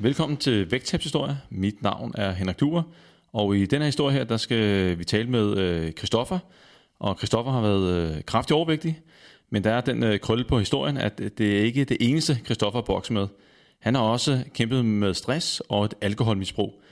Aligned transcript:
Velkommen 0.00 0.36
til 0.36 0.70
Vægttabshistorie. 0.70 1.38
Mit 1.50 1.82
navn 1.82 2.12
er 2.14 2.32
Henrik 2.32 2.60
Duer, 2.60 2.82
og 3.32 3.56
i 3.56 3.66
den 3.66 3.78
her 3.78 3.86
historie 3.86 4.16
her, 4.16 4.24
der 4.24 4.36
skal 4.36 4.98
vi 4.98 5.04
tale 5.04 5.30
med 5.30 5.56
øh, 5.56 5.92
Kristoffer. 5.92 6.38
Og 6.98 7.16
Kristoffer 7.16 7.52
har 7.52 7.60
været 7.60 8.06
kraftigt 8.06 8.26
kraftig 8.26 8.56
overvægtig, 8.56 9.00
men 9.50 9.64
der 9.64 9.70
er 9.70 9.80
den 9.80 10.02
øh, 10.02 10.20
krølle 10.20 10.44
på 10.44 10.58
historien, 10.58 10.96
at 10.96 11.18
det 11.18 11.58
er 11.58 11.62
ikke 11.62 11.84
det 11.84 11.96
eneste, 12.00 12.38
Kristoffer 12.44 12.80
bokser 12.80 13.14
med. 13.14 13.26
Han 13.80 13.94
har 13.94 14.02
også 14.02 14.44
kæmpet 14.54 14.84
med 14.84 15.14
stress 15.14 15.62
og 15.68 15.84
et 15.84 15.94
alkoholmisbrug. 16.00 16.82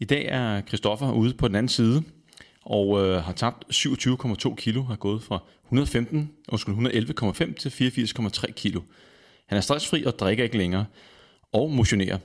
I 0.00 0.04
dag 0.04 0.26
er 0.28 0.60
Kristoffer 0.60 1.12
ude 1.12 1.34
på 1.34 1.48
den 1.48 1.56
anden 1.56 1.68
side, 1.68 2.02
og 2.64 3.04
øh, 3.04 3.22
har 3.22 3.32
tabt 3.32 3.64
27,2 3.72 4.54
kilo, 4.54 4.82
har 4.82 4.96
gået 4.96 5.22
fra 5.22 5.38
115, 5.64 6.30
undskyld, 6.48 6.74
111,5 6.74 7.54
til 7.54 7.68
84,3 7.68 8.52
kilo. 8.52 8.80
Han 9.46 9.56
er 9.56 9.62
stressfri 9.62 10.04
og 10.04 10.18
drikker 10.18 10.44
ikke 10.44 10.58
længere, 10.58 10.84
og 11.52 11.70
motionerer. 11.70 12.18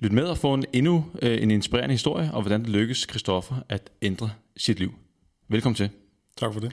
Lyt 0.00 0.12
med 0.12 0.24
og 0.24 0.38
få 0.38 0.54
en 0.54 0.64
endnu 0.72 1.04
øh, 1.22 1.42
en 1.42 1.50
inspirerende 1.50 1.94
historie 1.94 2.30
om, 2.32 2.42
hvordan 2.42 2.60
det 2.60 2.68
lykkes 2.68 3.06
Christoffer 3.10 3.56
at 3.68 3.90
ændre 4.02 4.30
sit 4.56 4.78
liv. 4.78 4.94
Velkommen 5.48 5.76
til. 5.76 5.90
Tak 6.36 6.52
for 6.52 6.60
det. 6.60 6.72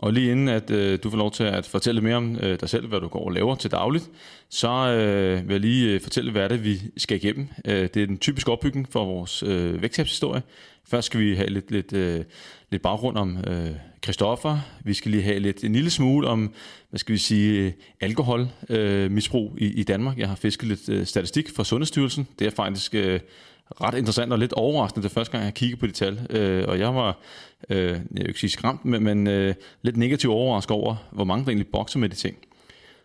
Og 0.00 0.12
lige 0.12 0.32
inden 0.32 0.48
at 0.48 0.70
øh, 0.70 0.98
du 1.02 1.10
får 1.10 1.16
lov 1.16 1.30
til 1.30 1.44
at 1.44 1.66
fortælle 1.66 2.00
mere 2.00 2.16
om 2.16 2.38
øh, 2.42 2.60
dig 2.60 2.68
selv, 2.68 2.86
hvad 2.86 3.00
du 3.00 3.08
går 3.08 3.24
og 3.24 3.32
laver 3.32 3.54
til 3.54 3.70
dagligt, 3.70 4.10
så 4.48 4.68
øh, 4.68 5.48
vil 5.48 5.54
jeg 5.54 5.60
lige 5.60 5.94
øh, 5.94 6.00
fortælle, 6.00 6.30
hvad 6.32 6.48
det 6.48 6.58
er, 6.58 6.62
vi 6.62 6.80
skal 6.96 7.16
igennem. 7.16 7.48
Øh, 7.64 7.88
det 7.94 7.96
er 8.02 8.06
den 8.06 8.18
typiske 8.18 8.52
opbygning 8.52 8.88
for 8.92 9.04
vores 9.04 9.42
øh, 9.42 9.82
vægttabshistorie. 9.82 10.42
Først 10.84 11.06
skal 11.06 11.20
vi 11.20 11.34
have 11.34 11.48
lidt, 11.48 11.70
lidt, 11.70 11.92
øh, 11.92 12.24
lidt 12.70 12.82
baggrund 12.82 13.16
om 13.16 13.38
øh, 13.46 13.70
Christoffer. 14.04 14.58
Vi 14.84 14.94
skal 14.94 15.10
lige 15.10 15.22
have 15.22 15.38
lidt, 15.38 15.64
en 15.64 15.72
lille 15.72 15.90
smule 15.90 16.28
om, 16.28 16.54
hvad 16.90 16.98
skal 16.98 17.12
vi 17.12 17.18
sige, 17.18 17.60
øh, 17.66 17.72
alkoholmisbrug 18.00 19.56
øh, 19.60 19.68
i, 19.68 19.72
i 19.72 19.82
Danmark. 19.82 20.18
Jeg 20.18 20.28
har 20.28 20.36
fisket 20.36 20.68
lidt 20.68 20.88
øh, 20.88 21.06
statistik 21.06 21.50
fra 21.56 21.64
Sundhedsstyrelsen. 21.64 22.28
Det 22.38 22.46
er 22.46 22.50
faktisk... 22.50 22.94
Øh, 22.94 23.20
ret 23.80 23.98
interessant 23.98 24.32
og 24.32 24.38
lidt 24.38 24.52
overraskende, 24.52 25.04
det 25.04 25.12
første 25.12 25.32
gang, 25.32 25.44
jeg 25.44 25.54
kiggede 25.54 25.80
på 25.80 25.86
de 25.86 25.92
tal. 25.92 26.26
Øh, 26.30 26.64
og 26.68 26.78
jeg 26.78 26.94
var, 26.94 27.18
øh, 27.68 27.88
jeg 27.88 28.00
vil 28.10 28.28
ikke 28.28 28.40
sige 28.40 28.50
skræmt, 28.50 28.84
men, 28.84 29.02
men 29.02 29.26
øh, 29.26 29.54
lidt 29.82 29.96
negativt 29.96 30.32
overrasket 30.32 30.70
over, 30.70 30.96
hvor 31.12 31.24
mange 31.24 31.44
der 31.44 31.50
egentlig 31.50 31.72
bokser 31.72 31.98
med 31.98 32.08
de 32.08 32.14
ting. 32.14 32.36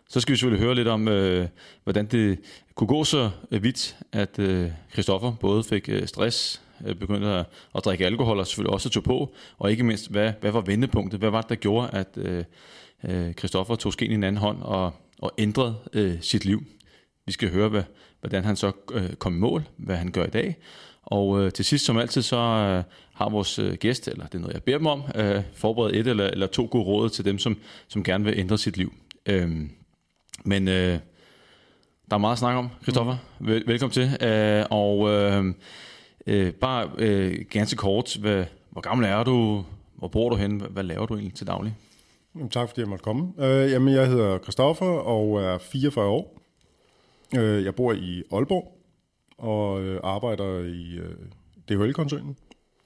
Så 0.08 0.20
skal 0.20 0.32
vi 0.32 0.36
selvfølgelig 0.36 0.64
høre 0.64 0.74
lidt 0.74 0.88
om, 0.88 1.08
øh, 1.08 1.48
hvordan 1.84 2.06
det 2.06 2.38
kunne 2.74 2.88
gå 2.88 3.04
så 3.04 3.30
øh, 3.50 3.62
vidt, 3.62 3.96
at 4.12 4.38
øh, 4.38 4.70
Christoffer 4.92 5.32
både 5.40 5.64
fik 5.64 5.88
øh, 5.88 6.06
stress, 6.06 6.62
øh, 6.86 6.94
begyndte 6.94 7.28
at, 7.28 7.46
at 7.76 7.84
drikke 7.84 8.06
alkohol 8.06 8.38
og 8.38 8.46
selvfølgelig 8.46 8.72
også 8.72 8.88
tog 8.88 9.02
på, 9.02 9.34
og 9.58 9.70
ikke 9.70 9.84
mindst, 9.84 10.10
hvad, 10.10 10.32
hvad 10.40 10.50
var 10.50 10.60
vendepunktet? 10.60 11.20
Hvad 11.20 11.30
var 11.30 11.40
det, 11.40 11.50
der 11.50 11.54
gjorde, 11.54 11.90
at 11.92 12.08
øh, 12.16 12.44
øh 13.04 13.32
Christoffer 13.32 13.74
tog 13.74 13.92
skeen 13.92 14.10
i 14.10 14.14
en 14.14 14.24
anden 14.24 14.40
hånd 14.40 14.62
og, 14.62 14.92
og 15.18 15.32
ændrede 15.38 15.74
øh, 15.92 16.14
sit 16.20 16.44
liv? 16.44 16.64
Vi 17.26 17.32
skal 17.32 17.50
høre, 17.50 17.68
hvad, 17.68 17.82
hvordan 18.20 18.44
han 18.44 18.56
så 18.56 18.72
øh, 18.92 19.14
kom 19.14 19.36
i 19.36 19.38
mål, 19.38 19.68
hvad 19.76 19.96
han 19.96 20.10
gør 20.10 20.24
i 20.24 20.30
dag. 20.30 20.56
Og 21.02 21.42
øh, 21.42 21.52
til 21.52 21.64
sidst, 21.64 21.84
som 21.84 21.98
altid, 21.98 22.22
så 22.22 22.36
øh, 22.36 22.82
har 23.14 23.28
vores 23.28 23.58
øh, 23.58 23.74
gæst, 23.74 24.08
eller 24.08 24.26
det 24.26 24.34
er 24.34 24.38
noget, 24.38 24.54
jeg 24.54 24.62
beder 24.62 24.78
dem 24.78 24.86
om, 24.86 25.02
øh, 25.14 25.42
forberedt 25.54 25.96
et 25.96 26.06
eller, 26.06 26.26
eller 26.26 26.46
to 26.46 26.68
gode 26.70 26.84
råd 26.84 27.08
til 27.08 27.24
dem, 27.24 27.38
som, 27.38 27.56
som 27.88 28.04
gerne 28.04 28.24
vil 28.24 28.38
ændre 28.38 28.58
sit 28.58 28.76
liv. 28.76 28.92
Øhm, 29.26 29.70
men 30.44 30.68
øh, 30.68 30.98
der 32.10 32.16
er 32.16 32.18
meget 32.18 32.32
at 32.32 32.38
snakke 32.38 32.58
om, 32.58 32.68
Christoffer. 32.82 33.16
Mm. 33.40 33.46
Vel, 33.46 33.64
velkommen 33.66 33.92
til. 33.92 34.26
Øh, 34.28 34.64
og 34.70 35.10
øh, 35.10 35.54
øh, 36.26 36.52
bare 36.52 36.90
øh, 36.98 37.44
ganske 37.50 37.76
kort, 37.76 38.16
hvad, 38.20 38.44
hvor 38.70 38.80
gammel 38.80 39.06
er 39.06 39.24
du? 39.24 39.64
Hvor 39.94 40.08
bor 40.08 40.30
du 40.30 40.36
hen? 40.36 40.56
Hvad, 40.56 40.68
hvad 40.68 40.84
laver 40.84 41.06
du 41.06 41.14
egentlig 41.14 41.34
til 41.34 41.46
daglig? 41.46 41.74
Tak 42.50 42.68
fordi 42.68 42.80
jeg 42.80 42.88
måtte 42.88 43.02
komme. 43.02 43.32
Øh, 43.38 43.70
jamen, 43.70 43.94
jeg 43.94 44.06
hedder 44.06 44.38
Christoffer 44.38 44.86
og 44.86 45.42
er 45.42 45.58
44 45.58 46.06
år. 46.06 46.38
Øh, 47.34 47.64
jeg 47.64 47.74
bor 47.74 47.92
i 47.92 48.22
Aalborg 48.32 48.78
og 49.38 49.82
øh, 49.82 50.00
arbejder 50.04 50.58
i 50.58 50.94
øh, 50.94 51.16
DHL-koncernen, 51.68 52.36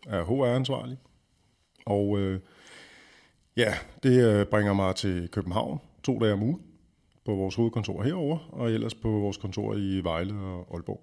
er 0.06 0.24
HR-ansvarlig. 0.24 0.98
Og 1.86 2.18
øh, 2.18 2.40
ja, 3.56 3.74
det 4.02 4.24
øh, 4.24 4.46
bringer 4.46 4.72
mig 4.72 4.94
til 4.94 5.28
København 5.28 5.80
to 6.02 6.18
dage 6.18 6.32
om 6.32 6.42
ugen 6.42 6.60
på 7.24 7.34
vores 7.34 7.54
hovedkontor 7.54 8.02
herover 8.02 8.38
og 8.52 8.70
ellers 8.70 8.94
på 8.94 9.08
vores 9.08 9.36
kontor 9.36 9.74
i 9.74 10.00
Vejle 10.04 10.34
og 10.34 10.68
Aalborg. 10.72 11.00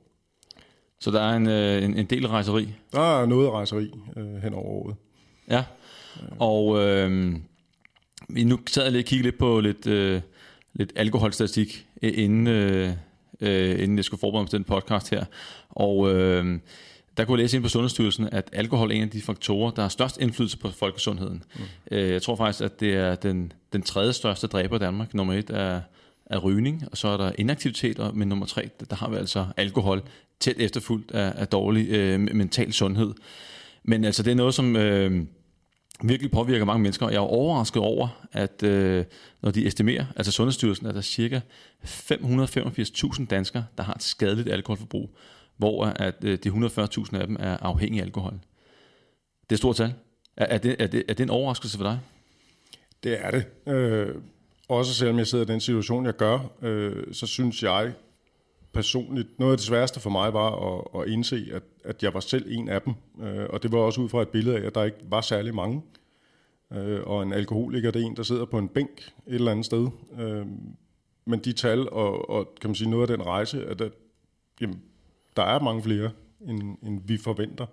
Så 0.99 1.11
der 1.11 1.21
er 1.21 1.35
en, 1.35 1.47
øh, 1.47 1.83
en, 1.83 1.97
en 1.97 2.05
del 2.05 2.27
rejseri? 2.27 2.73
Der 2.91 3.21
er 3.21 3.25
noget 3.25 3.51
rejseri 3.51 3.91
øh, 4.17 4.35
hen 4.35 4.53
over 4.53 4.65
året. 4.65 4.95
Ja, 5.49 5.63
og 6.39 6.79
øh, 6.79 7.35
vi 8.29 8.43
nu 8.43 8.59
sad 8.67 8.83
jeg 8.83 8.91
lige 8.91 9.01
og 9.01 9.05
kiggede 9.05 9.27
lidt 9.27 9.37
på 9.37 9.59
lidt, 9.59 9.87
øh, 9.87 10.21
lidt 10.73 10.93
alkoholstatistik 10.95 11.87
inden, 12.01 12.47
øh, 12.47 12.91
øh, 13.41 13.83
inden 13.83 13.97
jeg 13.97 14.05
skulle 14.05 14.19
forberede 14.19 14.43
mig 14.43 14.49
til 14.49 14.57
den 14.57 14.65
podcast 14.65 15.09
her. 15.09 15.25
Og 15.69 16.13
øh, 16.13 16.59
der 17.17 17.25
kunne 17.25 17.37
jeg 17.37 17.43
læse 17.43 17.57
ind 17.57 17.63
på 17.63 17.69
Sundhedsstyrelsen, 17.69 18.29
at 18.31 18.49
alkohol 18.53 18.91
er 18.91 18.95
en 18.95 19.01
af 19.01 19.09
de 19.09 19.21
faktorer, 19.21 19.71
der 19.71 19.81
har 19.81 19.89
størst 19.89 20.17
indflydelse 20.21 20.57
på 20.57 20.69
folkesundheden. 20.69 21.43
Mm. 21.55 21.61
Øh, 21.91 22.11
jeg 22.11 22.21
tror 22.21 22.35
faktisk, 22.35 22.63
at 22.63 22.79
det 22.79 22.95
er 22.95 23.15
den, 23.15 23.53
den 23.73 23.81
tredje 23.81 24.13
største 24.13 24.47
dræber 24.47 24.75
i 24.75 24.79
Danmark. 24.79 25.13
Nummer 25.13 25.33
et 25.33 25.49
er, 25.49 25.81
er 26.25 26.37
rygning, 26.37 26.83
og 26.91 26.97
så 26.97 27.07
er 27.07 27.17
der 27.17 27.31
inaktivitet, 27.37 27.99
og 27.99 28.17
men 28.17 28.27
nummer 28.27 28.45
tre, 28.45 28.69
der 28.89 28.95
har 28.95 29.09
vi 29.09 29.15
altså 29.15 29.45
alkohol 29.57 30.01
tæt 30.39 30.55
efterfulgt 30.59 31.11
af, 31.11 31.33
af 31.35 31.47
dårlig 31.47 31.89
øh, 31.89 32.19
mental 32.19 32.73
sundhed. 32.73 33.13
Men 33.83 34.05
altså, 34.05 34.23
det 34.23 34.31
er 34.31 34.35
noget, 34.35 34.53
som... 34.53 34.75
Øh, 34.75 35.25
virkelig 36.03 36.31
påvirker 36.31 36.65
mange 36.65 36.81
mennesker. 36.81 37.09
Jeg 37.09 37.15
er 37.15 37.19
overrasket 37.19 37.81
over, 37.81 38.27
at 38.31 38.63
øh, 38.63 39.05
når 39.41 39.51
de 39.51 39.67
estimerer, 39.67 40.05
altså 40.15 40.31
Sundhedsstyrelsen, 40.31 40.87
at 40.87 40.93
der 40.93 40.99
er 40.99 41.03
cirka 41.03 41.39
585.000 41.83 43.25
danskere, 43.25 43.65
der 43.77 43.83
har 43.83 43.93
et 43.93 44.03
skadeligt 44.03 44.49
alkoholforbrug, 44.49 45.09
hvor 45.57 45.85
at 45.85 46.15
øh, 46.23 46.37
de 46.43 46.49
140.000 46.49 47.17
af 47.17 47.27
dem 47.27 47.37
er 47.39 47.57
afhængige 47.57 48.01
af 48.01 48.05
alkohol. 48.05 48.33
Det 48.33 49.49
er 49.49 49.55
et 49.55 49.57
stort 49.57 49.75
tal. 49.75 49.93
Er, 50.37 50.45
er, 50.45 50.57
det, 50.57 50.75
er, 50.79 50.87
det, 50.87 51.03
er 51.07 51.13
det 51.13 51.23
en 51.23 51.29
overraskelse 51.29 51.77
for 51.77 51.83
dig? 51.83 51.99
Det 53.03 53.25
er 53.25 53.31
det. 53.31 53.73
Øh, 53.73 54.15
også 54.69 54.93
selvom 54.93 55.17
jeg 55.17 55.27
sidder 55.27 55.45
i 55.45 55.47
den 55.47 55.61
situation, 55.61 56.05
jeg 56.05 56.15
gør, 56.15 56.39
øh, 56.61 57.13
så 57.13 57.27
synes 57.27 57.63
jeg 57.63 57.93
personligt, 58.77 59.39
noget 59.39 59.51
af 59.51 59.57
det 59.57 59.65
sværeste 59.65 59.99
for 59.99 60.09
mig 60.09 60.33
var 60.33 60.51
at, 60.51 61.01
at 61.01 61.09
indse, 61.09 61.49
at, 61.53 61.63
at 61.83 62.03
jeg 62.03 62.13
var 62.13 62.19
selv 62.19 62.45
en 62.49 62.69
af 62.69 62.81
dem. 62.81 62.93
Øh, 63.21 63.45
og 63.49 63.63
det 63.63 63.71
var 63.71 63.77
også 63.77 64.01
ud 64.01 64.09
fra 64.09 64.21
et 64.21 64.29
billede 64.29 64.57
af, 64.57 64.65
at 64.65 64.75
der 64.75 64.83
ikke 64.83 64.97
var 65.09 65.21
særlig 65.21 65.55
mange. 65.55 65.81
Øh, 66.73 67.01
og 67.03 67.23
en 67.23 67.33
alkoholiker, 67.33 67.91
det 67.91 68.01
er 68.01 68.05
en, 68.05 68.15
der 68.15 68.23
sidder 68.23 68.45
på 68.45 68.57
en 68.57 68.67
bænk 68.67 69.13
et 69.27 69.35
eller 69.35 69.51
andet 69.51 69.65
sted. 69.65 69.87
Øh, 70.19 70.45
men 71.25 71.39
de 71.39 71.53
tal 71.53 71.89
og, 71.89 72.29
og 72.29 72.55
kan 72.61 72.69
man 72.69 72.75
sige, 72.75 72.89
noget 72.89 73.09
af 73.09 73.17
den 73.17 73.25
rejse, 73.25 73.65
at, 73.65 73.81
at 73.81 73.91
jamen, 74.61 74.81
der 75.35 75.43
er 75.43 75.59
mange 75.59 75.83
flere, 75.83 76.11
end, 76.47 76.77
end 76.83 77.01
vi 77.05 77.17
forventer. 77.17 77.65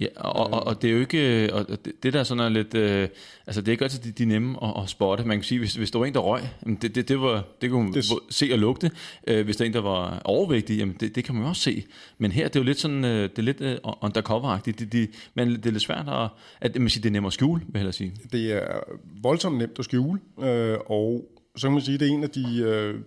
Ja, 0.00 0.06
og, 0.16 0.52
og, 0.52 0.66
og 0.66 0.82
det 0.82 0.90
er 0.90 0.94
jo 0.94 1.00
ikke, 1.00 1.54
og 1.54 1.68
det, 1.68 1.92
det 2.02 2.12
der 2.12 2.24
sådan 2.24 2.44
er 2.44 2.48
lidt, 2.48 2.74
øh, 2.74 3.08
altså 3.46 3.60
det 3.60 3.68
er 3.68 3.72
ikke 3.72 3.84
altid 3.84 3.98
de, 3.98 4.10
de 4.12 4.24
nemme 4.24 4.64
at, 4.64 4.82
at 4.82 4.88
spotte. 4.88 5.24
Man 5.24 5.36
kan 5.36 5.44
sige, 5.44 5.58
hvis, 5.58 5.74
hvis 5.74 5.90
der 5.90 5.98
var 5.98 6.06
en, 6.06 6.14
der 6.14 6.20
røg, 6.20 6.42
det, 6.82 6.94
det, 6.94 7.08
det, 7.08 7.20
var, 7.20 7.44
det 7.60 7.70
kunne 7.70 7.84
man 7.84 7.92
det, 7.92 8.04
se 8.30 8.48
og 8.52 8.58
lugte. 8.58 8.90
Øh, 9.26 9.44
hvis 9.44 9.56
der 9.56 9.64
er 9.64 9.66
en, 9.66 9.72
der 9.72 9.80
var 9.80 10.22
overvægtig, 10.24 10.78
jamen 10.78 10.96
det, 11.00 11.14
det 11.14 11.24
kan 11.24 11.34
man 11.34 11.44
jo 11.44 11.48
også 11.48 11.62
se. 11.62 11.84
Men 12.18 12.32
her, 12.32 12.48
det 12.48 12.56
er 12.56 12.60
jo 12.60 12.64
lidt 12.64 12.80
sådan, 12.80 13.04
øh, 13.04 13.22
det 13.22 13.38
er 13.38 13.42
lidt 13.42 13.60
øh, 13.60 13.76
undercover-agtigt. 13.84 14.78
Det, 14.78 14.92
det, 14.92 15.10
men 15.34 15.48
det 15.48 15.66
er 15.66 15.70
lidt 15.70 15.82
svært 15.82 16.08
at, 16.08 16.28
at 16.60 16.80
man 16.80 16.88
siger, 16.88 17.02
det 17.02 17.08
er 17.08 17.12
nemmere 17.12 17.28
at 17.28 17.32
skjule, 17.32 17.62
vil 17.68 17.82
jeg 17.82 17.94
sige. 17.94 18.12
Det 18.32 18.52
er 18.52 18.80
voldsomt 19.22 19.58
nemt 19.58 19.78
at 19.78 19.84
skjule, 19.84 20.20
øh, 20.42 20.78
og 20.86 21.30
så 21.56 21.66
kan 21.66 21.72
man 21.72 21.82
sige, 21.82 21.98
det 21.98 22.08
er 22.08 22.12
en 22.12 22.22
af 22.22 22.30
de, 22.30 22.58
øh, 22.58 23.00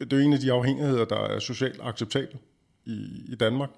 det 0.00 0.12
er 0.12 0.24
en 0.24 0.32
af 0.32 0.40
de 0.40 0.52
afhængigheder, 0.52 1.04
der 1.04 1.16
er 1.16 1.38
socialt 1.38 1.80
acceptabel 1.82 2.38
i, 2.86 3.06
i 3.28 3.34
Danmark 3.34 3.70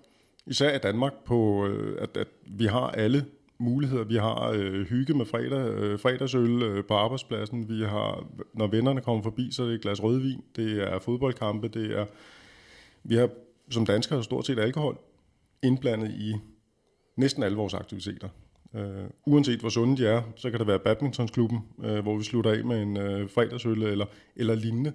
især 0.47 0.77
i 0.77 0.79
Danmark, 0.79 1.13
på 1.25 1.67
øh, 1.67 2.03
at, 2.03 2.17
at 2.17 2.29
vi 2.47 2.67
har 2.67 2.89
alle 2.91 3.25
muligheder. 3.59 4.05
Vi 4.05 4.17
har 4.17 4.51
øh, 4.51 4.87
hygge 4.87 5.15
med 5.15 5.27
fredag, 5.27 5.69
øh, 5.69 5.99
fredagsøl 5.99 6.63
øh, 6.63 6.85
på 6.85 6.95
arbejdspladsen. 6.95 7.69
Vi 7.69 7.85
har, 7.85 8.27
når 8.55 8.67
vennerne 8.67 9.01
kommer 9.01 9.23
forbi, 9.23 9.49
så 9.53 9.63
er 9.63 9.67
det 9.67 9.75
et 9.75 9.83
glas 9.83 10.03
rødvin. 10.03 10.45
Det 10.57 10.83
er 10.83 10.99
fodboldkampe. 10.99 11.69
Det 11.69 11.99
er, 11.99 12.07
vi 13.05 13.15
har 13.15 13.29
som 13.71 13.87
danskere 13.87 14.25
stort 14.25 14.47
set 14.47 14.59
alkohol 14.59 14.99
indblandet 15.63 16.11
i 16.11 16.35
næsten 17.17 17.43
alle 17.43 17.57
vores 17.57 17.75
aktiviteter. 17.75 18.29
Øh, 18.75 19.05
uanset 19.27 19.61
hvor 19.61 19.69
sunde 19.69 19.97
de 19.97 20.07
er, 20.07 20.23
så 20.37 20.51
kan 20.51 20.59
det 20.59 20.67
være 20.67 20.79
badmintonsklubben, 20.79 21.59
øh, 21.85 21.99
hvor 21.99 22.17
vi 22.17 22.25
slutter 22.25 22.51
af 22.51 22.65
med 22.65 22.83
en 22.83 22.97
øh, 22.97 23.31
fredagsøl 23.31 23.83
eller, 23.83 24.07
eller 24.37 24.55
lignende. 24.55 24.93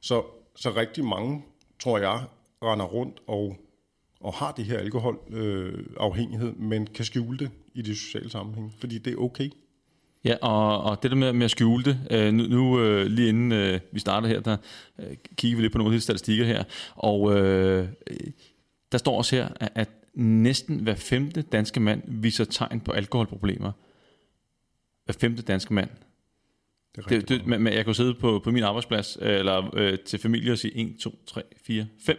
Så, 0.00 0.22
så 0.56 0.70
rigtig 0.76 1.04
mange, 1.04 1.44
tror 1.80 1.98
jeg, 1.98 2.20
render 2.62 2.84
rundt 2.84 3.22
og 3.26 3.56
og 4.20 4.32
har 4.32 4.52
det 4.52 4.64
her 4.64 4.78
alkoholafhængighed, 4.78 6.48
øh, 6.48 6.60
men 6.60 6.86
kan 6.86 7.04
skjule 7.04 7.38
det 7.38 7.50
i 7.74 7.82
de 7.82 7.96
sociale 7.96 8.30
sammenhæng, 8.30 8.74
fordi 8.78 8.98
det 8.98 9.12
er 9.12 9.16
okay. 9.16 9.50
Ja, 10.24 10.36
og, 10.42 10.82
og 10.82 11.02
det 11.02 11.10
der 11.10 11.16
med, 11.16 11.32
med 11.32 11.44
at 11.44 11.50
skjule 11.50 11.84
det, 11.84 11.98
øh, 12.10 12.32
nu, 12.32 12.44
nu 12.44 12.80
øh, 12.80 13.06
lige 13.06 13.28
inden 13.28 13.52
øh, 13.52 13.80
vi 13.92 14.00
starter 14.00 14.28
her, 14.28 14.40
der 14.40 14.56
øh, 14.98 15.16
kigger 15.36 15.56
vi 15.56 15.62
lidt 15.62 15.72
på 15.72 15.78
nogle 15.78 15.94
af 15.94 15.96
de 15.96 16.00
statistikker 16.00 16.44
her, 16.44 16.64
og 16.94 17.38
øh, 17.38 17.88
der 18.92 18.98
står 18.98 19.16
også 19.18 19.36
her, 19.36 19.48
at, 19.60 19.72
at 19.74 19.88
næsten 20.14 20.80
hver 20.80 20.94
femte 20.94 21.42
danske 21.42 21.80
mand 21.80 22.02
viser 22.06 22.44
tegn 22.44 22.80
på 22.80 22.92
alkoholproblemer. 22.92 23.72
Hver 25.04 25.14
femte 25.20 25.42
danske 25.42 25.74
mand. 25.74 25.90
Det, 26.96 27.10
det, 27.10 27.28
det, 27.28 27.46
men, 27.46 27.66
jeg 27.66 27.84
kan 27.84 27.94
sidde 27.94 28.14
på, 28.14 28.40
på 28.44 28.50
min 28.50 28.62
arbejdsplads, 28.62 29.18
eller 29.20 29.70
øh, 29.76 29.98
til 29.98 30.18
familie 30.18 30.52
og 30.52 30.58
sige 30.58 30.76
1, 30.76 30.96
2, 31.00 31.18
3, 31.26 31.42
4, 31.62 31.86
5. 31.98 32.16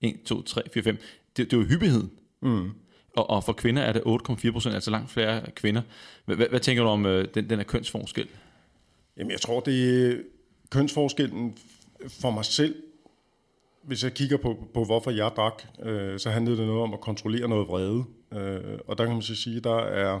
1, 0.00 0.22
2, 0.24 0.42
3, 0.42 0.62
4, 0.74 0.82
5 0.82 0.98
det, 1.36 1.50
det 1.50 1.52
er 1.52 1.60
jo 1.60 1.66
hyppigheden. 1.66 2.10
Mm. 2.40 2.70
Og, 3.16 3.30
og 3.30 3.44
for 3.44 3.52
kvinder 3.52 3.82
er 3.82 3.92
det 3.92 4.00
8,4 4.00 4.50
procent, 4.52 4.74
altså 4.74 4.90
langt 4.90 5.10
flere 5.10 5.50
kvinder. 5.50 5.82
Hvad, 6.24 6.36
hvad, 6.36 6.60
tænker 6.60 6.82
du 6.82 6.88
om 6.88 7.06
øh, 7.06 7.28
den, 7.34 7.50
den 7.50 7.58
her 7.58 7.64
kønsforskel? 7.64 8.28
Jamen, 9.16 9.30
jeg 9.30 9.40
tror, 9.40 9.60
det 9.60 10.06
er 10.06 10.16
kønsforskellen 10.70 11.56
for 12.08 12.30
mig 12.30 12.44
selv. 12.44 12.74
Hvis 13.82 14.04
jeg 14.04 14.14
kigger 14.14 14.36
på, 14.36 14.68
på 14.74 14.84
hvorfor 14.84 15.10
jeg 15.10 15.30
drak, 15.36 15.62
øh, 15.82 16.18
så 16.18 16.30
handlede 16.30 16.56
det 16.56 16.66
noget 16.66 16.82
om 16.82 16.94
at 16.94 17.00
kontrollere 17.00 17.48
noget 17.48 17.68
vrede. 17.68 18.04
Øh, 18.32 18.78
og 18.86 18.98
der 18.98 19.04
kan 19.04 19.12
man 19.12 19.22
så 19.22 19.34
sige, 19.34 19.60
der 19.60 19.76
er 19.78 20.20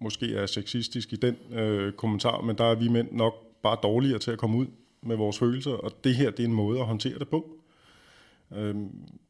måske 0.00 0.34
er 0.34 0.46
sexistisk 0.46 1.12
i 1.12 1.16
den 1.16 1.36
øh, 1.52 1.92
kommentar, 1.92 2.40
men 2.40 2.58
der 2.58 2.64
er 2.64 2.74
vi 2.74 2.88
mænd 2.88 3.08
nok 3.12 3.34
bare 3.62 3.76
dårligere 3.82 4.18
til 4.18 4.30
at 4.30 4.38
komme 4.38 4.56
ud 4.56 4.66
med 5.02 5.16
vores 5.16 5.38
følelser, 5.38 5.70
og 5.70 6.04
det 6.04 6.14
her 6.14 6.30
det 6.30 6.40
er 6.40 6.48
en 6.48 6.54
måde 6.54 6.80
at 6.80 6.86
håndtere 6.86 7.18
det 7.18 7.28
på. 7.28 7.59
Øh, 8.56 8.74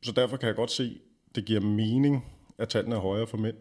så 0.02 0.12
derfor 0.12 0.36
kan 0.36 0.46
jeg 0.46 0.56
godt 0.56 0.70
se, 0.70 0.98
det 1.34 1.44
giver 1.44 1.60
mening, 1.60 2.24
at 2.58 2.68
tallene 2.68 2.96
er 2.96 3.00
højere 3.00 3.26
for 3.26 3.36
mænd. 3.36 3.56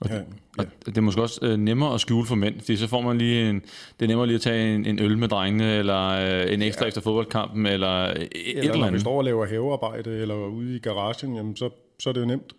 Og, 0.00 0.08
ja, 0.08 0.16
ja. 0.16 0.22
og 0.58 0.86
det 0.86 0.98
er 0.98 1.02
måske 1.02 1.22
også 1.22 1.40
øh, 1.42 1.56
nemmere 1.56 1.94
at 1.94 2.00
skjule 2.00 2.26
for 2.26 2.34
mænd, 2.34 2.60
fordi 2.60 2.76
så 2.76 2.88
får 2.88 3.00
man 3.00 3.18
lige 3.18 3.50
en, 3.50 3.60
det 3.60 4.04
er 4.04 4.06
nemmere 4.06 4.26
lige 4.26 4.34
at 4.34 4.40
tage 4.40 4.74
en, 4.74 4.86
en 4.86 4.98
øl 4.98 5.18
med 5.18 5.28
drengene, 5.28 5.76
eller 5.78 6.08
øh, 6.08 6.52
en 6.52 6.62
ekstra 6.62 6.84
ja. 6.84 6.88
efter 6.88 7.00
fodboldkampen, 7.00 7.66
eller, 7.66 8.04
eller 8.04 8.22
et 8.22 8.58
eller, 8.58 8.60
eller 8.60 8.74
andet. 8.74 8.80
Når 8.80 8.90
vi 8.90 9.00
står 9.00 9.18
og 9.18 9.24
laver 9.24 9.46
havearbejde, 9.46 10.10
eller 10.10 10.34
ude 10.34 10.76
i 10.76 10.78
garagen, 10.78 11.36
jamen 11.36 11.56
så, 11.56 11.70
så 11.98 12.08
er 12.08 12.12
det 12.12 12.20
jo 12.20 12.26
nemt. 12.26 12.52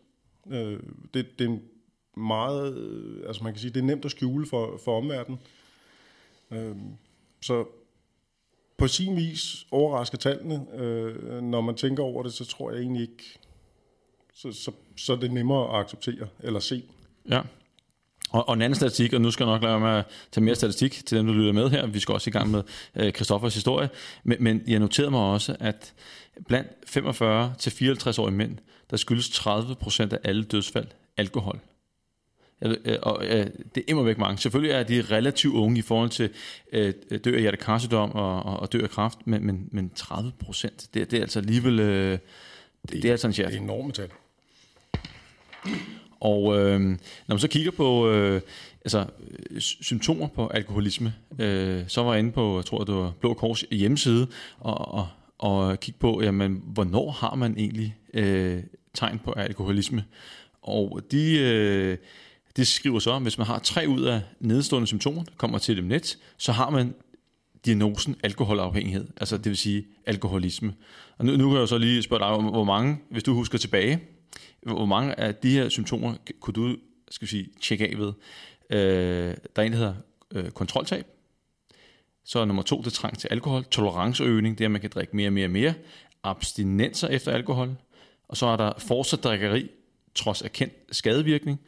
Øh, 0.52 0.80
det, 1.14 1.40
det 1.40 1.48
er 1.48 1.58
meget, 2.20 2.68
altså 3.28 3.44
man 3.44 3.54
kan 3.54 3.60
sige, 3.60 3.72
det 3.72 3.80
er 3.80 3.86
nemt 3.86 4.06
at 4.06 4.12
skjule 4.12 4.46
for, 4.46 4.80
for 4.86 4.98
omverdenen. 4.98 5.40
Øh, 6.52 6.76
så 7.42 7.66
på 8.78 8.88
sin 8.88 9.16
vis 9.16 9.68
overrasker 9.72 10.18
tallene. 10.18 10.66
Øh, 10.74 11.42
når 11.42 11.62
man 11.62 11.76
tænker 11.76 12.04
over 12.04 12.24
det, 12.24 12.34
så 12.34 12.46
tror 12.46 12.72
jeg 12.72 12.82
egentlig 12.82 13.02
ikke, 13.02 13.40
så, 14.34 14.52
så, 14.52 14.72
så 14.98 15.14
er 15.14 15.18
det 15.18 15.32
nemmere 15.32 15.74
at 15.74 15.86
acceptere 15.86 16.28
eller 16.40 16.60
se. 16.60 16.84
Ja. 17.30 17.42
Og, 18.32 18.50
og 18.50 18.54
en 18.54 18.62
anden 18.62 18.76
statistik, 18.76 19.14
og 19.14 19.22
nu 19.22 19.32
skal 19.32 19.44
jeg 19.44 19.54
nok 19.54 19.64
lade 19.64 19.80
mig 19.80 20.00
at 20.00 20.06
tage 20.32 20.44
mere 20.44 20.56
statistik 20.56 21.06
til 21.06 21.18
dem, 21.18 21.28
der 21.28 21.34
lytter 21.34 21.54
med 21.54 21.70
her. 21.70 21.88
Vi 21.88 22.00
skal 22.00 22.14
også 22.14 22.30
i 22.30 22.32
gang 22.32 22.52
med 22.52 22.64
øh, 22.96 23.12
Christoffers 23.12 23.54
historie. 23.54 23.90
Men, 24.24 24.38
men 24.44 24.64
jeg 24.68 24.80
noterede 24.80 25.12
mig 25.12 25.20
også, 25.20 25.56
at 25.60 25.94
blandt 26.48 26.68
45-54-årige 26.98 28.36
mænd, 28.36 28.58
der 28.90 28.98
skyldes 28.98 29.30
30% 29.30 30.02
af 30.02 30.20
alle 30.24 30.44
dødsfald 30.44 30.88
alkohol. 31.18 31.60
Øh, 32.62 32.98
og 33.02 33.26
øh, 33.26 33.46
det 33.76 33.78
er 33.78 33.86
immer 33.88 34.04
væk 34.04 34.18
mange. 34.18 34.38
Selvfølgelig 34.38 34.74
er 34.74 34.84
de 34.84 35.02
relativt 35.12 35.56
unge 35.56 35.80
i 35.80 35.82
forhold 35.82 36.10
til 36.10 36.30
øh, 36.74 36.94
dø 37.26 37.36
af 37.36 37.42
hjertekarsedom 37.42 38.12
og, 38.12 38.44
og, 38.44 38.60
og 38.60 38.74
dø 38.74 38.84
af 38.84 38.90
kræft, 38.90 39.28
men, 39.28 39.46
men, 39.46 39.70
men 39.72 39.90
30 39.96 40.32
procent, 40.40 40.90
det, 40.94 41.12
det 41.12 41.18
er 41.18 41.22
altså 41.22 41.40
alligevel... 41.40 41.80
Øh, 41.80 42.12
det, 42.12 42.22
det, 42.92 43.04
det 43.04 43.06
er 43.06 43.12
altså 43.12 43.28
en 43.28 43.34
chat. 43.34 43.48
Det 43.48 43.58
er 43.58 43.62
enormt 43.62 43.96
tal. 43.96 44.10
Og 46.20 46.60
øh, 46.60 46.80
når 46.82 46.98
man 47.28 47.40
så 47.40 47.48
kigger 47.48 47.72
på 47.72 48.10
øh, 48.10 48.42
altså, 48.86 49.06
symptomer 49.60 50.28
på 50.28 50.48
alkoholisme, 50.48 51.14
øh, 51.40 51.84
så 51.88 52.04
var 52.04 52.12
jeg 52.12 52.20
inde 52.20 52.32
på, 52.32 52.58
jeg 52.58 52.66
tror 52.66 52.84
det 52.84 52.96
var 52.96 53.14
Blå 53.20 53.34
Kors 53.34 53.64
hjemmeside, 53.72 54.28
og, 54.60 54.94
og, 54.94 55.08
og 55.38 55.80
kigge 55.80 56.00
på, 56.00 56.22
jamen, 56.22 56.62
hvornår 56.66 57.12
har 57.12 57.36
man 57.36 57.58
egentlig 57.58 57.96
øh, 58.14 58.64
tegn 58.94 59.20
på 59.20 59.32
alkoholisme. 59.32 60.04
Og 60.62 61.02
de, 61.12 61.40
øh, 61.40 61.98
de 62.58 62.66
skriver 62.66 63.00
så, 63.00 63.20
hvis 63.20 63.38
man 63.38 63.48
har 63.48 63.60
tre 63.60 63.86
ud 63.88 64.02
af 64.02 64.22
nedstående 64.40 64.88
symptomer, 64.88 65.24
der 65.24 65.32
kommer 65.38 65.58
til 65.58 65.78
dem 65.78 65.86
net, 65.86 66.18
så 66.38 66.52
har 66.52 66.70
man 66.70 66.94
diagnosen 67.66 68.16
alkoholafhængighed, 68.24 69.08
altså 69.18 69.38
det 69.38 69.46
vil 69.46 69.58
sige 69.58 69.86
alkoholisme. 70.06 70.74
Og 71.18 71.26
nu, 71.26 71.38
nu 71.38 71.50
kan 71.50 71.60
jeg 71.60 71.68
så 71.68 71.78
lige 71.78 72.02
spørge 72.02 72.20
dig 72.20 72.28
om, 72.28 72.44
hvor 72.44 72.64
mange, 72.64 72.98
hvis 73.10 73.24
du 73.24 73.34
husker 73.34 73.58
tilbage, 73.58 74.00
hvor 74.62 74.86
mange 74.86 75.20
af 75.20 75.36
de 75.36 75.52
her 75.52 75.70
symptomer 75.70 76.16
kunne 76.40 76.54
du 76.54 76.76
skal 77.12 77.26
vi 77.26 77.30
sige, 77.30 77.50
tjekke 77.62 77.88
af 77.88 77.98
ved? 77.98 78.14
Øh, 78.70 79.36
der 79.56 79.62
er 79.62 79.66
en, 79.66 79.72
der 79.72 79.78
hedder 79.78 79.94
øh, 80.34 80.52
kontroltab. 80.52 81.06
Så 82.26 82.40
er 82.40 82.46
nummer 82.46 82.64
to, 82.64 82.82
det 82.82 82.94
trang 82.94 83.18
til 83.18 83.28
alkohol. 83.32 83.64
Toleranceøgning, 83.64 84.58
det 84.58 84.64
er, 84.64 84.68
at 84.68 84.72
man 84.72 84.82
kan 84.82 84.90
drikke 84.90 85.16
mere 85.16 85.30
og 85.30 85.34
mere 85.34 85.46
og 85.46 85.52
mere. 85.52 85.74
Abstinenser 86.24 87.08
efter 87.08 87.32
alkohol. 87.32 87.76
Og 88.28 88.38
så 88.38 88.46
er 88.46 88.58
der 88.58 88.74
fortsat 88.78 89.24
drikkeri, 89.24 89.70
trods 90.16 90.42
erkendt 90.42 90.74
skadevirkning. 90.92 91.60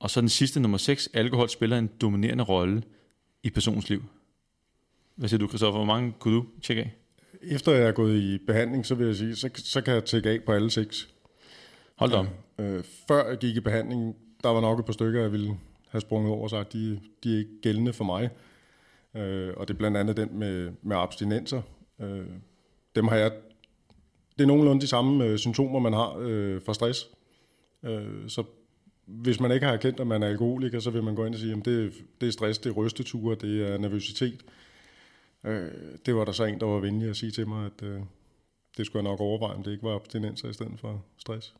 Og 0.00 0.10
så 0.10 0.20
den 0.20 0.28
sidste, 0.28 0.60
nummer 0.60 0.78
6, 0.78 1.08
alkohol 1.14 1.48
spiller 1.48 1.78
en 1.78 1.90
dominerende 2.00 2.44
rolle 2.44 2.82
i 3.42 3.50
personens 3.50 3.88
liv. 3.88 4.04
Hvad 5.14 5.28
siger 5.28 5.38
du, 5.38 5.48
Christoffer? 5.48 5.78
Hvor 5.78 5.86
mange 5.86 6.14
kunne 6.18 6.34
du 6.34 6.46
tjekke 6.62 6.82
af? 6.82 6.94
Efter 7.42 7.72
jeg 7.72 7.88
er 7.88 7.92
gået 7.92 8.20
i 8.20 8.38
behandling, 8.46 8.86
så 8.86 8.94
vil 8.94 9.06
jeg 9.06 9.16
sige, 9.16 9.36
så, 9.36 9.50
så 9.54 9.80
kan 9.80 9.94
jeg 9.94 10.04
tjekke 10.04 10.30
af 10.30 10.42
på 10.46 10.52
alle 10.52 10.70
seks. 10.70 11.08
Hold 11.96 12.10
da 12.10 12.16
om. 12.16 12.28
Øh, 12.58 12.84
før 13.08 13.28
jeg 13.28 13.38
gik 13.38 13.56
i 13.56 13.60
behandling, 13.60 14.16
der 14.42 14.48
var 14.48 14.60
nok 14.60 14.78
et 14.78 14.84
par 14.84 14.92
stykker, 14.92 15.20
jeg 15.20 15.32
ville 15.32 15.58
have 15.88 16.00
sprunget 16.00 16.32
over 16.32 16.48
sig. 16.48 16.72
De, 16.72 17.00
de 17.24 17.34
er 17.34 17.38
ikke 17.38 17.60
gældende 17.62 17.92
for 17.92 18.04
mig. 18.04 18.30
Øh, 19.14 19.52
og 19.56 19.68
det 19.68 19.74
er 19.74 19.78
blandt 19.78 19.96
andet 19.96 20.16
den 20.16 20.38
med, 20.38 20.72
med 20.82 20.96
abstinenser. 20.96 21.62
Øh, 22.00 22.26
dem 22.96 23.08
har 23.08 23.16
jeg... 23.16 23.32
Det 24.38 24.44
er 24.44 24.46
nogenlunde 24.46 24.80
de 24.80 24.86
samme 24.86 25.24
øh, 25.24 25.38
symptomer, 25.38 25.78
man 25.78 25.92
har 25.92 26.16
øh, 26.18 26.60
for 26.60 26.72
stress. 26.72 27.08
Øh, 27.82 28.28
så 28.28 28.44
hvis 29.08 29.40
man 29.40 29.52
ikke 29.52 29.66
har 29.66 29.72
erkendt, 29.72 30.00
at 30.00 30.06
man 30.06 30.22
er 30.22 30.26
alkoholiker, 30.26 30.80
så 30.80 30.90
vil 30.90 31.02
man 31.02 31.14
gå 31.14 31.24
ind 31.24 31.34
og 31.34 31.40
sige, 31.40 31.52
at 31.52 31.64
det, 31.64 31.92
det 32.20 32.26
er 32.26 32.32
stress, 32.32 32.58
det 32.58 32.70
er 32.70 32.74
rysteture, 32.74 33.34
det 33.34 33.68
er 33.68 33.78
nervøsitet. 33.78 34.44
Øh, 35.44 35.70
det 36.06 36.14
var 36.14 36.24
der 36.24 36.32
så 36.32 36.44
en, 36.44 36.60
der 36.60 36.66
var 36.66 36.78
venlig 36.78 37.08
at 37.10 37.16
sige 37.16 37.32
til 37.32 37.48
mig, 37.48 37.66
at 37.66 37.88
øh, 37.88 38.00
det 38.76 38.86
skulle 38.86 39.02
jeg 39.02 39.10
nok 39.10 39.20
overveje, 39.20 39.54
om 39.54 39.62
det 39.62 39.70
ikke 39.70 39.84
var 39.84 39.94
abstinenser 39.94 40.48
i 40.48 40.52
stedet 40.52 40.80
for 40.80 41.04
stress. 41.18 41.54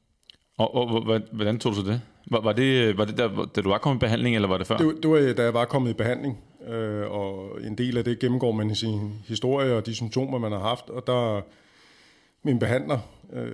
Og, 0.59 0.75
og 0.75 1.21
hvordan 1.33 1.59
tog 1.59 1.73
du 1.73 1.77
så 1.77 1.83
det? 1.83 2.01
Var, 2.31 2.41
var 2.41 2.53
det, 2.53 2.99
var 2.99 3.05
det 3.05 3.19
der, 3.19 3.47
da 3.57 3.61
du 3.61 3.69
var 3.69 3.79
kommet 3.79 3.99
i 3.99 4.01
behandling, 4.01 4.35
eller 4.35 4.49
var 4.49 4.59
det 4.59 4.67
før? 4.67 4.77
Det, 4.77 5.03
det 5.03 5.11
var, 5.11 5.33
da 5.33 5.43
jeg 5.43 5.55
var 5.55 5.65
kommet 5.65 5.91
i 5.91 5.95
behandling, 5.95 6.39
øh, 6.69 7.11
og 7.11 7.63
en 7.63 7.79
del 7.79 7.99
af 7.99 8.05
det 8.05 8.19
gennemgår 8.19 8.53
man 8.53 8.71
i 8.71 8.75
sin 8.75 9.13
historie 9.27 9.75
og 9.75 9.87
de 9.87 9.95
symptomer, 9.95 10.39
man 10.39 10.53
har 10.53 10.59
haft, 10.59 10.91
og 10.91 11.07
der 11.07 11.41
min 12.43 12.59
behandler 12.59 12.99
øh, 13.33 13.51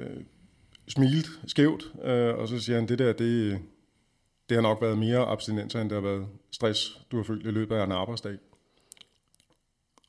smilet 0.89 1.27
skævt, 1.47 1.93
øh, 2.05 2.35
og 2.35 2.49
så 2.49 2.59
siger 2.59 2.79
han, 2.79 2.89
det 2.89 2.99
der, 2.99 3.13
det, 3.13 3.59
det 4.49 4.57
har 4.57 4.63
nok 4.63 4.83
været 4.83 4.99
mere 4.99 5.27
abstinenser, 5.27 5.81
end 5.81 5.91
det 5.91 6.03
har 6.03 6.09
været 6.09 6.27
stress, 6.51 7.01
du 7.13 7.17
har 7.17 7.25
følt 7.25 7.47
i 7.47 7.51
løbet 7.51 7.77
af 7.77 7.85
en 7.85 7.93
arbejdsdag. 7.93 8.37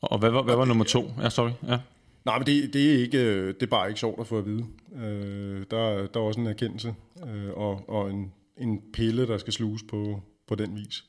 Og 0.01 0.19
hvad 0.19 0.29
var, 0.29 0.41
hvad 0.41 0.55
var 0.55 0.65
nummer 0.65 0.83
to? 0.83 1.11
Ja, 1.21 1.29
sorry. 1.29 1.51
Ja. 1.67 1.77
Nej, 2.25 2.37
men 2.37 2.47
det, 2.47 2.73
det, 2.73 2.93
er 2.93 2.97
ikke, 2.97 3.17
øh, 3.17 3.47
det 3.47 3.63
er 3.63 3.67
bare 3.67 3.87
ikke 3.87 3.99
sjovt 3.99 4.19
at 4.19 4.27
få 4.27 4.37
at 4.37 4.45
vide. 4.45 4.65
Øh, 4.95 5.65
der, 5.71 6.07
der 6.07 6.19
er 6.19 6.23
også 6.23 6.39
en 6.39 6.47
erkendelse 6.47 6.95
øh, 7.27 7.49
og, 7.53 7.89
og 7.89 8.11
en, 8.11 8.31
en 8.57 8.81
pille, 8.93 9.27
der 9.27 9.37
skal 9.37 9.53
sluges 9.53 9.83
på, 9.89 10.21
på 10.47 10.55
den 10.55 10.75
vis. 10.75 11.03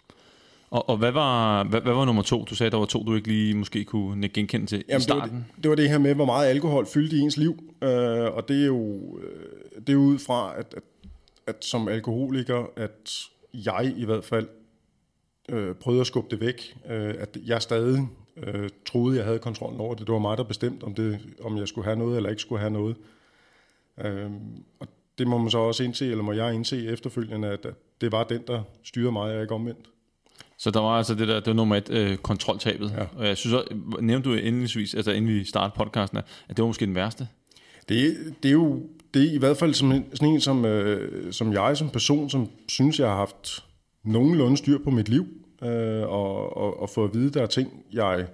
Og, 0.71 0.89
og 0.89 0.97
hvad, 0.97 1.13
var, 1.13 1.65
hvad, 1.65 1.81
hvad 1.81 1.93
var 1.93 2.05
nummer 2.05 2.23
to? 2.23 2.45
Du 2.45 2.55
sagde, 2.55 2.71
der 2.71 2.77
var 2.77 2.87
to, 2.87 3.05
du 3.05 3.15
ikke 3.15 3.29
lige 3.29 3.55
måske 3.55 3.85
kunne 3.85 4.29
genkende 4.29 4.67
til 4.67 4.85
Jamen, 4.89 4.99
i 4.99 5.03
starten. 5.03 5.31
Det 5.31 5.39
var 5.39 5.47
det, 5.55 5.63
det 5.63 5.71
var 5.71 5.77
det 5.77 5.89
her 5.91 5.99
med, 5.99 6.15
hvor 6.15 6.25
meget 6.25 6.49
alkohol 6.49 6.87
fyldte 6.87 7.17
i 7.17 7.21
ens 7.21 7.37
liv. 7.37 7.75
Øh, 7.83 7.89
og 8.35 8.49
det 8.49 8.63
er 8.63 8.67
jo 8.67 9.19
øh, 9.19 9.67
det 9.87 9.93
er 9.93 9.97
ud 9.97 10.19
fra, 10.19 10.59
at, 10.59 10.75
at, 10.77 10.83
at 11.47 11.65
som 11.65 11.89
alkoholiker, 11.89 12.67
at 12.77 13.21
jeg 13.53 13.95
i 13.97 14.05
hvert 14.05 14.25
fald 14.25 14.49
øh, 15.49 15.75
prøvede 15.75 16.01
at 16.01 16.07
skubbe 16.07 16.31
det 16.31 16.41
væk. 16.41 16.77
Øh, 16.89 17.15
at 17.19 17.37
jeg 17.47 17.63
stadig 17.63 18.09
øh, 18.37 18.69
troede, 18.87 19.17
jeg 19.17 19.25
havde 19.25 19.39
kontrollen 19.39 19.81
over 19.81 19.95
det. 19.95 20.07
Det 20.07 20.13
var 20.13 20.19
mig, 20.19 20.39
der 20.39 20.45
bestemte, 20.45 20.85
om, 20.85 20.95
det, 20.95 21.21
om 21.41 21.59
jeg 21.59 21.69
skulle 21.69 21.85
have 21.85 21.99
noget 21.99 22.17
eller 22.17 22.31
ikke 22.31 22.43
skulle 22.43 22.61
have 22.61 22.71
noget. 22.71 22.97
Øh, 24.05 24.31
og 24.81 24.89
det 25.19 25.27
må 25.27 25.39
man 25.39 25.51
så 25.51 25.59
også 25.59 25.85
indse, 25.85 26.11
eller 26.11 26.25
må 26.25 26.33
jeg 26.33 26.55
indse 26.55 26.87
efterfølgende, 26.87 27.49
at, 27.49 27.67
at 27.67 27.75
det 28.01 28.13
var 28.13 28.25
den, 28.25 28.43
der 28.47 28.63
styrede 28.83 29.13
mig, 29.13 29.37
og 29.37 29.43
ikke 29.43 29.55
omvendt. 29.55 29.91
Så 30.59 30.71
der 30.71 30.81
var 30.81 30.99
altså 30.99 31.15
det 31.15 31.29
der, 31.29 31.35
det 31.35 31.47
var 31.47 31.53
nummer 31.53 31.77
et, 31.77 31.91
øh, 31.91 32.17
kontroltabet. 32.17 32.91
Ja. 32.91 33.07
Og 33.17 33.27
jeg 33.27 33.37
synes 33.37 33.55
også, 33.55 33.69
nævnte 34.01 34.29
du 34.29 34.35
indledningsvis, 34.35 34.95
altså 34.95 35.11
inden 35.13 35.31
vi 35.31 35.45
startede 35.45 35.75
podcasten, 35.77 36.19
at 36.19 36.25
det 36.49 36.59
var 36.59 36.67
måske 36.67 36.87
den 36.87 36.95
værste? 36.95 37.29
Det, 37.89 38.35
det 38.43 38.49
er 38.49 38.53
jo 38.53 38.83
det 39.17 39.31
er 39.31 39.35
i 39.35 39.39
hvert 39.39 39.57
fald 39.57 39.75
som, 39.75 40.05
sådan 40.15 40.29
en, 40.29 40.41
som, 40.41 40.65
øh, 40.65 41.33
som 41.33 41.53
jeg 41.53 41.77
som 41.77 41.91
person, 41.91 42.31
som 42.31 42.51
synes, 42.69 42.99
jeg 42.99 43.09
har 43.09 43.17
haft 43.17 43.65
nogenlunde 44.05 44.57
styr 44.57 44.79
på 44.79 44.91
mit 44.91 45.09
liv, 45.09 45.27
øh, 45.63 46.03
og, 46.03 46.57
og, 46.57 46.81
og 46.81 46.91
få 46.91 47.05
at 47.05 47.15
vide, 47.15 47.31
der 47.31 47.43
er 47.43 47.47
ting, 47.47 47.85
jeg 47.93 48.27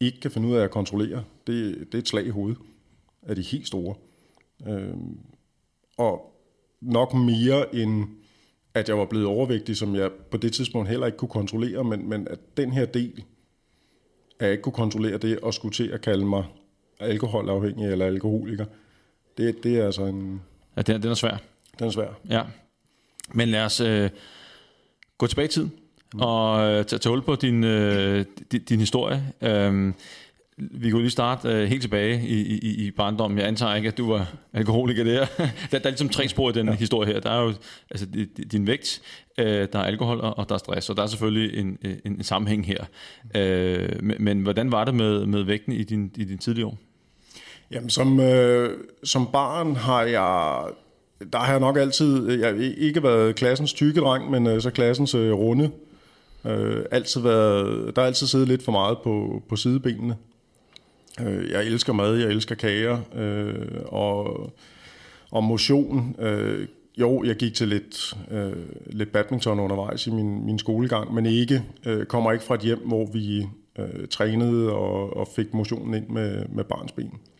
ikke 0.00 0.20
kan 0.20 0.30
finde 0.30 0.48
ud 0.48 0.54
af 0.54 0.64
at 0.64 0.70
kontrollere. 0.70 1.24
Det, 1.46 1.78
det 1.78 1.94
er 1.94 1.98
et 1.98 2.08
slag 2.08 2.26
i 2.26 2.30
hovedet 2.30 2.58
af 3.22 3.36
de 3.36 3.42
helt 3.42 3.66
store. 3.66 3.94
Øh, 4.68 4.94
og 5.98 6.34
nok 6.80 7.14
mere 7.14 7.74
end 7.74 8.04
at 8.74 8.88
jeg 8.88 8.98
var 8.98 9.04
blevet 9.04 9.26
overvægtig, 9.26 9.76
som 9.76 9.94
jeg 9.94 10.10
på 10.30 10.36
det 10.36 10.52
tidspunkt 10.52 10.88
heller 10.88 11.06
ikke 11.06 11.18
kunne 11.18 11.28
kontrollere, 11.28 11.84
men, 11.84 12.08
men 12.08 12.28
at 12.28 12.38
den 12.56 12.72
her 12.72 12.84
del, 12.84 13.24
at 14.38 14.46
jeg 14.46 14.52
ikke 14.52 14.62
kunne 14.62 14.72
kontrollere 14.72 15.18
det, 15.18 15.38
og 15.38 15.54
skulle 15.54 15.74
til 15.74 15.88
at 15.88 16.00
kalde 16.00 16.26
mig 16.26 16.44
alkoholafhængig 17.00 17.86
eller 17.86 18.06
alkoholiker, 18.06 18.64
det, 19.38 19.64
det 19.64 19.78
er 19.78 19.86
altså 19.86 20.02
en... 20.02 20.42
Ja, 20.76 20.82
den, 20.82 21.02
den 21.02 21.10
er 21.10 21.14
svær. 21.14 21.36
Den 21.78 21.86
er 21.86 21.90
svær. 21.90 22.08
Ja. 22.30 22.42
Men 23.34 23.48
lad 23.48 23.64
os 23.64 23.80
øh, 23.80 24.10
gå 25.18 25.26
tilbage 25.26 25.44
i 25.44 25.48
tiden, 25.48 25.72
mm. 26.14 26.20
og 26.20 26.70
øh, 26.70 26.84
tage, 26.84 27.08
hul 27.08 27.22
på 27.22 27.34
din, 27.34 27.64
øh, 27.64 28.24
din, 28.52 28.64
din 28.64 28.80
historie. 28.80 29.32
Øh, 29.40 29.92
vi 30.56 30.90
kunne 30.90 31.02
lige 31.02 31.10
starte 31.10 31.48
uh, 31.48 31.68
helt 31.68 31.82
tilbage 31.82 32.28
i, 32.28 32.58
i, 32.58 32.86
i 32.86 32.90
barndommen. 32.90 33.38
Jeg 33.38 33.46
antager 33.46 33.74
ikke, 33.74 33.88
at 33.88 33.98
du 33.98 34.12
var 34.12 34.34
alkoholiker 34.52 35.04
der. 35.04 35.26
der, 35.70 35.78
der 35.78 35.78
er 35.78 35.88
ligesom 35.88 36.08
tre 36.08 36.28
spor 36.28 36.50
i 36.50 36.52
den 36.52 36.68
ja. 36.68 36.74
historie 36.74 37.12
her. 37.12 37.20
Der 37.20 37.30
er 37.30 37.42
jo 37.42 37.54
altså, 37.90 38.06
din 38.52 38.66
vægt, 38.66 39.02
uh, 39.38 39.44
der 39.44 39.68
er 39.78 39.82
alkohol 39.84 40.20
og 40.20 40.48
der 40.48 40.54
er 40.54 40.58
stress, 40.58 40.90
og 40.90 40.96
der 40.96 41.02
er 41.02 41.06
selvfølgelig 41.06 41.58
en, 41.58 41.78
en, 41.82 41.98
en 42.04 42.22
sammenhæng 42.22 42.66
her. 42.66 42.84
Uh, 43.24 44.04
men, 44.04 44.16
men 44.18 44.42
hvordan 44.42 44.72
var 44.72 44.84
det 44.84 44.94
med, 44.94 45.26
med 45.26 45.42
vægten 45.42 45.72
i 45.72 45.82
din, 45.84 46.12
i 46.16 46.24
din 46.24 46.38
tidlige 46.38 46.66
år? 46.66 46.78
Jamen, 47.72 47.90
som, 47.90 48.20
øh, 48.20 48.78
som 49.04 49.28
barn 49.32 49.76
har 49.76 50.02
jeg 50.02 50.64
der 51.32 51.38
har 51.38 51.52
jeg 51.52 51.60
nok 51.60 51.76
altid, 51.76 52.30
jeg 52.30 52.48
har 52.48 52.74
ikke 52.78 53.02
været 53.02 53.34
klassens 53.34 53.72
tykke 53.72 54.00
dreng, 54.00 54.30
men 54.30 54.46
øh, 54.46 54.62
så 54.62 54.70
klassens 54.70 55.14
øh, 55.14 55.32
runde. 55.32 55.70
Øh, 56.46 56.84
altid 56.90 57.20
været, 57.20 57.96
der 57.96 58.02
har 58.02 58.06
altid 58.06 58.26
siddet 58.26 58.48
lidt 58.48 58.64
for 58.64 58.72
meget 58.72 58.98
på, 59.04 59.42
på 59.48 59.56
sidebenene. 59.56 60.16
Øh, 61.20 61.50
jeg 61.50 61.64
elsker 61.64 61.92
mad, 61.92 62.16
jeg 62.16 62.28
elsker 62.28 62.54
kager, 62.54 62.98
øh, 63.14 63.82
og, 63.86 64.50
og 65.30 65.44
motion. 65.44 66.16
Øh, 66.18 66.66
jo, 66.98 67.24
jeg 67.24 67.36
gik 67.36 67.54
til 67.54 67.68
lidt, 67.68 68.14
øh, 68.30 68.52
lidt 68.86 69.12
badminton 69.12 69.60
undervejs 69.60 70.06
i 70.06 70.10
min, 70.10 70.46
min 70.46 70.58
skolegang, 70.58 71.14
men 71.14 71.26
ikke 71.26 71.62
øh, 71.86 72.06
kommer 72.06 72.32
ikke 72.32 72.44
fra 72.44 72.54
et 72.54 72.60
hjem, 72.60 72.78
hvor 72.86 73.06
vi 73.12 73.46
øh, 73.78 74.08
trænede 74.10 74.72
og, 74.72 75.16
og 75.16 75.28
fik 75.36 75.54
motionen 75.54 75.94
ind 75.94 76.08
med, 76.08 76.44
med 76.48 76.64
barns 76.64 76.92
ben. 76.92 77.04
Øh. 77.04 77.31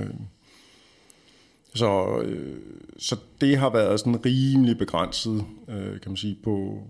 Øhm. 0.00 0.26
Så, 1.74 2.20
øh, 2.24 2.58
så 2.98 3.16
det 3.40 3.56
har 3.58 3.70
været 3.70 4.00
sådan 4.00 4.26
rimelig 4.26 4.78
begrænset, 4.78 5.44
øh, 5.68 6.00
kan 6.00 6.10
man 6.10 6.16
sige, 6.16 6.38
på, 6.42 6.82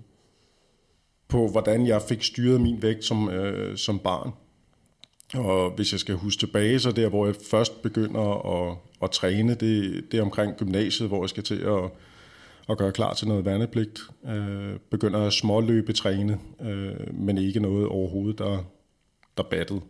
på 1.28 1.48
hvordan 1.48 1.86
jeg 1.86 2.02
fik 2.02 2.22
styret 2.22 2.60
min 2.60 2.82
vægt 2.82 3.04
som, 3.04 3.28
øh, 3.28 3.76
som 3.76 3.98
barn. 3.98 4.32
Og 5.34 5.70
hvis 5.70 5.92
jeg 5.92 6.00
skal 6.00 6.14
huske 6.14 6.40
tilbage, 6.40 6.80
så 6.80 6.92
der, 6.92 7.08
hvor 7.08 7.26
jeg 7.26 7.34
først 7.50 7.82
begynder 7.82 8.56
at, 8.56 8.76
at 9.02 9.10
træne, 9.10 9.54
det, 9.54 10.04
det 10.12 10.18
er 10.18 10.22
omkring 10.22 10.56
gymnasiet, 10.56 11.08
hvor 11.08 11.22
jeg 11.22 11.28
skal 11.28 11.42
til 11.42 11.58
at, 11.58 11.90
at 12.68 12.78
gøre 12.78 12.92
klar 12.92 13.14
til 13.14 13.28
noget 13.28 13.44
værnepligt. 13.44 14.00
Øh, 14.26 14.78
begynder 14.90 15.26
at 15.26 15.32
småløbe 15.32 15.92
træne, 15.92 16.40
øh, 16.60 17.14
men 17.14 17.38
ikke 17.38 17.60
noget 17.60 17.86
overhovedet, 17.86 18.38
der, 18.38 18.64
der 19.36 19.42
battede 19.42 19.80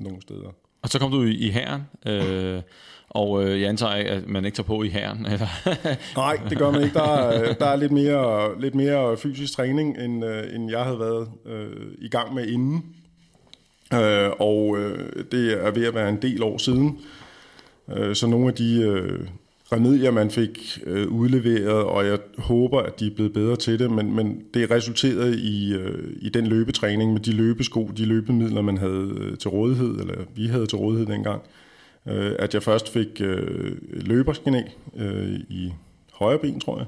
nogen 0.00 0.20
steder. 0.20 0.61
Og 0.82 0.88
så 0.88 0.98
kom 0.98 1.10
du 1.10 1.22
i, 1.22 1.34
i 1.34 1.50
herren, 1.50 1.82
øh, 2.06 2.62
og 3.08 3.44
øh, 3.44 3.60
jeg 3.60 3.68
antager, 3.68 4.16
at 4.16 4.28
man 4.28 4.44
ikke 4.44 4.56
tager 4.56 4.66
på 4.66 4.82
i 4.82 4.88
herren. 4.88 5.26
Eller? 5.32 5.48
Nej, 6.16 6.40
det 6.48 6.58
gør 6.58 6.70
man 6.70 6.82
ikke. 6.82 6.94
Der 6.94 7.14
er, 7.14 7.54
der 7.54 7.66
er 7.66 7.76
lidt, 7.76 7.92
mere, 7.92 8.60
lidt 8.60 8.74
mere 8.74 9.16
fysisk 9.16 9.52
træning, 9.56 9.98
end, 9.98 10.24
øh, 10.24 10.54
end 10.54 10.70
jeg 10.70 10.84
havde 10.84 10.98
været 10.98 11.28
øh, 11.46 11.86
i 11.98 12.08
gang 12.08 12.34
med 12.34 12.46
inden. 12.46 12.84
Øh, 13.94 14.30
og 14.38 14.78
øh, 14.78 15.24
det 15.32 15.66
er 15.66 15.70
ved 15.70 15.86
at 15.86 15.94
være 15.94 16.08
en 16.08 16.22
del 16.22 16.42
år 16.42 16.58
siden. 16.58 16.98
Øh, 17.92 18.14
så 18.14 18.26
nogle 18.26 18.48
af 18.48 18.54
de 18.54 18.82
øh, 18.82 19.28
remedier, 19.72 20.10
man 20.10 20.30
fik 20.30 20.78
øh, 20.86 21.08
udleveret, 21.08 21.84
og 21.84 22.06
jeg 22.06 22.18
håber, 22.38 22.80
at 22.80 23.00
de 23.00 23.06
er 23.06 23.10
blevet 23.14 23.32
bedre 23.32 23.56
til 23.56 23.78
det, 23.78 23.90
men, 23.90 24.16
men 24.16 24.42
det 24.54 24.70
resulterede 24.70 25.40
i, 25.40 25.74
øh, 25.74 26.12
i 26.20 26.28
den 26.28 26.46
løbetræning 26.46 27.12
med 27.12 27.20
de 27.20 27.32
løbesko, 27.32 27.90
de 27.96 28.04
løbemidler, 28.04 28.62
man 28.62 28.78
havde 28.78 29.12
øh, 29.16 29.38
til 29.38 29.50
rådighed, 29.50 30.00
eller 30.00 30.14
vi 30.34 30.46
havde 30.46 30.66
til 30.66 30.78
rådighed 30.78 31.06
dengang, 31.06 31.42
øh, 32.08 32.32
at 32.38 32.54
jeg 32.54 32.62
først 32.62 32.92
fik 32.92 33.20
øh, 33.20 33.76
løbersknæ 33.90 34.62
øh, 34.96 35.40
i 35.48 35.72
højre 36.12 36.38
ben, 36.38 36.60
tror 36.60 36.78
jeg. 36.78 36.86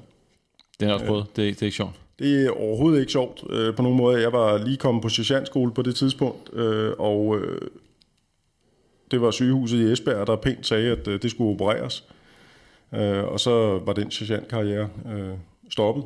Det 0.81 0.88
er 0.88 0.93
også 0.93 1.07
prøvet. 1.07 1.26
Det, 1.37 1.49
er, 1.49 1.53
det 1.53 1.62
er 1.62 1.67
ikke 1.67 1.76
sjovt. 1.76 1.95
Det 2.19 2.47
er 2.47 2.50
overhovedet 2.50 3.00
ikke 3.00 3.12
sjovt 3.12 3.45
øh, 3.50 3.75
på 3.75 3.83
nogen 3.83 3.99
måde. 3.99 4.21
Jeg 4.21 4.33
var 4.33 4.64
lige 4.64 4.76
kommet 4.76 5.03
på 5.03 5.09
sergeantskole 5.09 5.73
på 5.73 5.83
det 5.83 5.95
tidspunkt, 5.95 6.50
øh, 6.53 6.93
og 6.99 7.38
øh, 7.38 7.61
det 9.11 9.21
var 9.21 9.31
sygehuset 9.31 9.79
i 9.79 9.93
Esbjerg, 9.93 10.26
der 10.26 10.37
pænt 10.37 10.67
sagde, 10.67 10.93
at 10.93 11.09
øh, 11.09 11.23
det 11.23 11.31
skulle 11.31 11.50
opereres. 11.50 12.05
Øh, 12.09 12.14
Øh, 12.94 13.24
og 13.24 13.40
så 13.40 13.78
var 13.78 13.92
den 13.92 14.10
sergeantkarriere 14.10 14.88
øh, 15.14 15.34
stoppet, 15.70 16.04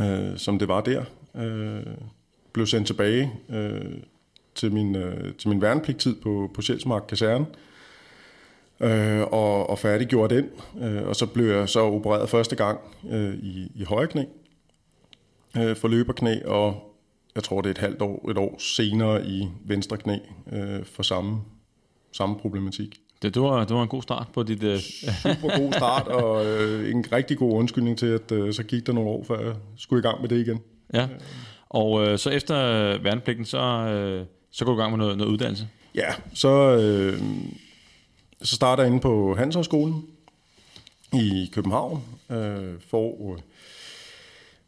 øh, 0.00 0.38
som 0.38 0.58
det 0.58 0.68
var 0.68 0.80
der. 0.80 1.04
Øh, 1.36 1.94
blev 2.52 2.66
sendt 2.66 2.86
tilbage 2.86 3.32
øh, 3.48 3.94
til, 4.54 4.72
min, 4.72 4.96
øh, 4.96 5.34
til 5.34 5.48
min 5.48 5.62
værnepligtid 5.62 6.20
på, 6.20 6.50
på 6.54 6.62
Sjælsmark 6.62 7.04
Kaserne, 7.08 7.46
øh, 8.80 9.20
og, 9.20 9.70
og 9.70 9.78
færdiggjorde 9.78 10.36
den. 10.36 10.50
Øh, 10.82 11.08
og 11.08 11.16
så 11.16 11.26
blev 11.26 11.46
jeg 11.46 11.68
så 11.68 11.80
opereret 11.80 12.28
første 12.28 12.56
gang 12.56 12.80
øh, 13.10 13.34
i, 13.34 13.72
i 13.74 13.84
højre 13.84 14.06
knæ 14.06 14.24
øh, 15.56 15.76
for 15.76 15.88
løberknæ, 15.88 16.44
og 16.44 16.94
jeg 17.34 17.42
tror 17.42 17.60
det 17.60 17.68
er 17.68 17.74
et 17.74 17.78
halvt 17.78 18.02
år, 18.02 18.30
et 18.30 18.38
år 18.38 18.58
senere 18.58 19.26
i 19.26 19.48
venstre 19.64 19.96
knæ 19.96 20.16
øh, 20.52 20.84
for 20.84 21.02
samme, 21.02 21.40
samme 22.12 22.38
problematik. 22.38 23.01
Det, 23.22 23.34
det, 23.34 23.42
var, 23.42 23.64
det 23.64 23.76
var 23.76 23.82
en 23.82 23.88
god 23.88 24.02
start 24.02 24.26
på 24.34 24.42
dit... 24.42 24.62
Uh... 24.64 24.78
Super 25.22 25.58
god 25.58 25.72
start, 25.72 26.08
og 26.08 26.46
øh, 26.46 26.90
en 26.90 27.04
rigtig 27.12 27.38
god 27.38 27.52
undskyldning 27.52 27.98
til, 27.98 28.06
at 28.06 28.32
øh, 28.32 28.54
så 28.54 28.62
gik 28.62 28.86
der 28.86 28.92
nogle 28.92 29.10
år, 29.10 29.24
før 29.24 29.40
jeg 29.40 29.54
skulle 29.76 30.00
i 30.00 30.02
gang 30.02 30.20
med 30.20 30.28
det 30.28 30.46
igen. 30.46 30.60
Ja, 30.94 31.08
og 31.68 32.06
øh, 32.06 32.18
så 32.18 32.30
efter 32.30 32.54
værnepligten, 32.98 33.44
så, 33.44 33.58
øh, 33.58 34.26
så 34.50 34.64
går 34.64 34.72
du 34.72 34.78
i 34.78 34.82
gang 34.82 34.92
med 34.92 34.98
noget, 34.98 35.18
noget 35.18 35.32
uddannelse? 35.32 35.68
Ja, 35.94 36.14
så, 36.34 36.76
øh, 36.76 37.22
så 38.42 38.54
starter 38.54 38.82
jeg 38.82 38.90
inde 38.90 39.00
på 39.00 39.34
Handelshøjskolen 39.34 40.06
i 41.12 41.50
København, 41.52 42.02
øh, 42.30 42.74
for... 42.90 43.36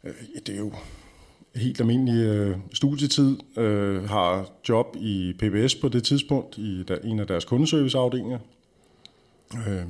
Øh, 0.05 0.13
det 0.47 0.55
er 0.55 0.59
jo 0.59 0.73
helt 1.57 1.81
almindelig 1.81 2.25
øh, 2.25 2.57
studietid, 2.73 3.37
øh, 3.57 4.09
har 4.09 4.51
job 4.69 4.97
i 5.01 5.33
PBS 5.39 5.75
på 5.75 5.89
det 5.89 6.05
tidspunkt, 6.05 6.59
i 6.59 6.83
der, 6.89 6.99
en 7.05 7.21
af 7.21 7.27
deres 7.27 7.45
kundeserviceafdelinger. 7.45 8.39
Øh, 9.55 9.85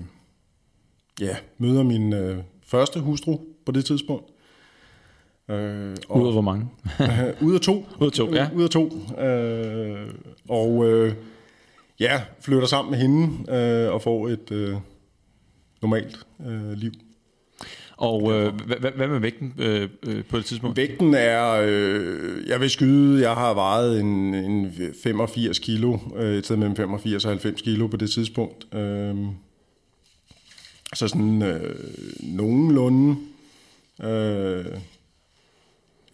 ja, 1.20 1.36
møder 1.58 1.82
min 1.82 2.12
øh, 2.12 2.38
første 2.66 3.00
hustru 3.00 3.38
på 3.66 3.72
det 3.72 3.84
tidspunkt. 3.84 4.30
Øh, 5.48 5.96
og, 6.08 6.20
ud 6.20 6.26
af 6.26 6.32
hvor 6.32 6.40
mange? 6.40 6.68
øh, 7.00 7.42
ud 7.48 7.54
af 7.54 7.60
to. 7.60 7.86
Ud 8.00 8.06
af 8.06 8.12
to, 8.12 8.34
ja. 8.34 8.48
Ud 8.54 8.62
af 8.62 8.70
to. 8.70 8.92
Øh, 9.18 10.08
og 10.48 10.90
øh, 10.90 11.14
ja, 12.00 12.22
flytter 12.40 12.66
sammen 12.66 12.90
med 12.90 12.98
hende 12.98 13.52
øh, 13.52 13.92
og 13.92 14.02
får 14.02 14.28
et 14.28 14.50
øh, 14.50 14.76
normalt 15.82 16.26
øh, 16.46 16.72
liv. 16.72 16.92
Og 17.96 18.32
øh, 18.32 18.54
hvad, 18.54 18.90
hvad 18.96 19.08
med 19.08 19.18
vægten 19.18 19.54
øh, 19.58 19.88
øh, 20.02 20.24
på 20.24 20.36
det 20.36 20.44
tidspunkt? 20.44 20.76
Vægten 20.76 21.14
er, 21.14 21.62
øh, 21.66 22.48
jeg 22.48 22.60
vil 22.60 22.70
skyde, 22.70 23.22
jeg 23.22 23.34
har 23.34 23.54
vejet 23.54 24.00
en, 24.00 24.34
en 24.34 24.72
85 25.02 25.58
kilo, 25.58 25.98
øh, 26.16 26.34
et 26.38 26.44
sted 26.44 26.56
mellem 26.56 26.76
85 26.76 27.24
og 27.24 27.30
90 27.30 27.62
kilo 27.62 27.86
på 27.86 27.96
det 27.96 28.10
tidspunkt. 28.10 28.74
Øh, 28.74 29.16
så 30.94 31.08
sådan 31.08 31.42
øh, 31.42 31.76
nogenlunde, 32.22 33.16
øh, 34.02 34.64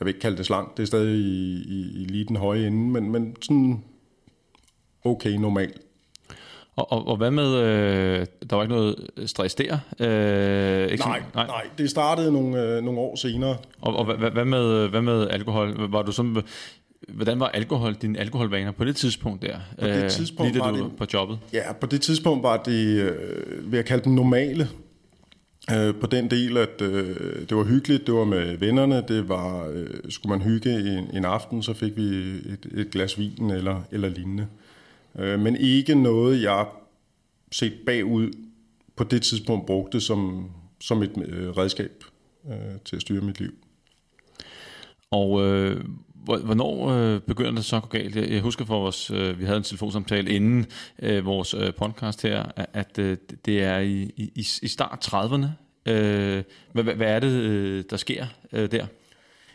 jeg 0.01 0.07
vil 0.07 0.09
ikke 0.09 0.21
kalde 0.21 0.37
det 0.37 0.47
slank, 0.47 0.77
det 0.77 0.83
er 0.83 0.87
stadig 0.87 1.17
i, 1.17 1.63
i, 1.69 2.03
i 2.03 2.05
lige 2.05 2.25
den 2.25 2.37
høje 2.37 2.67
ende, 2.67 2.91
men, 2.91 3.13
men 3.13 3.37
sådan 3.43 3.85
okay 5.05 5.31
normalt 5.31 5.81
og, 6.81 6.93
og, 6.93 7.09
og 7.09 7.17
hvad 7.17 7.31
med, 7.31 7.55
øh, 7.55 8.27
der 8.51 8.57
var 8.57 8.63
ikke 8.63 8.75
noget 8.75 9.07
stress 9.27 9.55
der? 9.55 9.79
Øh, 10.01 10.93
ikke 10.93 11.05
nej, 11.05 11.23
nej, 11.35 11.47
nej, 11.47 11.63
det 11.79 11.91
startede 11.91 12.33
nogle, 12.33 12.63
øh, 12.63 12.83
nogle 12.83 13.01
år 13.01 13.17
senere. 13.17 13.57
Og, 13.81 13.97
og 13.97 14.05
hvad, 14.05 14.31
hvad, 14.31 14.45
med, 14.45 14.89
hvad 14.89 15.03
med 15.03 15.29
alkohol? 15.31 15.91
Var 15.91 16.03
du 16.03 16.13
sådan, 16.13 16.43
hvordan 17.09 17.41
var 17.41 17.49
alkohol, 17.49 17.95
dine 17.95 18.19
alkoholvaner 18.19 18.73
på 18.73 18.85
det 18.85 18.97
tidspunkt 18.97 19.43
der? 19.43 19.57
På 19.79 19.87
det 19.87 20.05
øh, 20.05 20.11
tidspunkt 20.11 20.53
lige 20.53 20.65
var 20.65 20.71
du 20.71 20.85
det, 20.85 20.97
på 20.99 21.07
jobbet? 21.15 21.39
Ja, 21.53 21.73
på 21.73 21.87
det 21.87 22.01
tidspunkt 22.01 22.43
var 22.43 22.57
det, 22.57 23.01
øh, 23.01 23.73
vil 23.73 23.77
jeg 23.77 23.85
kalde 23.85 24.05
den 24.05 24.15
normale, 24.15 24.69
øh, 25.75 25.95
på 25.95 26.07
den 26.07 26.31
del, 26.31 26.57
at 26.57 26.83
øh, 26.83 27.17
det 27.49 27.57
var 27.57 27.65
hyggeligt, 27.65 28.07
det 28.07 28.15
var 28.15 28.25
med 28.25 28.57
vennerne, 28.57 29.05
det 29.09 29.29
var, 29.29 29.69
øh, 29.69 29.87
skulle 30.09 30.39
man 30.39 30.43
hygge 30.43 30.99
en, 30.99 31.17
en 31.17 31.25
aften, 31.25 31.63
så 31.63 31.75
fik 31.75 31.97
vi 31.97 32.03
et, 32.03 32.67
et 32.75 32.91
glas 32.91 33.19
vin 33.19 33.51
eller, 33.51 33.83
eller 33.93 34.09
lignende. 34.09 34.43
Øh, 34.43 34.70
Øh, 35.19 35.40
men 35.40 35.57
ikke 35.57 35.95
noget, 35.95 36.43
jeg 36.43 36.67
set 37.52 37.73
bagud 37.87 38.33
på 38.97 39.05
det 39.05 39.23
tidspunkt 39.23 39.67
brugte 39.67 40.00
som, 40.00 40.50
som 40.81 41.02
et 41.02 41.12
øh, 41.26 41.49
redskab 41.50 42.05
øh, 42.49 42.81
til 42.85 42.97
at 42.97 43.02
styre 43.02 43.21
mit 43.21 43.40
liv. 43.40 43.52
Og 45.11 45.47
øh, 45.47 45.85
hvornår 46.25 46.88
øh, 46.88 47.21
begynder 47.21 47.52
det 47.52 47.64
så 47.64 47.76
at 47.76 47.83
gå 47.83 47.88
galt? 47.88 48.17
Jeg 48.17 48.40
husker 48.40 48.64
for 48.64 48.81
vores, 48.81 49.11
øh, 49.11 49.40
vi 49.40 49.45
havde 49.45 49.57
en 49.57 49.62
telefonsamtale 49.62 50.31
inden 50.31 50.67
øh, 51.02 51.25
vores 51.25 51.55
øh, 51.55 51.75
podcast 51.75 52.23
her, 52.23 52.45
at 52.57 52.99
øh, 52.99 53.17
det 53.45 53.62
er 53.62 53.79
i, 53.79 54.02
i, 54.17 54.47
i 54.62 54.69
start 54.69 55.09
30'erne. 55.14 55.47
Øh, 55.93 56.43
hvad, 56.73 56.85
hvad 56.85 57.07
er 57.07 57.21
det, 57.21 57.33
øh, 57.33 57.85
der 57.90 57.97
sker 57.97 58.26
øh, 58.52 58.71
der? 58.71 58.87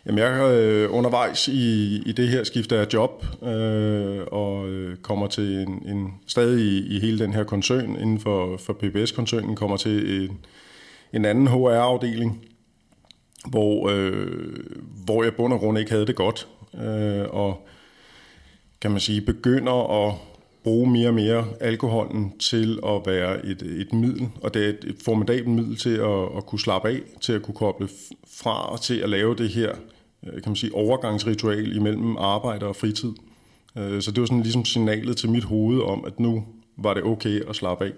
Jamen, 0.06 0.20
jeg 0.20 0.40
er 0.40 0.46
øh, 0.46 0.94
undervejs 0.94 1.48
i, 1.48 2.02
i 2.06 2.12
det 2.12 2.28
her 2.28 2.44
skifte 2.44 2.78
af 2.78 2.88
job, 2.94 3.26
øh, 3.44 4.22
og 4.32 4.70
øh, 4.70 4.98
kommer 4.98 5.28
til 5.28 5.58
en, 5.58 5.84
en 5.86 6.14
stadig 6.28 6.62
i, 6.62 6.96
i 6.96 7.00
hele 7.00 7.20
den 7.20 7.34
her 7.34 7.44
koncern, 7.44 7.96
inden 7.96 8.20
for, 8.20 8.58
for 8.58 8.74
PBS-koncernen, 8.74 9.56
kommer 9.56 9.78
til 9.78 10.22
en, 10.22 10.38
en 11.14 11.26
anden 11.26 11.48
HR-afdeling, 11.48 12.46
hvor, 13.48 13.90
øh, 13.90 14.28
hvor 15.06 15.24
jeg 15.24 15.36
bund 15.36 15.54
og 15.54 15.60
grund 15.60 15.78
ikke 15.78 15.92
havde 15.92 16.08
det 16.08 16.16
godt. 16.16 16.48
Øh, 16.74 17.26
og 17.30 17.68
kan 18.82 18.92
man 18.92 19.00
sige, 19.00 19.22
begynder 19.22 20.08
at 20.08 20.16
bruge 20.64 20.92
mere 20.92 21.08
og 21.08 21.14
mere 21.14 21.46
alkoholen 21.60 22.40
til 22.40 22.80
at 22.86 23.02
være 23.06 23.46
et, 23.46 23.62
et 23.62 23.94
middel, 23.94 24.30
og 24.42 24.54
det 24.54 24.66
er 24.66 24.70
et, 24.70 24.84
et 24.88 24.98
formidabelt 25.06 25.48
middel 25.48 25.78
til 25.78 25.96
at, 25.96 26.38
at 26.38 26.46
kunne 26.46 26.60
slappe 26.60 26.90
af, 26.90 27.00
til 27.22 27.34
at 27.34 27.42
kunne 27.42 27.56
koble 27.56 27.90
fra 28.42 28.72
og 28.72 28.82
til 28.82 29.00
at 29.00 29.10
lave 29.10 29.36
det 29.36 29.50
her 29.50 29.76
kan 30.32 30.44
man 30.46 30.56
sige, 30.56 30.76
overgangsritual 30.76 31.76
imellem 31.76 32.18
arbejde 32.18 32.66
og 32.66 32.76
fritid. 32.76 33.14
Øh, 33.78 34.02
så 34.02 34.12
det 34.12 34.22
var 34.22 34.28
sådan 34.28 34.42
ligesom 34.42 34.66
signalet 34.66 35.18
til 35.18 35.30
mit 35.30 35.44
hoved 35.44 35.82
om, 35.82 36.06
at 36.06 36.20
nu 36.20 36.46
var 36.78 36.94
det 36.94 37.04
okay 37.04 37.42
at 37.50 37.56
slappe 37.56 37.86
af. 37.86 37.92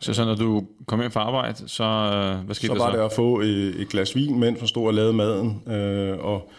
Så, 0.00 0.14
så 0.14 0.24
når 0.24 0.34
du 0.34 0.66
kom 0.86 1.00
hjem 1.00 1.10
fra 1.10 1.20
arbejde, 1.20 1.68
så 1.68 1.84
øh, 1.84 2.44
hvad 2.44 2.54
skete 2.54 2.66
så 2.66 2.74
der 2.74 2.80
var 2.80 2.90
så? 2.90 2.96
det 2.96 3.04
at 3.04 3.12
få 3.12 3.40
et, 3.40 3.80
et 3.80 3.88
glas 3.88 4.16
vin, 4.16 4.38
mens 4.40 4.60
man 4.60 4.68
stod 4.68 4.86
og 4.86 4.94
lavede 4.94 5.12
maden, 5.12 5.62
øh, 5.66 6.18
og, 6.18 6.50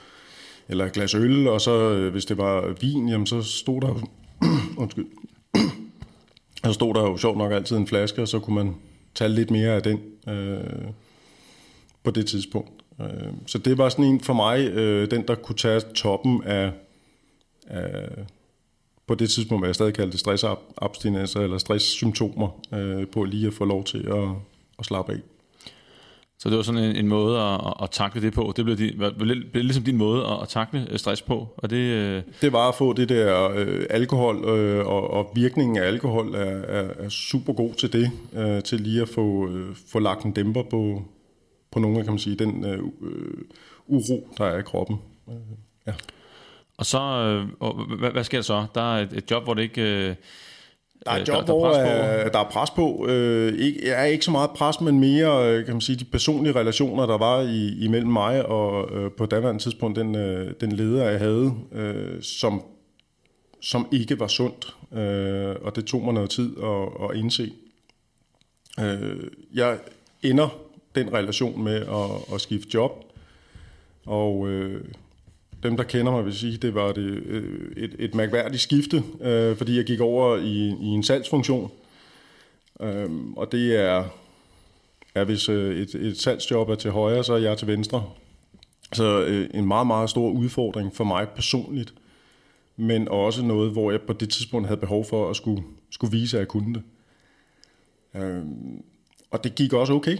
eller 0.70 0.86
et 0.86 0.92
glas 0.92 1.16
øl, 1.16 1.48
og 1.48 1.62
så 1.62 1.72
øh, 1.72 2.12
hvis 2.12 2.26
det 2.26 2.38
var 2.38 2.76
vin, 2.82 3.10
jamen, 3.10 3.28
så 3.28 3.42
stod 3.42 3.82
der 3.82 4.00
undskyld, 4.82 5.06
så 6.66 6.74
stod 6.74 6.94
der 6.94 7.02
jo 7.02 7.18
sjovt 7.18 7.38
nok 7.38 7.52
altid 7.52 7.78
en 7.78 7.88
flaske, 7.88 8.22
og 8.22 8.28
så 8.28 8.40
kunne 8.40 8.56
man 8.56 8.76
tage 9.16 9.30
lidt 9.30 9.52
mere 9.52 9.72
af 9.72 9.84
den 9.84 10.00
øh, 10.30 10.58
på 12.04 12.12
det 12.12 12.26
tidspunkt. 12.26 12.83
Øh, 13.02 13.34
så 13.46 13.58
det 13.58 13.78
var 13.78 13.90
sådan 13.90 14.06
en 14.06 14.20
for 14.20 14.34
mig, 14.34 14.60
øh, 14.60 15.12
den 15.12 15.28
der 15.28 15.36
kunne 15.36 15.56
tage 15.56 15.80
toppen 15.80 16.44
af, 16.44 16.72
af 17.68 18.10
på 19.08 19.16
det 19.16 19.30
tidspunkt, 19.30 19.62
hvad 19.62 19.68
jeg 19.68 19.76
stadig 19.76 19.94
kaldte 19.94 20.18
stressabstinenser 20.18 21.40
eller 21.40 21.58
stresssymptomer, 21.58 22.60
øh, 22.74 23.08
på 23.08 23.24
lige 23.24 23.48
at 23.48 23.54
få 23.54 23.66
lov 23.66 23.84
til 23.84 24.08
at, 24.08 24.30
at 24.80 24.86
slappe 24.86 25.12
af. 25.12 25.20
Så 26.40 26.50
det 26.50 26.58
var 26.58 26.64
sådan 26.64 26.84
en, 26.84 26.96
en 26.96 27.08
måde 27.08 27.40
at, 27.40 27.74
at 27.84 27.92
takle 27.92 28.22
det 28.22 28.34
på. 28.34 28.54
Det 28.56 28.66
blev, 28.66 28.78
din, 28.78 28.98
blev, 28.98 29.38
blev 29.52 29.64
ligesom 29.64 29.84
din 29.84 29.98
måde 29.98 30.26
at, 30.26 30.42
at 30.42 30.48
takle 30.48 30.88
øh, 30.92 31.00
stress 31.00 31.22
på. 31.22 31.48
Og 31.58 31.70
det, 31.70 31.78
øh, 31.78 32.22
Det 32.42 32.54
var 32.54 32.70
at 32.70 32.76
få 32.76 32.94
det 32.94 33.10
der 33.10 33.52
øh, 33.56 33.86
alkohol, 33.90 34.46
øh, 34.46 34.88
og, 34.88 35.10
og 35.10 35.32
virkningen 35.36 35.78
af 35.78 35.88
alkohol 35.88 36.36
er, 36.36 36.40
er, 36.40 36.90
er 37.00 37.10
super 37.10 37.54
god 37.54 37.74
til 37.74 37.94
det, 37.94 38.12
øh, 38.34 38.64
til 38.64 38.80
lige 38.80 39.02
at 39.02 39.10
få, 39.10 39.50
øh, 39.50 39.76
få 39.92 40.00
lagt 40.00 40.24
en 40.24 40.32
dæmper 40.32 40.64
på, 40.64 41.04
på 41.74 41.80
nogle 41.80 41.98
af, 41.98 42.04
kan 42.04 42.14
man 42.14 42.20
sige, 42.20 42.36
den 42.36 42.66
øh, 42.66 42.80
øh, 43.02 43.34
uro, 43.88 44.28
der 44.38 44.46
er 44.46 44.60
i 44.60 44.62
kroppen. 44.62 44.98
Øh, 45.30 45.36
ja. 45.88 45.94
og 46.78 46.86
så, 46.86 47.00
øh, 47.00 47.98
hvad, 48.00 48.12
hvad 48.12 48.24
sker 48.24 48.38
der 48.38 48.44
så? 48.44 48.66
Der 48.76 48.96
er 48.96 49.02
et, 49.02 49.14
et 49.14 49.32
job, 49.32 49.44
hvor 49.44 49.54
det 49.54 49.62
ikke... 49.62 49.82
Øh, 49.82 50.16
Der 51.06 51.12
er 51.12 51.16
øh, 51.16 51.22
et 51.22 51.28
job, 51.28 51.48
der, 51.48 51.54
hvor 51.54 51.68
der, 51.68 51.80
er 51.80 51.84
pres 51.84 52.20
på. 52.20 52.26
øh, 52.26 52.34
der 52.34 52.40
er 52.40 52.50
pres 52.50 52.70
på. 52.70 53.08
Øh, 53.10 53.60
ikke, 53.60 53.90
er 53.90 54.04
ikke 54.04 54.26
så 54.26 54.32
meget 54.32 54.50
pres, 54.50 54.82
men 54.82 55.00
mere 55.00 55.50
øh, 55.50 55.66
kan 55.66 55.74
man 55.74 55.82
sige, 55.82 55.96
de 55.96 56.06
personlige 56.06 56.56
relationer, 56.56 57.06
der 57.06 57.18
var 57.18 57.42
i, 57.42 57.84
imellem 57.86 58.12
mig 58.12 58.46
og 58.46 58.96
øh, 58.98 59.12
på 59.12 59.26
daværende 59.26 59.62
tidspunkt 59.62 60.00
den, 60.00 60.16
øh, 60.16 60.54
den 60.62 60.72
leder, 60.72 61.10
jeg 61.10 61.20
havde, 61.20 61.54
øh, 61.72 62.22
som, 62.22 62.64
som 63.62 63.88
ikke 63.92 64.20
var 64.20 64.28
sundt. 64.28 64.76
Øh, 64.94 65.56
og 65.62 65.76
det 65.76 65.86
tog 65.86 66.02
mig 66.04 66.14
noget 66.14 66.30
tid 66.30 66.56
at, 66.64 67.10
at 67.10 67.16
indse. 67.18 67.54
Øh, 68.80 69.24
jeg 69.54 69.78
ender 70.24 70.63
den 70.96 71.14
relation 71.14 71.64
med 71.64 71.76
at, 71.76 72.34
at 72.36 72.42
skifte 72.42 72.70
job, 72.74 73.06
og 74.06 74.50
øh, 74.50 74.84
dem, 75.64 75.78
der 75.78 75.84
kender 75.84 76.12
mig, 76.12 76.26
vil 76.26 76.34
sige, 76.34 76.58
det 76.58 76.76
var 76.76 76.92
det, 76.92 77.24
øh, 77.26 77.72
et, 77.78 77.96
et 78.00 78.16
mærkværdigt 78.16 78.62
skifte, 78.62 79.04
øh, 79.22 79.58
fordi 79.58 79.78
jeg 79.78 79.86
gik 79.86 80.00
over 80.00 80.38
i, 80.38 80.76
i 80.82 80.86
en 80.86 81.04
salgsfunktion. 81.04 81.72
Øh, 82.80 83.10
og 83.36 83.52
det 83.52 83.76
er, 83.80 84.06
er 85.16 85.24
hvis 85.24 85.50
øh, 85.50 85.78
et, 85.78 85.96
et 85.96 86.18
salgsjob 86.18 86.70
er 86.70 86.76
til 86.76 86.92
højre, 86.92 87.24
så 87.24 87.34
er 87.34 87.38
jeg 87.38 87.58
til 87.58 87.68
venstre. 87.68 88.06
Så 88.94 89.26
øh, 89.26 89.50
en 89.54 89.68
meget, 89.68 89.88
meget 89.88 90.10
stor 90.10 90.30
udfordring 90.30 90.96
for 90.96 91.04
mig 91.04 91.28
personligt, 91.30 91.94
men 92.78 93.08
også 93.08 93.44
noget, 93.44 93.72
hvor 93.72 93.92
jeg 93.92 94.02
på 94.02 94.14
det 94.14 94.30
tidspunkt 94.30 94.68
havde 94.68 94.80
behov 94.80 95.06
for 95.06 95.30
at 95.30 95.36
skulle, 95.36 95.64
skulle 95.90 96.12
vise, 96.12 96.38
at 96.38 96.40
jeg 96.40 96.48
kunne 96.48 96.74
det. 96.74 96.84
Øh, 98.22 98.44
og 99.32 99.44
det 99.44 99.56
gik 99.56 99.74
også 99.74 99.94
okay. 99.94 100.18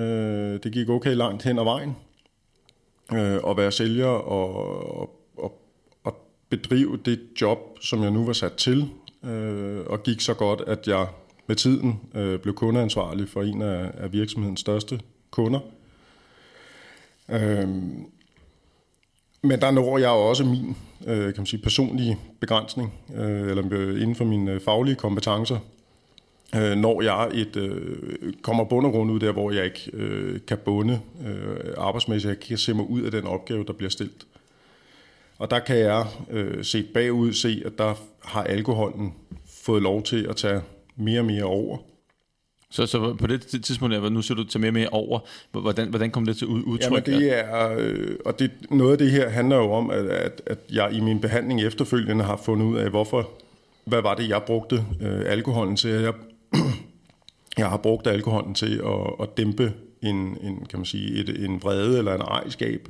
Øh, 0.00 0.60
det 0.62 0.72
gik 0.72 0.88
okay 0.88 1.14
langt 1.14 1.42
hen 1.42 1.58
ad 1.58 1.64
vejen 1.64 1.96
øh, 3.12 3.40
at 3.50 3.56
være 3.56 3.72
sælger 3.72 4.06
og, 4.06 4.54
og, 5.00 5.20
og, 5.36 5.60
og 6.04 6.16
bedrive 6.48 6.98
det 7.04 7.20
job, 7.40 7.58
som 7.80 8.02
jeg 8.02 8.10
nu 8.10 8.24
var 8.24 8.32
sat 8.32 8.52
til, 8.52 8.88
øh, 9.24 9.80
og 9.86 10.02
gik 10.02 10.20
så 10.20 10.34
godt, 10.34 10.60
at 10.66 10.88
jeg 10.88 11.06
med 11.46 11.56
tiden 11.56 12.00
øh, 12.14 12.38
blev 12.38 12.54
kundeansvarlig 12.54 13.28
for 13.28 13.42
en 13.42 13.62
af, 13.62 13.90
af 13.94 14.12
virksomhedens 14.12 14.60
største 14.60 15.00
kunder. 15.30 15.60
Øh, 17.28 17.68
men 19.42 19.60
der 19.60 19.70
når 19.70 19.98
jeg 19.98 20.08
også 20.08 20.44
min 20.44 20.76
øh, 21.06 21.24
kan 21.24 21.34
man 21.36 21.46
sige, 21.46 21.62
personlige 21.62 22.18
begrænsning, 22.40 22.94
øh, 23.14 23.48
eller 23.50 23.62
inden 23.96 24.14
for 24.14 24.24
mine 24.24 24.60
faglige 24.60 24.96
kompetencer, 24.96 25.58
øh, 26.56 26.76
når 26.76 27.02
jeg 27.02 27.28
et, 27.34 27.56
øh, 27.56 28.32
kommer 28.42 28.64
bund 28.64 28.86
og 28.86 28.92
grund 28.92 29.10
ud 29.10 29.20
der, 29.20 29.32
hvor 29.32 29.50
jeg 29.50 29.64
ikke 29.64 29.90
øh, 29.92 30.40
kan 30.48 30.58
bunde 30.64 31.00
øh, 31.26 31.74
arbejdsmæssigt, 31.76 32.28
jeg 32.28 32.40
kan 32.40 32.58
se 32.58 32.74
mig 32.74 32.90
ud 32.90 33.02
af 33.02 33.10
den 33.10 33.24
opgave, 33.24 33.64
der 33.64 33.72
bliver 33.72 33.90
stillet. 33.90 34.26
Og 35.38 35.50
der 35.50 35.58
kan 35.58 35.78
jeg 35.78 36.06
øh, 36.30 36.64
set 36.64 36.86
bagud 36.94 37.32
se, 37.32 37.62
at 37.66 37.72
der 37.78 37.94
har 38.24 38.42
alkoholen 38.44 39.14
fået 39.62 39.82
lov 39.82 40.02
til 40.02 40.26
at 40.26 40.36
tage 40.36 40.60
mere 40.96 41.20
og 41.20 41.24
mere 41.24 41.44
over. 41.44 41.78
Så, 42.70 42.86
så 42.86 43.14
på 43.14 43.26
det 43.26 43.40
tidspunkt, 43.40 43.94
der, 43.94 44.08
nu 44.08 44.22
ser 44.22 44.34
du 44.34 44.44
til 44.44 44.60
mere 44.60 44.68
og 44.68 44.74
mere 44.74 44.88
over, 44.88 45.18
hvordan, 45.52 45.88
hvordan 45.88 46.10
kom 46.10 46.26
det 46.26 46.36
til 46.36 46.46
ud- 46.46 46.62
udtryk? 46.62 47.08
Jamen 47.08 47.20
det 47.20 47.38
er, 47.38 47.76
øh, 47.78 48.16
og 48.24 48.38
det, 48.38 48.50
noget 48.70 48.92
af 48.92 48.98
det 48.98 49.10
her 49.10 49.28
handler 49.28 49.56
jo 49.56 49.72
om, 49.72 49.90
at, 49.90 50.06
at, 50.06 50.42
at 50.46 50.58
jeg 50.72 50.92
i 50.92 51.00
min 51.00 51.20
behandling 51.20 51.62
efterfølgende 51.62 52.24
har 52.24 52.36
fundet 52.36 52.66
ud 52.66 52.76
af, 52.76 52.90
hvorfor, 52.90 53.30
hvad 53.84 54.02
var 54.02 54.14
det, 54.14 54.28
jeg 54.28 54.42
brugte 54.42 54.84
øh, 55.00 55.22
alkoholen 55.26 55.76
til. 55.76 55.90
Jeg, 55.90 56.12
jeg 57.60 57.70
har 57.70 57.76
brugt 57.76 58.06
alkoholen 58.06 58.54
til 58.54 58.82
at, 58.84 59.22
at 59.22 59.36
dæmpe 59.36 59.72
en, 60.02 60.16
en, 60.16 60.66
kan 60.70 60.78
man 60.78 60.86
sige, 60.86 61.20
et, 61.20 61.44
en 61.44 61.62
vrede 61.62 61.98
eller 61.98 62.14
en 62.14 62.20
ejerskab. 62.20 62.88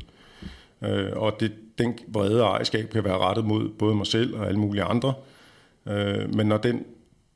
Øh, 0.84 1.12
og 1.16 1.40
det, 1.40 1.52
den 1.78 1.98
vrede 2.08 2.44
og 2.44 2.50
ejerskab 2.50 2.90
kan 2.90 3.04
være 3.04 3.18
rettet 3.18 3.44
mod 3.44 3.68
både 3.68 3.94
mig 3.94 4.06
selv 4.06 4.36
og 4.36 4.46
alle 4.46 4.60
mulige 4.60 4.82
andre. 4.82 5.14
Øh, 5.88 6.34
men 6.34 6.46
når 6.46 6.56
den 6.56 6.84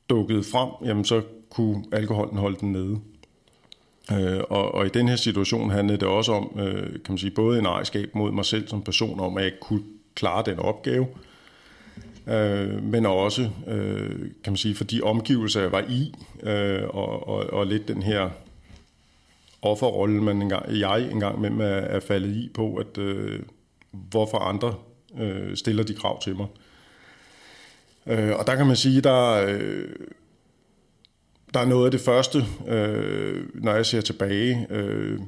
dukkede 0.09 0.43
frem, 0.43 0.87
jamen 0.87 1.05
så 1.05 1.21
kunne 1.49 1.83
alkoholen 1.91 2.37
holde 2.37 2.57
den 2.59 2.71
nede. 2.71 2.99
Øh, 4.11 4.43
og, 4.49 4.75
og 4.75 4.85
i 4.85 4.89
den 4.89 5.07
her 5.07 5.15
situation 5.15 5.69
handlede 5.69 5.97
det 5.97 6.07
også 6.07 6.31
om, 6.31 6.59
øh, 6.59 6.91
kan 6.91 7.09
man 7.09 7.17
sige, 7.17 7.31
både 7.31 7.59
en 7.59 7.65
ejerskab 7.65 8.15
mod 8.15 8.31
mig 8.31 8.45
selv 8.45 8.67
som 8.67 8.81
person, 8.81 9.19
om 9.19 9.37
at 9.37 9.43
jeg 9.43 9.51
ikke 9.51 9.61
kunne 9.61 9.83
klare 10.15 10.43
den 10.45 10.59
opgave, 10.59 11.07
øh, 11.07 11.34
øh, 12.27 12.83
men 12.83 13.05
også, 13.05 13.49
øh, 13.67 14.09
kan 14.19 14.51
man 14.51 14.57
sige, 14.57 14.75
for 14.75 14.83
de 14.83 15.01
omgivelser, 15.01 15.61
jeg 15.61 15.71
var 15.71 15.85
i, 15.89 16.13
øh, 16.43 16.83
og, 16.89 17.27
og, 17.27 17.53
og 17.53 17.67
lidt 17.67 17.87
den 17.87 18.03
her 18.03 18.29
offerrolle, 19.61 20.23
man 20.23 20.41
engang, 20.41 20.79
jeg 20.79 21.09
engang 21.11 21.41
med 21.41 21.65
er, 21.65 21.71
er 21.71 21.99
faldet 21.99 22.35
i 22.35 22.49
på, 22.53 22.75
at 22.75 22.97
øh, 22.97 23.39
hvorfor 23.91 24.37
andre 24.37 24.75
øh, 25.19 25.55
stiller 25.55 25.83
de 25.83 25.93
krav 25.93 26.21
til 26.21 26.35
mig. 26.35 26.47
Øh, 28.07 28.35
og 28.39 28.47
der 28.47 28.55
kan 28.55 28.67
man 28.67 28.75
sige, 28.75 29.01
der, 29.01 29.45
øh, 29.47 29.89
der 31.53 31.59
er 31.59 31.65
noget 31.65 31.85
af 31.85 31.91
det 31.91 32.01
første, 32.01 32.45
øh, 32.67 33.45
når 33.53 33.73
jeg 33.75 33.85
ser 33.85 34.01
tilbage, 34.01 34.67
øh, 34.69 35.19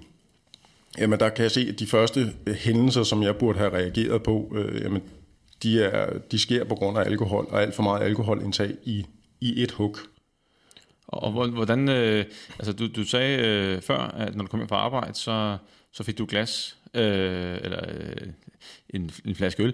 jamen 0.97 1.19
der 1.19 1.29
kan 1.29 1.43
jeg 1.43 1.51
se, 1.51 1.67
at 1.69 1.79
de 1.79 1.87
første 1.87 2.33
hændelser, 2.47 3.03
som 3.03 3.23
jeg 3.23 3.35
burde 3.35 3.59
have 3.59 3.73
reageret 3.73 4.23
på, 4.23 4.53
øh, 4.55 4.81
jamen 4.81 5.01
de, 5.63 5.83
er, 5.83 6.17
de 6.31 6.39
sker 6.39 6.63
på 6.63 6.75
grund 6.75 6.97
af 6.97 7.01
alkohol, 7.03 7.47
og 7.49 7.61
alt 7.61 7.75
for 7.75 7.83
meget 7.83 8.01
alkoholindtag 8.03 8.71
i, 8.83 9.05
i 9.41 9.63
et 9.63 9.71
hug. 9.71 9.97
Og 11.07 11.31
hvor- 11.31 11.47
hvordan, 11.47 11.89
øh, 11.89 12.25
altså 12.59 12.73
du, 12.73 12.87
du 12.95 13.03
sagde 13.03 13.39
øh, 13.47 13.81
før, 13.81 13.97
at 13.97 14.35
når 14.35 14.43
du 14.43 14.49
kom 14.49 14.59
hjem 14.59 14.67
fra 14.69 14.75
arbejde, 14.75 15.15
så, 15.15 15.57
så 15.91 16.03
fik 16.03 16.17
du 16.17 16.23
et 16.23 16.29
glas, 16.29 16.77
øh, 16.93 17.57
eller 17.63 17.79
øh, 17.89 18.27
en, 18.89 19.11
en 19.25 19.35
flaske 19.35 19.63
øl. 19.63 19.73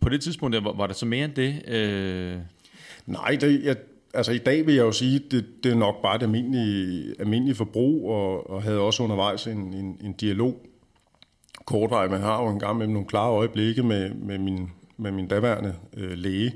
På 0.00 0.08
det 0.08 0.20
tidspunkt, 0.20 0.54
der, 0.54 0.60
var, 0.60 0.72
var 0.72 0.86
der 0.86 0.94
så 0.94 1.06
mere 1.06 1.24
end 1.24 1.34
det? 1.34 1.68
Øh, 1.68 2.36
Nej, 3.06 3.36
det, 3.40 3.64
jeg, 3.64 3.76
altså 4.14 4.32
i 4.32 4.38
dag 4.38 4.66
vil 4.66 4.74
jeg 4.74 4.82
jo 4.82 4.92
sige, 4.92 5.18
det, 5.30 5.64
det 5.64 5.72
er 5.72 5.76
nok 5.76 6.02
bare 6.02 6.18
det 6.18 6.22
almindelige, 6.24 7.14
almindelige 7.20 7.54
forbrug, 7.54 8.10
og, 8.10 8.50
og 8.50 8.62
havde 8.62 8.78
også 8.80 9.02
undervejs 9.02 9.46
en, 9.46 9.74
en, 9.74 9.98
en 10.04 10.12
dialog. 10.12 10.66
Kortvej, 11.66 12.08
man 12.08 12.20
har 12.20 12.42
jo 12.42 12.48
en 12.48 12.58
gang 12.58 12.78
med 12.78 12.86
nogle 12.86 13.08
klare 13.08 13.30
øjeblikke 13.30 13.82
med, 13.82 14.14
med, 14.14 14.38
min, 14.38 14.70
med 14.96 15.10
min 15.10 15.28
daværende 15.28 15.74
øh, 15.96 16.12
læge, 16.12 16.54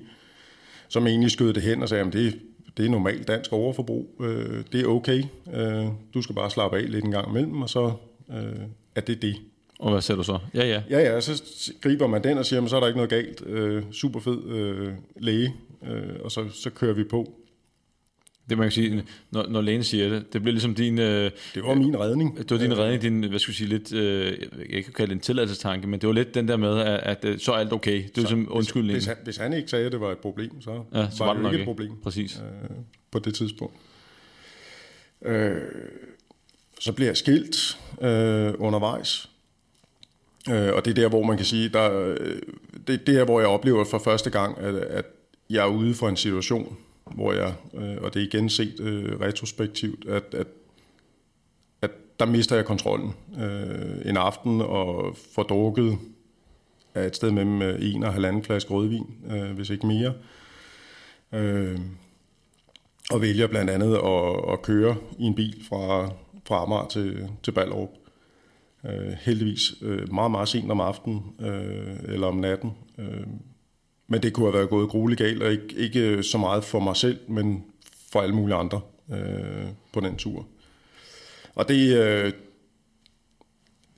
som 0.89 1.07
egentlig 1.07 1.31
skød 1.31 1.53
det 1.53 1.63
hen 1.63 1.83
og 1.83 1.89
sagde, 1.89 2.05
at 2.05 2.13
det, 2.13 2.39
det 2.77 2.87
er 2.87 2.91
normalt 2.91 3.29
dansk 3.29 3.53
overforbrug, 3.53 4.15
øh, 4.21 4.65
det 4.73 4.81
er 4.81 4.87
okay, 4.87 5.23
øh, 5.55 5.87
du 6.15 6.23
skal 6.23 6.35
bare 6.35 6.51
slappe 6.51 6.77
af 6.77 6.91
lidt 6.91 7.05
en 7.05 7.11
gang 7.11 7.31
imellem, 7.31 7.63
og 7.63 7.69
så 7.69 7.93
øh, 8.31 8.61
er 8.95 9.01
det 9.01 9.23
det. 9.23 9.37
og 9.79 9.91
hvad 9.91 10.01
siger 10.01 10.17
du 10.17 10.23
så? 10.23 10.39
Ja, 10.55 10.67
ja. 10.67 10.83
Ja, 10.91 10.99
ja, 10.99 11.21
så 11.21 11.43
griber 11.81 12.07
man 12.07 12.25
den 12.25 12.39
og 12.39 12.47
siger, 12.47 12.61
men 12.61 12.69
så 12.69 12.77
er 12.77 12.81
der 12.81 12.87
ikke 12.87 12.99
noget 12.99 13.11
galt. 13.11 13.43
Øh, 13.47 13.83
super 13.93 14.21
fed 14.21 14.45
øh, 14.49 14.93
læge, 15.17 15.55
øh, 15.87 16.17
og 16.25 16.31
så, 16.31 16.49
så 16.53 16.71
kører 16.71 16.95
vi 16.95 17.05
på. 17.05 17.33
Det 18.51 18.59
man 18.59 18.65
kan 18.65 18.73
sige, 18.73 19.05
når, 19.31 19.47
når 19.49 19.61
lægen 19.61 19.85
siger 19.85 20.09
det, 20.09 20.33
det 20.33 20.43
bliver 20.43 20.53
ligesom 20.53 20.75
din... 20.75 20.99
Øh, 20.99 21.31
det 21.55 21.63
var 21.63 21.75
min 21.75 22.01
redning. 22.01 22.39
Det 22.39 22.51
var 22.51 22.59
din 22.59 22.79
redning, 22.79 23.03
din, 23.03 23.29
hvad 23.29 23.39
skal 23.39 23.51
jeg 23.53 23.57
sige, 23.57 23.69
lidt, 23.69 23.93
øh, 23.93 24.39
jeg 24.71 24.85
kan 24.85 24.93
kalde 24.93 25.11
det 25.11 25.17
en 25.17 25.21
tilladelsestanke, 25.21 25.87
men 25.87 26.01
det 26.01 26.07
var 26.07 26.13
lidt 26.13 26.35
den 26.35 26.49
der 26.49 26.57
med, 26.57 26.79
at, 26.81 27.01
at 27.01 27.25
øh, 27.25 27.39
så 27.39 27.53
er 27.53 27.57
alt 27.57 27.73
okay. 27.73 27.97
Det 27.97 28.11
er 28.17 28.21
ligesom 28.21 28.47
undskyldning. 28.51 28.93
Hvis, 28.93 29.07
han, 29.07 29.17
hvis 29.25 29.37
han 29.37 29.53
ikke 29.53 29.71
sagde, 29.71 29.87
at 29.87 29.93
det 29.93 30.01
var 30.01 30.13
et 30.13 30.19
problem, 30.19 30.61
så, 30.61 30.83
ja, 30.95 31.11
så 31.11 31.25
var, 31.25 31.35
det, 31.35 31.45
det 31.45 31.53
ikke 31.53 31.63
et 31.63 31.67
problem. 31.67 31.93
Præcis. 32.03 32.37
Øh, 32.37 32.77
på 33.11 33.19
det 33.19 33.35
tidspunkt. 33.35 33.75
Øh, 35.25 35.57
så 36.81 36.93
bliver 36.93 37.09
jeg 37.09 37.17
skilt 37.17 37.79
øh, 38.03 38.55
undervejs. 38.59 39.31
Øh, 40.51 40.73
og 40.73 40.85
det 40.85 40.91
er 40.91 40.95
der, 40.95 41.09
hvor 41.09 41.23
man 41.23 41.37
kan 41.37 41.47
sige, 41.47 41.69
der, 41.69 42.15
øh, 42.21 42.39
det, 42.87 43.07
det 43.07 43.21
er, 43.21 43.25
hvor 43.25 43.41
jeg 43.41 43.49
oplever 43.49 43.85
for 43.85 43.99
første 43.99 44.31
gang, 44.31 44.59
at, 44.59 44.75
at 44.75 45.05
jeg 45.51 45.65
er 45.65 45.71
ude 45.71 45.95
for 45.95 46.09
en 46.09 46.17
situation, 46.17 46.77
hvor 47.15 47.33
jeg, 47.33 47.55
øh, 47.75 47.97
og 48.03 48.15
det 48.15 48.23
er 48.23 48.27
igen 48.27 48.49
set 48.49 48.81
øh, 48.81 49.21
retrospektivt, 49.21 50.09
at, 50.09 50.35
at, 50.35 50.47
at 51.83 51.91
der 52.21 52.27
mister 52.27 52.57
jeg 52.57 52.65
kontrollen 52.65 53.15
øh, 53.39 54.11
en 54.11 54.17
aften 54.17 54.61
og 54.61 55.17
får 55.35 55.43
drukket 55.43 55.99
af 56.95 57.07
et 57.07 57.17
sted 57.17 57.31
mellem 57.31 57.63
øh, 57.63 57.95
en 57.95 58.03
og 58.03 58.13
halvanden 58.13 58.45
flaske 58.45 58.71
rødvin, 58.71 59.07
øh, 59.31 59.51
hvis 59.51 59.71
ikke 59.71 59.87
mere. 59.87 60.15
Øh, 61.33 61.79
og 63.11 63.21
vælger 63.21 63.47
blandt 63.47 63.71
andet 63.71 63.95
at, 63.97 64.53
at 64.53 64.63
køre 64.63 64.97
i 65.19 65.25
en 65.25 65.35
bil 65.35 65.65
fra, 65.69 66.11
fra 66.47 66.63
Amager 66.63 66.89
til, 66.89 67.29
til 67.43 67.53
Ballerup. 67.53 67.89
Øh, 68.87 69.13
heldigvis 69.21 69.63
øh, 69.83 70.13
meget, 70.13 70.31
meget 70.31 70.49
sent 70.49 70.71
om 70.71 70.81
aftenen 70.81 71.23
øh, 71.41 71.97
eller 72.15 72.27
om 72.27 72.37
natten. 72.37 72.73
Øh, 72.99 73.27
men 74.09 74.23
det 74.23 74.33
kunne 74.33 74.47
have 74.47 74.55
været 74.55 74.71
gået 74.71 74.89
grueligt 74.89 75.19
galt, 75.19 75.43
og 75.43 75.53
ikke, 75.53 75.75
ikke 75.77 76.01
øh, 76.01 76.25
så 76.25 76.39
meget 76.39 76.65
for 76.65 76.81
mig 76.81 76.97
selv, 76.97 77.19
men 77.29 77.65
for 78.13 78.21
alle 78.21 78.35
mulige 78.35 78.57
andre 78.57 78.81
øh, 79.13 79.67
på 79.93 80.01
den 80.01 80.17
tur. 80.17 80.47
Og 81.55 81.69
det, 81.69 81.97
øh, 81.97 82.33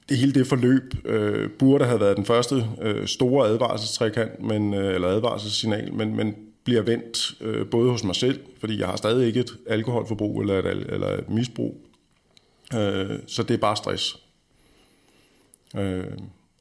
det 0.09 0.17
hele 0.17 0.33
det 0.33 0.47
forløb 0.47 0.95
øh, 1.05 1.51
burde 1.51 1.85
have 1.85 2.01
været 2.01 2.17
den 2.17 2.25
første 2.25 2.67
øh, 2.83 3.07
store 3.07 3.49
advarselstrækant, 3.49 4.43
men, 4.43 4.75
øh, 4.75 4.95
eller 4.95 5.09
advarselssignal, 5.09 5.93
men, 5.93 6.17
men 6.17 6.37
bliver 6.65 6.83
vendt 6.83 7.35
øh, 7.41 7.67
både 7.67 7.91
hos 7.91 8.05
mig 8.05 8.17
selv, 8.17 8.41
fordi 8.61 8.79
jeg 8.79 8.87
har 8.87 8.97
stadig 8.97 9.27
ikke 9.27 9.41
et 9.41 9.51
alkoholforbrug 9.67 10.41
eller 10.41 10.59
et, 10.59 10.67
eller 10.67 11.09
et 11.09 11.29
misbrug. 11.29 11.81
Øh, 12.75 13.19
så 13.27 13.43
det 13.43 13.55
er 13.55 13.59
bare 13.59 13.77
stress. 13.77 14.23
Øh, 15.77 16.05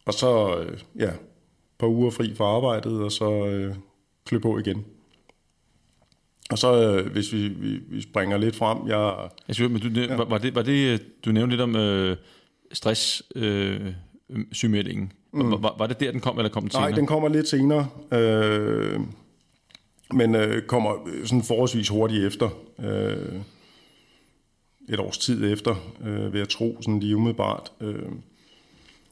og 0.05 0.13
så, 0.13 0.59
øh, 0.59 0.77
ja, 0.99 1.11
par 1.79 1.87
uger 1.87 2.11
fri 2.11 2.35
fra 2.35 2.45
arbejdet, 2.45 3.01
og 3.01 3.11
så 3.11 3.45
øh, 3.45 3.75
klø 4.25 4.39
på 4.39 4.57
igen. 4.59 4.85
Og 6.49 6.57
så, 6.57 6.83
øh, 6.83 7.11
hvis 7.11 7.33
vi, 7.33 7.47
vi, 7.47 7.79
vi 7.89 8.01
springer 8.01 8.37
lidt 8.37 8.55
frem, 8.55 8.87
jeg... 8.87 9.29
Jeg 9.47 9.55
synes, 9.55 9.71
men 9.71 9.93
du, 9.93 9.99
ja. 9.99 10.15
var, 10.15 10.37
det, 10.37 10.55
var 10.55 10.61
det, 10.61 11.01
du 11.25 11.31
nævnte 11.31 11.55
lidt 11.55 11.61
om 11.61 11.75
øh, 11.75 12.17
stress, 12.73 13.23
øh, 13.35 13.93
sygemeldingen. 14.51 15.11
Mm. 15.33 15.51
Var, 15.51 15.75
var 15.77 15.87
det 15.87 15.99
der, 15.99 16.11
den 16.11 16.19
kom, 16.19 16.37
eller 16.37 16.49
kom 16.49 16.63
den 16.63 16.71
senere? 16.71 16.89
Nej, 16.89 16.95
den 16.95 17.05
kommer 17.05 17.29
lidt 17.29 17.47
senere. 17.47 17.87
Øh, 18.11 18.99
men 20.13 20.35
øh, 20.35 20.61
kommer 20.61 20.91
sådan 21.25 21.43
forholdsvis 21.43 21.89
hurtigt 21.89 22.25
efter. 22.25 22.49
Øh, 22.79 23.41
et 24.89 24.99
års 24.99 25.17
tid 25.17 25.53
efter, 25.53 25.75
øh, 26.05 26.33
vil 26.33 26.39
jeg 26.39 26.49
tro, 26.49 26.77
sådan 26.81 26.99
lige 26.99 27.15
umiddelbart. 27.15 27.71
Øh, 27.81 28.09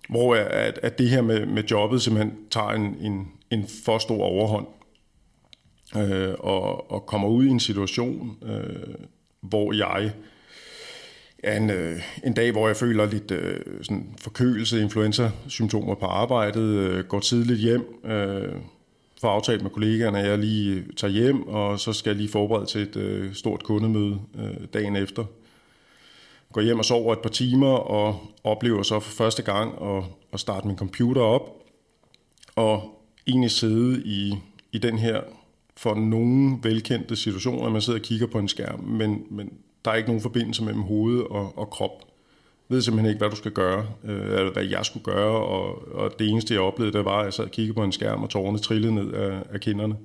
hvor 0.09 0.35
at, 0.35 0.79
at 0.83 0.97
det 0.97 1.09
her 1.09 1.21
med, 1.21 1.45
med 1.45 1.63
jobbet 1.63 2.01
simpelthen 2.01 2.37
tager 2.51 2.69
en, 2.69 2.97
en, 3.01 3.27
en 3.51 3.67
for 3.85 3.97
stor 3.97 4.23
overhånd. 4.23 4.67
Øh, 5.97 6.33
og, 6.39 6.91
og 6.91 7.05
kommer 7.05 7.27
ud 7.27 7.45
i 7.45 7.49
en 7.49 7.59
situation, 7.59 8.37
øh, 8.45 8.95
hvor 9.41 9.73
jeg 9.73 10.11
en, 11.43 11.69
øh, 11.69 11.99
en 12.23 12.33
dag, 12.33 12.51
hvor 12.51 12.67
jeg 12.67 12.77
føler 12.77 13.05
lidt 13.05 13.31
øh, 13.31 13.59
sådan 13.81 14.13
forkølelse, 14.21 14.81
influenza-symptomer 14.81 15.95
på 15.95 16.05
arbejdet, 16.05 16.61
øh, 16.61 17.05
går 17.05 17.19
tidligt 17.19 17.59
hjem, 17.59 18.05
øh, 18.05 18.53
får 19.21 19.29
aftalt 19.29 19.61
med 19.61 19.71
kollegaerne, 19.71 20.19
at 20.19 20.27
jeg 20.27 20.37
lige 20.37 20.83
tager 20.97 21.11
hjem, 21.11 21.47
og 21.47 21.79
så 21.79 21.93
skal 21.93 22.09
jeg 22.09 22.17
lige 22.17 22.29
forberede 22.29 22.65
til 22.65 22.81
et 22.81 22.95
øh, 22.95 23.33
stort 23.33 23.63
kundemøde 23.63 24.19
øh, 24.39 24.67
dagen 24.73 24.95
efter. 24.95 25.25
Går 26.55 26.61
hjem 26.61 26.79
og 26.79 26.85
sover 26.85 27.13
et 27.13 27.19
par 27.19 27.29
timer, 27.29 27.71
og 27.71 28.19
oplever 28.43 28.83
så 28.83 28.99
for 28.99 29.11
første 29.11 29.41
gang 29.43 29.81
at, 29.81 30.03
at 30.33 30.39
starte 30.39 30.67
min 30.67 30.77
computer 30.77 31.21
op, 31.21 31.41
og 32.55 32.83
egentlig 33.27 33.51
sidde 33.51 34.03
i, 34.05 34.33
i 34.71 34.77
den 34.77 34.97
her 34.97 35.21
for 35.77 35.95
nogen 35.95 36.63
velkendte 36.63 37.15
situation, 37.15 37.65
at 37.65 37.71
man 37.71 37.81
sidder 37.81 37.99
og 37.99 38.03
kigger 38.03 38.27
på 38.27 38.39
en 38.39 38.47
skærm, 38.47 38.79
men, 38.79 39.23
men 39.29 39.53
der 39.85 39.91
er 39.91 39.95
ikke 39.95 40.09
nogen 40.09 40.21
forbindelse 40.21 40.63
mellem 40.63 40.81
hoved 40.81 41.19
og, 41.19 41.57
og 41.57 41.69
krop. 41.69 41.91
Jeg 42.69 42.75
ved 42.75 42.81
simpelthen 42.81 43.09
ikke, 43.09 43.19
hvad 43.19 43.29
du 43.29 43.35
skal 43.35 43.51
gøre, 43.51 43.87
øh, 44.03 44.25
eller 44.25 44.53
hvad 44.53 44.63
jeg 44.63 44.85
skulle 44.85 45.03
gøre, 45.03 45.45
og, 45.45 45.93
og 45.95 46.19
det 46.19 46.29
eneste, 46.29 46.53
jeg 46.53 46.61
oplevede, 46.61 46.97
det 46.97 47.05
var, 47.05 47.19
at 47.19 47.25
jeg 47.25 47.33
sad 47.33 47.45
og 47.45 47.51
kiggede 47.51 47.75
på 47.75 47.83
en 47.83 47.91
skærm, 47.91 48.23
og 48.23 48.29
tårerne 48.29 48.57
trillede 48.57 48.95
ned 48.95 49.13
af, 49.13 49.43
af 49.49 49.59
kinderne 49.59 49.95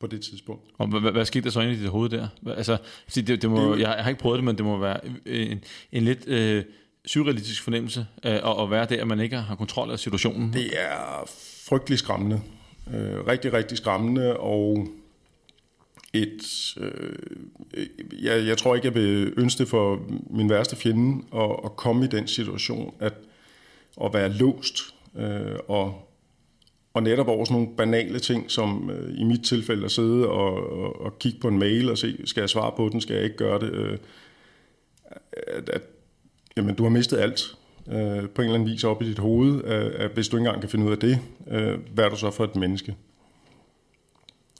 på 0.00 0.06
det 0.06 0.20
tidspunkt. 0.20 0.62
Og 0.78 0.86
hvad, 0.86 1.12
hvad 1.12 1.24
skete 1.24 1.44
der 1.44 1.50
så 1.50 1.60
inde 1.60 1.72
i 1.72 1.76
dit 1.76 1.88
hoved 1.88 2.10
der? 2.10 2.28
Altså, 2.46 2.76
det, 3.14 3.42
det 3.42 3.50
må, 3.50 3.76
jeg 3.76 3.88
har 3.88 4.08
ikke 4.08 4.20
prøvet 4.20 4.36
det, 4.36 4.44
men 4.44 4.56
det 4.56 4.64
må 4.64 4.78
være 4.78 5.00
en, 5.26 5.64
en 5.92 6.02
lidt 6.02 6.28
øh, 6.28 6.64
surrealistisk 7.06 7.62
fornemmelse 7.62 8.06
øh, 8.24 8.32
at, 8.32 8.60
at 8.60 8.70
være 8.70 8.86
der, 8.86 9.00
at 9.00 9.06
man 9.06 9.20
ikke 9.20 9.36
har 9.36 9.54
kontrol 9.54 9.90
af 9.90 9.98
situationen. 9.98 10.52
Det 10.52 10.80
er 10.80 11.30
frygtelig 11.68 11.98
skræmmende. 11.98 12.40
Øh, 12.94 13.26
rigtig, 13.26 13.52
rigtig 13.52 13.78
skræmmende, 13.78 14.36
og 14.36 14.88
et... 16.12 16.74
Øh, 16.76 17.16
jeg, 18.22 18.46
jeg 18.46 18.58
tror 18.58 18.74
ikke, 18.74 18.86
jeg 18.86 18.94
vil 18.94 19.32
ønske 19.36 19.58
det 19.58 19.68
for 19.68 20.00
min 20.30 20.50
værste 20.50 20.76
fjende 20.76 21.24
at, 21.34 21.56
at 21.64 21.76
komme 21.76 22.04
i 22.04 22.08
den 22.08 22.28
situation, 22.28 22.94
at, 23.00 23.14
at 24.04 24.14
være 24.14 24.32
låst 24.32 24.78
øh, 25.16 25.58
og, 25.68 26.05
og 26.96 27.02
netop 27.02 27.28
over 27.28 27.44
sådan 27.44 27.54
nogle 27.54 27.76
banale 27.76 28.18
ting, 28.18 28.50
som 28.50 28.90
øh, 28.90 29.20
i 29.20 29.24
mit 29.24 29.44
tilfælde 29.44 29.84
at 29.84 29.90
sidde 29.90 30.28
og, 30.28 30.72
og, 30.72 31.00
og 31.00 31.18
kigge 31.18 31.40
på 31.40 31.48
en 31.48 31.58
mail 31.58 31.90
og 31.90 31.98
se, 31.98 32.26
skal 32.26 32.40
jeg 32.40 32.50
svare 32.50 32.72
på 32.76 32.88
den, 32.92 33.00
skal 33.00 33.14
jeg 33.14 33.24
ikke 33.24 33.36
gøre 33.36 33.60
det, 33.60 33.72
øh, 33.72 33.98
at, 35.46 35.68
at 35.68 35.82
jamen, 36.56 36.74
du 36.74 36.82
har 36.82 36.90
mistet 36.90 37.18
alt 37.18 37.56
øh, 37.88 38.28
på 38.28 38.42
en 38.42 38.48
eller 38.48 38.54
anden 38.54 38.68
vis 38.68 38.84
op 38.84 39.02
i 39.02 39.08
dit 39.08 39.18
hoved, 39.18 39.64
at, 39.64 39.82
at 39.82 40.10
hvis 40.10 40.28
du 40.28 40.36
ikke 40.36 40.46
engang 40.46 40.60
kan 40.60 40.70
finde 40.70 40.86
ud 40.86 40.90
af 40.90 40.98
det, 40.98 41.18
øh, 41.50 41.78
hvad 41.94 42.04
er 42.04 42.08
du 42.08 42.16
så 42.16 42.30
for 42.30 42.44
et 42.44 42.56
menneske? 42.56 42.96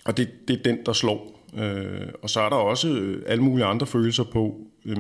Og 0.05 0.17
det, 0.17 0.49
det 0.49 0.59
er 0.59 0.63
den, 0.63 0.79
der 0.87 0.93
slår. 0.93 1.41
Øh, 1.59 2.09
og 2.23 2.31
så 2.31 2.41
er 2.41 2.49
der 2.49 2.57
også 2.57 2.89
øh, 2.89 3.23
alle 3.27 3.45
mulige 3.45 3.67
andre 3.67 3.87
følelser 3.87 4.25
på, 4.25 4.61
øh, 4.85 4.97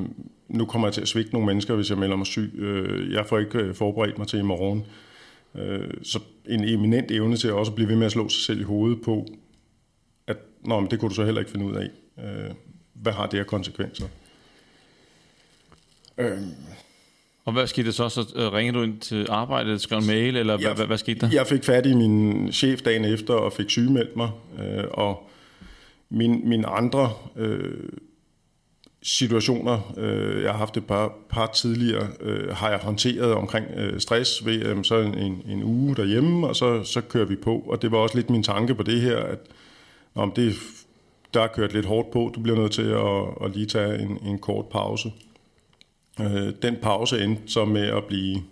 nu 0.49 0.65
kommer 0.65 0.89
jeg 0.89 0.95
til 0.95 1.01
at 1.01 1.09
svigte 1.09 1.33
nogle 1.33 1.47
mennesker, 1.47 1.75
hvis 1.75 1.91
jeg 1.91 1.99
melder 1.99 2.17
mig 2.17 2.27
syg. 2.27 2.55
Øh, 2.59 3.13
jeg 3.13 3.27
får 3.27 3.39
ikke 3.39 3.59
øh, 3.59 3.75
forberedt 3.75 4.19
mig 4.19 4.27
til 4.27 4.39
i 4.39 4.43
morgen. 4.43 4.79
Øh, 4.79 5.06
så 6.03 6.21
en 6.49 6.65
eminent 6.65 7.11
evne 7.11 7.37
til 7.37 7.53
også 7.53 7.73
at 7.73 7.77
blive 7.77 7.89
ved 7.89 7.97
med 7.97 8.07
at 8.07 8.13
slå 8.13 8.29
sig 8.29 8.43
selv 8.43 8.61
i 8.61 8.65
hovedet 8.65 9.01
på, 9.03 9.27
at 10.27 10.37
Nå, 10.65 10.81
men 10.81 10.91
det 10.91 11.01
kunne 11.01 11.09
du 11.09 11.15
så 11.15 11.25
heller 11.25 11.41
ikke 11.41 11.51
finde 11.51 11.67
ud 11.67 11.75
af. 11.75 11.89
Øh, 12.19 12.55
hvad 12.95 13.13
har 13.13 13.27
det 13.27 13.39
her 13.39 13.45
konsekvenser? 13.45 14.07
Øh, 16.19 16.39
og 17.45 17.53
hvad 17.53 17.67
skete 17.67 17.87
der 17.87 17.93
så? 17.93 18.09
Så 18.09 18.21
uh, 18.21 18.53
ringede 18.53 18.79
du 18.79 18.83
ind 18.83 19.01
til 19.01 19.27
arbejdet, 19.31 19.81
skrev 19.81 19.99
en 19.99 20.07
mail, 20.07 20.37
eller 20.37 20.59
jeg, 20.61 20.73
hvad, 20.73 20.87
hvad 20.87 20.99
skete 20.99 21.21
der? 21.21 21.29
Jeg 21.33 21.47
fik 21.47 21.65
fat 21.65 21.87
i 21.87 21.95
min 21.95 22.53
chef 22.53 22.83
dagen 22.83 23.05
efter 23.05 23.35
og 23.35 23.53
fik 23.53 23.71
sygemeldt 23.71 24.17
mig, 24.17 24.31
øh, 24.59 24.85
og 24.91 25.31
min, 26.09 26.49
mine 26.49 26.67
andre 26.67 27.13
øh, 27.37 27.89
situationer, 29.07 29.95
øh, 29.97 30.43
jeg 30.43 30.51
har 30.51 30.59
haft 30.59 30.77
et 30.77 30.87
par, 30.87 31.13
par 31.29 31.47
tidligere, 31.47 32.09
øh, 32.21 32.57
har 32.57 32.71
jeg 32.71 32.79
håndteret 32.79 33.33
omkring 33.33 33.67
øh, 33.77 34.01
stress 34.01 34.47
ved 34.47 34.65
øh, 34.65 34.85
så 34.85 34.99
en, 34.99 35.43
en 35.49 35.63
uge 35.63 35.97
derhjemme, 35.97 36.47
og 36.47 36.57
så, 36.57 36.85
så 36.85 37.01
kører 37.01 37.25
vi 37.25 37.37
på. 37.37 37.65
Og 37.67 37.83
det 37.83 37.91
var 37.91 37.99
også 37.99 38.17
lidt 38.17 38.31
min 38.31 38.43
tanke 38.43 38.75
på 38.75 38.83
det 38.83 39.01
her, 39.01 39.17
at 39.17 39.39
om 40.15 40.33
det, 40.33 40.55
der 41.35 41.41
er 41.41 41.47
kørt 41.47 41.73
lidt 41.73 41.87
hårdt 41.87 42.11
på, 42.11 42.33
du 42.35 42.41
bliver 42.41 42.59
nødt 42.59 42.73
til 42.73 42.83
at, 42.83 43.45
at 43.45 43.57
lige 43.57 43.67
tage 43.67 43.99
en, 43.99 44.19
en 44.27 44.39
kort 44.39 44.67
pause. 44.67 45.13
Øh, 46.21 46.53
den 46.63 46.77
pause 46.83 47.25
endte 47.25 47.43
så 47.47 47.65
med 47.65 47.87
at 47.87 48.05
blive 48.05 48.43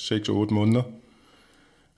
6-8 0.00 0.30
måneder 0.30 0.82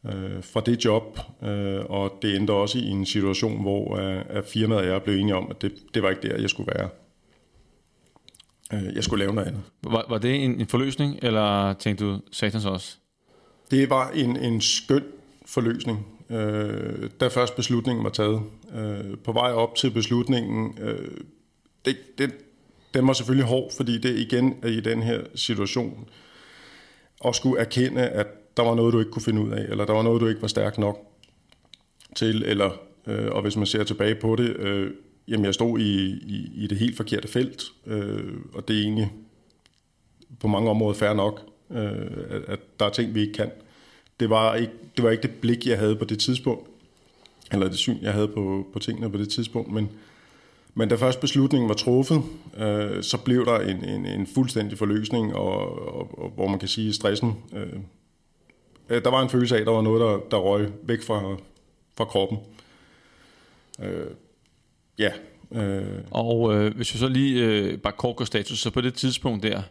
øh, 0.06 0.42
fra 0.42 0.60
det 0.60 0.84
job, 0.84 1.18
øh, 1.42 1.84
og 1.88 2.18
det 2.22 2.36
endte 2.36 2.50
også 2.50 2.78
i 2.78 2.86
en 2.88 3.06
situation, 3.06 3.62
hvor 3.62 3.96
øh, 3.96 4.42
firmaet 4.44 4.80
og 4.80 4.86
jeg 4.86 5.02
blev 5.02 5.16
enige 5.16 5.34
om, 5.34 5.46
at 5.50 5.62
det, 5.62 5.72
det 5.94 6.02
var 6.02 6.10
ikke 6.10 6.28
der, 6.28 6.40
jeg 6.40 6.50
skulle 6.50 6.72
være. 6.74 6.88
Øh, 8.72 8.94
jeg 8.94 9.04
skulle 9.04 9.24
lave 9.24 9.34
noget 9.34 9.48
andet. 9.48 9.62
Var, 9.82 10.06
var 10.08 10.18
det 10.18 10.44
en, 10.44 10.60
en 10.60 10.66
forløsning, 10.66 11.18
eller 11.22 11.72
tænkte 11.72 12.04
du 12.04 12.20
satans 12.32 12.64
også? 12.64 12.96
Det 13.70 13.90
var 13.90 14.10
en, 14.10 14.36
en 14.36 14.60
skøn 14.60 15.04
forløsning, 15.46 16.06
øh, 16.30 17.10
da 17.20 17.28
først 17.28 17.56
beslutningen 17.56 18.04
var 18.04 18.10
taget. 18.10 18.42
Øh, 18.74 19.18
på 19.24 19.32
vej 19.32 19.52
op 19.52 19.74
til 19.74 19.90
beslutningen, 19.90 20.78
øh, 20.80 21.10
det, 21.84 21.96
det, 22.18 22.34
den 22.94 23.06
var 23.06 23.12
selvfølgelig 23.12 23.46
hård, 23.46 23.72
fordi 23.76 23.98
det 23.98 24.18
igen 24.18 24.54
er 24.62 24.68
i 24.68 24.80
den 24.80 25.02
her 25.02 25.20
situation 25.34 26.08
at 27.24 27.34
skulle 27.34 27.60
erkende, 27.60 28.02
at 28.02 28.26
der 28.56 28.62
var 28.62 28.74
noget, 28.74 28.92
du 28.92 28.98
ikke 28.98 29.10
kunne 29.10 29.22
finde 29.22 29.40
ud 29.40 29.50
af, 29.50 29.62
eller 29.68 29.84
der 29.84 29.92
var 29.92 30.02
noget, 30.02 30.20
du 30.20 30.26
ikke 30.26 30.42
var 30.42 30.48
stærk 30.48 30.78
nok 30.78 30.98
til, 32.16 32.42
eller, 32.46 32.70
øh, 33.06 33.32
og 33.32 33.42
hvis 33.42 33.56
man 33.56 33.66
ser 33.66 33.84
tilbage 33.84 34.14
på 34.14 34.36
det, 34.36 34.56
øh, 34.56 34.90
jamen 35.30 35.44
jeg 35.44 35.54
stod 35.54 35.78
i, 35.78 36.06
i, 36.10 36.50
i 36.54 36.66
det 36.66 36.78
helt 36.78 36.96
forkerte 36.96 37.28
felt, 37.28 37.62
øh, 37.86 38.34
og 38.54 38.68
det 38.68 38.76
er 38.76 38.82
egentlig 38.82 39.12
på 40.40 40.48
mange 40.48 40.70
områder 40.70 40.94
fair 40.94 41.12
nok, 41.12 41.42
øh, 41.70 41.80
at, 42.30 42.42
at 42.46 42.58
der 42.80 42.86
er 42.86 42.90
ting, 42.90 43.14
vi 43.14 43.20
ikke 43.20 43.32
kan. 43.32 43.50
Det 44.20 44.30
var 44.30 44.54
ikke 44.54 44.72
det, 44.96 45.04
var 45.04 45.10
ikke 45.10 45.22
det 45.22 45.34
blik, 45.40 45.66
jeg 45.66 45.78
havde 45.78 45.96
på 45.96 46.04
det 46.04 46.18
tidspunkt, 46.18 46.68
eller 47.52 47.68
det 47.68 47.78
syn, 47.78 47.96
jeg 48.02 48.12
havde 48.12 48.28
på, 48.28 48.66
på 48.72 48.78
tingene 48.78 49.10
på 49.10 49.18
det 49.18 49.28
tidspunkt, 49.28 49.72
men, 49.72 49.90
men 50.74 50.88
da 50.88 50.94
først 50.94 51.20
beslutningen 51.20 51.68
var 51.68 51.74
truffet, 51.74 52.22
øh, 52.56 53.02
så 53.02 53.18
blev 53.24 53.46
der 53.46 53.58
en, 53.60 53.84
en, 53.84 54.06
en 54.06 54.26
fuldstændig 54.26 54.78
forløsning, 54.78 55.34
og, 55.34 55.86
og, 55.96 56.18
og 56.22 56.30
hvor 56.30 56.48
man 56.48 56.58
kan 56.58 56.68
sige, 56.68 56.92
stressen... 56.92 57.34
Øh, 57.52 57.62
øh 58.90 59.04
der 59.04 59.10
var 59.10 59.22
en 59.22 59.28
følelse 59.28 59.56
af, 59.56 59.60
at 59.60 59.66
der 59.66 59.72
var 59.72 59.82
noget, 59.82 60.00
der, 60.00 60.36
der 60.36 60.42
røg 60.42 60.68
væk 60.82 61.02
fra, 61.02 61.36
fra 61.96 62.04
kroppen. 62.04 62.38
Øh, 63.82 64.06
ja. 65.00 65.10
Øh. 65.54 65.82
Og 66.10 66.54
øh, 66.54 66.76
hvis 66.76 66.94
vi 66.94 66.98
så 66.98 67.08
lige 67.08 67.44
øh, 67.44 67.78
bare 67.78 67.92
kort 67.92 68.16
går 68.16 68.24
status, 68.24 68.58
så 68.58 68.70
på 68.70 68.80
det 68.80 68.94
tidspunkt 68.94 69.42
der, 69.42 69.62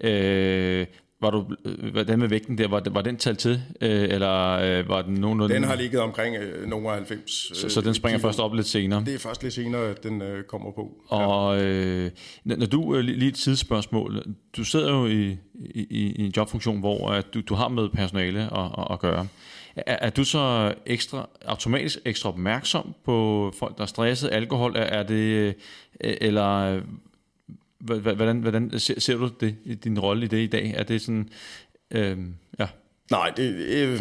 øh, 0.00 0.86
var 1.20 1.30
du, 1.30 1.46
øh, 1.64 1.90
hvordan 1.92 2.18
med 2.18 2.28
vægten 2.28 2.58
der, 2.58 2.68
var, 2.68 2.82
var 2.90 3.02
den 3.02 3.16
talt 3.16 3.38
til, 3.38 3.62
øh, 3.80 4.02
eller 4.02 4.50
øh, 4.50 4.88
var 4.88 5.02
den 5.02 5.14
nogenlunde... 5.14 5.54
Den 5.54 5.64
har 5.64 5.74
ligget 5.74 6.00
omkring 6.00 6.36
øh, 6.36 6.68
nogle 6.68 6.90
90. 6.90 7.30
Så, 7.54 7.68
så 7.68 7.80
den 7.80 7.94
springer 7.94 8.18
kilo. 8.18 8.28
først 8.28 8.40
op 8.40 8.54
lidt 8.54 8.66
senere? 8.66 9.04
Det 9.06 9.14
er 9.14 9.18
først 9.18 9.42
lidt 9.42 9.54
senere, 9.54 9.90
at 9.90 10.02
den 10.02 10.22
øh, 10.22 10.44
kommer 10.44 10.72
på. 10.72 10.92
Og 11.08 11.62
øh, 11.62 12.10
når 12.44 12.66
du, 12.66 12.96
øh, 12.96 13.00
lige 13.00 13.28
et 13.28 13.34
tidsspørgsmål, 13.34 14.22
du 14.56 14.64
sidder 14.64 14.92
jo 14.92 15.06
i, 15.06 15.36
i, 15.54 15.86
i 15.90 16.24
en 16.24 16.32
jobfunktion, 16.36 16.80
hvor 16.80 17.10
at 17.10 17.34
du, 17.34 17.40
du 17.40 17.54
har 17.54 17.68
med 17.68 17.88
personale 17.88 18.40
at, 18.40 18.70
at, 18.78 18.86
at 18.90 19.00
gøre. 19.00 19.26
Er, 19.86 19.96
er 20.00 20.10
du 20.10 20.24
så 20.24 20.74
ekstra, 20.86 21.28
automatisk 21.44 21.98
ekstra 22.04 22.28
opmærksom 22.28 22.94
på 23.04 23.52
folk, 23.58 23.76
der 23.76 23.82
er 23.82 23.86
stresset, 23.86 24.30
alkohol, 24.32 24.76
er, 24.76 24.80
er 24.80 25.02
det, 25.02 25.14
øh, 25.14 25.54
eller 26.00 26.48
øh, 26.48 26.82
Hvordan, 27.80 28.40
hvordan 28.40 28.78
ser, 28.78 29.00
ser 29.00 29.16
du 29.16 29.30
det, 29.40 29.84
din 29.84 29.98
rolle 29.98 30.24
i 30.24 30.28
det 30.28 30.38
i 30.38 30.46
dag? 30.46 30.74
Er 30.76 30.82
det 30.82 31.00
sådan, 31.00 31.28
øh, 31.90 32.18
ja... 32.58 32.66
Nej, 33.10 33.32
det, 33.36 33.54
øh, 33.54 34.00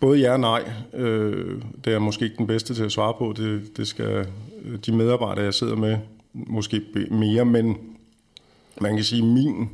både 0.00 0.20
ja 0.20 0.32
og 0.32 0.40
nej. 0.40 0.72
Øh, 0.94 1.62
det 1.84 1.92
er 1.92 1.98
måske 1.98 2.24
ikke 2.24 2.36
den 2.36 2.46
bedste 2.46 2.74
til 2.74 2.84
at 2.84 2.92
svare 2.92 3.14
på. 3.18 3.34
Det, 3.36 3.76
det 3.76 3.88
skal 3.88 4.26
øh, 4.64 4.78
de 4.86 4.92
medarbejdere, 4.92 5.44
jeg 5.44 5.54
sidder 5.54 5.76
med, 5.76 5.98
måske 6.32 6.82
mere, 7.10 7.44
men 7.44 7.78
man 8.80 8.94
kan 8.94 9.04
sige, 9.04 9.22
min... 9.22 9.70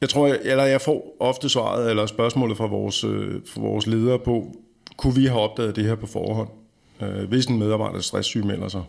Jeg 0.00 0.08
tror, 0.08 0.26
jeg, 0.26 0.38
eller 0.42 0.64
jeg 0.64 0.80
får 0.80 1.16
ofte 1.20 1.48
svaret, 1.48 1.90
eller 1.90 2.06
spørgsmålet 2.06 2.56
fra 2.56 2.66
vores, 2.66 3.04
øh, 3.04 3.40
fra 3.46 3.60
vores 3.60 3.86
ledere 3.86 4.18
på, 4.18 4.54
kunne 4.96 5.14
vi 5.14 5.26
have 5.26 5.40
opdaget 5.40 5.76
det 5.76 5.84
her 5.84 5.94
på 5.94 6.06
forhånd? 6.06 6.48
Øh, 7.02 7.28
hvis 7.28 7.46
en 7.46 7.58
medarbejder 7.58 8.00
stresssyg 8.00 8.46
melder 8.46 8.68
sig, 8.68 8.82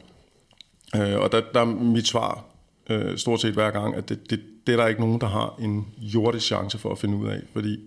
Øh, 0.95 1.19
og 1.19 1.31
der, 1.31 1.41
der 1.53 1.59
er 1.59 1.65
mit 1.65 2.07
svar 2.07 2.45
øh, 2.89 3.17
stort 3.17 3.41
set 3.41 3.53
hver 3.53 3.71
gang, 3.71 3.95
at 3.95 4.09
det, 4.09 4.29
det, 4.29 4.41
det 4.67 4.73
er 4.73 4.77
der 4.77 4.87
ikke 4.87 5.01
nogen, 5.01 5.21
der 5.21 5.27
har 5.27 5.55
en 5.59 5.87
jordisk 5.99 6.45
chance 6.45 6.77
for 6.77 6.91
at 6.91 6.97
finde 6.97 7.17
ud 7.17 7.27
af, 7.27 7.41
fordi 7.53 7.79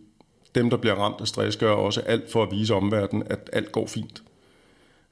dem, 0.55 0.71
der 0.71 0.77
bliver 0.77 0.95
ramt 0.95 1.21
af 1.21 1.29
stress, 1.29 1.57
gør 1.57 1.73
også 1.73 2.01
alt 2.01 2.33
for 2.33 2.43
at 2.43 2.51
vise 2.51 2.75
omverdenen, 2.75 3.25
at 3.31 3.51
alt 3.53 3.73
går 3.73 3.87
fint. 3.87 4.23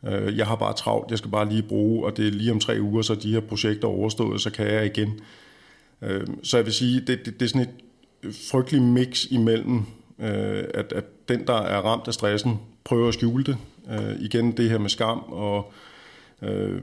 Øh, 0.06 0.38
jeg 0.38 0.46
har 0.46 0.56
bare 0.56 0.72
travlt, 0.72 1.10
jeg 1.10 1.18
skal 1.18 1.30
bare 1.30 1.48
lige 1.48 1.62
bruge, 1.62 2.06
og 2.06 2.16
det 2.16 2.26
er 2.26 2.30
lige 2.30 2.52
om 2.52 2.60
tre 2.60 2.78
uger, 2.80 3.02
så 3.02 3.14
de 3.14 3.32
her 3.32 3.40
projekter 3.40 3.88
er 3.88 3.92
overstået, 3.92 4.40
så 4.40 4.50
kan 4.50 4.66
jeg 4.66 4.86
igen. 4.86 5.20
Øh, 6.02 6.26
så 6.42 6.56
jeg 6.56 6.66
vil 6.66 6.74
sige, 6.74 7.00
det, 7.00 7.24
det, 7.24 7.40
det 7.40 7.42
er 7.42 7.48
sådan 7.48 7.62
et 7.62 7.74
frygtelig 8.50 8.82
mix 8.82 9.24
imellem, 9.30 9.76
øh, 10.18 10.64
at, 10.74 10.92
at 10.92 11.28
den, 11.28 11.46
der 11.46 11.56
er 11.56 11.80
ramt 11.80 12.08
af 12.08 12.14
stressen, 12.14 12.60
prøver 12.84 13.08
at 13.08 13.14
skjule 13.14 13.44
det. 13.44 13.56
Øh, 13.90 14.20
igen 14.20 14.52
det 14.52 14.70
her 14.70 14.78
med 14.78 14.90
skam 14.90 15.18
og 15.18 15.72
øh, 16.42 16.82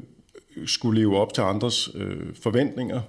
skulle 0.65 1.01
leve 1.01 1.17
op 1.17 1.33
til 1.33 1.41
andres 1.41 1.89
øh, 1.95 2.35
forventninger. 2.43 3.01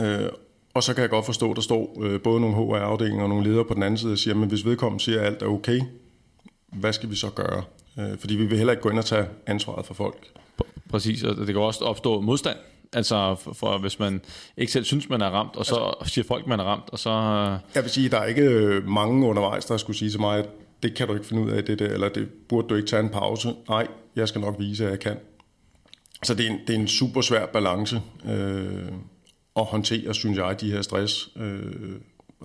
Øh, 0.00 0.28
og 0.74 0.82
så 0.82 0.94
kan 0.94 1.02
jeg 1.02 1.10
godt 1.10 1.26
forstå, 1.26 1.50
at 1.50 1.56
der 1.56 1.62
står 1.62 2.02
øh, 2.02 2.20
både 2.20 2.40
nogle 2.40 2.56
HR-afdelinger 2.56 3.22
og 3.22 3.28
nogle 3.28 3.48
ledere 3.48 3.64
på 3.64 3.74
den 3.74 3.82
anden 3.82 3.98
side 3.98 4.12
og 4.12 4.18
siger, 4.18 4.34
men 4.34 4.48
hvis 4.48 4.64
vedkommende 4.64 5.04
siger, 5.04 5.20
at 5.20 5.26
alt 5.26 5.42
er 5.42 5.46
okay, 5.46 5.80
hvad 6.72 6.92
skal 6.92 7.10
vi 7.10 7.16
så 7.16 7.30
gøre? 7.30 7.62
Øh, 7.98 8.18
fordi 8.18 8.36
vi 8.36 8.46
vil 8.46 8.58
heller 8.58 8.72
ikke 8.72 8.82
gå 8.82 8.90
ind 8.90 8.98
og 8.98 9.04
tage 9.04 9.26
ansvaret 9.46 9.86
for 9.86 9.94
folk. 9.94 10.32
Præcis, 10.90 11.22
og 11.22 11.36
det 11.36 11.46
kan 11.46 11.56
også 11.56 11.84
opstå 11.84 12.20
modstand. 12.20 12.56
Altså, 12.92 13.34
for, 13.34 13.52
for 13.52 13.78
hvis 13.78 13.98
man 13.98 14.20
ikke 14.56 14.72
selv 14.72 14.84
synes, 14.84 15.08
man 15.08 15.20
er 15.20 15.30
ramt, 15.30 15.56
og 15.56 15.66
så 15.66 15.94
altså, 16.00 16.14
siger 16.14 16.24
folk, 16.24 16.46
man 16.46 16.60
er 16.60 16.64
ramt, 16.64 16.90
og 16.92 16.98
så... 16.98 17.10
Jeg 17.74 17.82
vil 17.82 17.90
sige, 17.90 18.08
der 18.08 18.18
er 18.18 18.24
ikke 18.24 18.42
øh, 18.42 18.88
mange 18.88 19.26
undervejs, 19.26 19.64
der 19.64 19.76
skulle 19.76 19.96
sige 19.96 20.10
til 20.10 20.20
mig, 20.20 20.38
at 20.38 20.48
det 20.82 20.94
kan 20.94 21.08
du 21.08 21.14
ikke 21.14 21.26
finde 21.26 21.42
ud 21.42 21.50
af, 21.50 21.64
det 21.64 21.78
der, 21.78 21.88
eller 21.88 22.08
det 22.08 22.28
burde 22.48 22.68
du 22.68 22.74
ikke 22.74 22.88
tage 22.88 23.02
en 23.02 23.08
pause. 23.08 23.54
Nej, 23.68 23.86
jeg 24.16 24.28
skal 24.28 24.40
nok 24.40 24.54
vise, 24.58 24.84
at 24.84 24.90
jeg 24.90 25.00
kan. 25.00 25.16
Så 26.22 26.34
det 26.34 26.46
er 26.46 26.50
en, 26.50 26.60
det 26.66 26.74
er 26.74 26.78
en 26.78 26.88
super 26.88 27.20
svær 27.20 27.46
balance 27.46 28.02
øh, 28.28 28.92
at 29.56 29.64
håndtere, 29.64 30.14
synes 30.14 30.38
jeg, 30.38 30.60
de 30.60 30.70
her 30.70 30.82
stress 30.82 31.28
øh, 31.36 32.00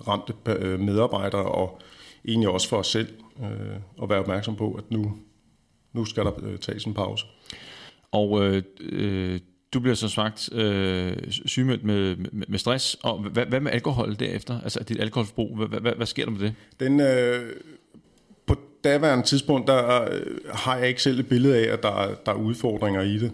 ramte 0.08 0.34
øh, 0.46 0.80
medarbejdere, 0.80 1.44
og 1.44 1.80
egentlig 2.28 2.48
også 2.48 2.68
for 2.68 2.76
os 2.76 2.86
selv 2.86 3.08
øh, 3.42 3.76
at 4.02 4.08
være 4.08 4.18
opmærksom 4.18 4.56
på, 4.56 4.72
at 4.72 4.90
nu, 4.90 5.12
nu 5.92 6.04
skal 6.04 6.24
der 6.24 6.32
øh, 6.42 6.58
tages 6.58 6.84
en 6.84 6.94
pause. 6.94 7.26
Og 8.12 8.44
øh, 8.44 8.62
øh, 8.80 9.40
du 9.72 9.80
bliver 9.80 9.94
så 9.94 10.08
sagt 10.08 10.52
øh, 10.52 11.16
sygemeldt 11.28 11.84
med, 11.84 12.16
med, 12.16 12.46
med 12.48 12.58
stress, 12.58 12.96
og 13.02 13.18
hvad, 13.18 13.46
hvad 13.46 13.60
med 13.60 13.72
alkohol 13.72 14.16
derefter? 14.18 14.60
Altså 14.60 14.82
dit 14.82 15.00
alkoholforbrug, 15.00 15.56
hvad, 15.56 15.80
hvad, 15.80 15.92
hvad 15.92 16.06
sker 16.06 16.24
der 16.24 16.32
med 16.32 16.40
det? 16.40 16.54
Den, 16.80 17.00
øh, 17.00 17.52
på 18.46 18.56
daværende 18.84 19.26
tidspunkt, 19.26 19.66
der 19.66 20.02
øh, 20.02 20.20
har 20.54 20.76
jeg 20.76 20.88
ikke 20.88 21.02
selv 21.02 21.20
et 21.20 21.28
billede 21.28 21.56
af, 21.56 21.72
at 21.72 21.82
der, 21.82 22.14
der 22.26 22.32
er 22.32 22.36
udfordringer 22.36 23.02
i 23.02 23.18
det. 23.18 23.32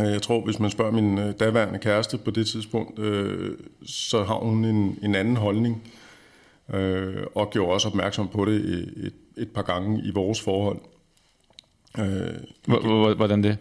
Øh, 0.00 0.06
jeg 0.06 0.22
tror, 0.22 0.44
hvis 0.44 0.58
man 0.58 0.70
spørger 0.70 0.92
min 0.92 1.18
øh, 1.18 1.34
daværende 1.40 1.78
kæreste 1.78 2.18
på 2.18 2.30
det 2.30 2.46
tidspunkt, 2.46 2.98
øh, 2.98 3.58
så 3.86 4.24
har 4.24 4.34
hun 4.34 4.64
en, 4.64 4.98
en 5.02 5.14
anden 5.14 5.36
holdning, 5.36 5.82
øh, 6.74 7.16
og 7.34 7.50
gjorde 7.50 7.72
også 7.72 7.88
opmærksom 7.88 8.28
på 8.28 8.44
det 8.44 8.54
et, 8.96 9.14
et 9.36 9.48
par 9.50 9.62
gange 9.62 10.02
i 10.04 10.10
vores 10.14 10.40
forhold. 10.40 10.78
Øh, 11.98 13.16
Hvordan 13.16 13.42
det? 13.42 13.58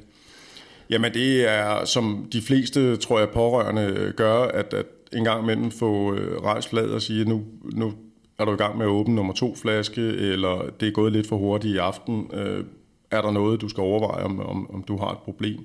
Jamen 0.89 1.13
det 1.13 1.49
er, 1.49 1.85
som 1.85 2.27
de 2.33 2.41
fleste, 2.41 2.97
tror 2.97 3.19
jeg, 3.19 3.29
pårørende 3.29 4.13
gør, 4.15 4.41
at, 4.41 4.73
at 4.73 4.85
en 5.13 5.23
gang 5.23 5.43
imellem 5.43 5.71
få 5.71 6.13
øh, 6.13 6.41
rejst 6.41 6.69
flad 6.69 6.89
og 6.89 7.01
sige, 7.01 7.25
nu, 7.25 7.43
nu 7.73 7.93
er 8.39 8.45
du 8.45 8.53
i 8.53 8.57
gang 8.57 8.77
med 8.77 8.85
at 8.85 8.89
åbne 8.89 9.15
nummer 9.15 9.33
to 9.33 9.55
flaske, 9.55 10.01
eller 10.01 10.69
det 10.79 10.87
er 10.87 10.91
gået 10.91 11.11
lidt 11.11 11.27
for 11.27 11.37
hurtigt 11.37 11.75
i 11.75 11.77
aften. 11.77 12.29
Øh, 12.33 12.63
er 13.11 13.21
der 13.21 13.31
noget, 13.31 13.61
du 13.61 13.69
skal 13.69 13.81
overveje, 13.81 14.23
om, 14.23 14.39
om, 14.39 14.71
om 14.73 14.83
du 14.83 14.97
har 14.97 15.11
et 15.11 15.17
problem? 15.17 15.59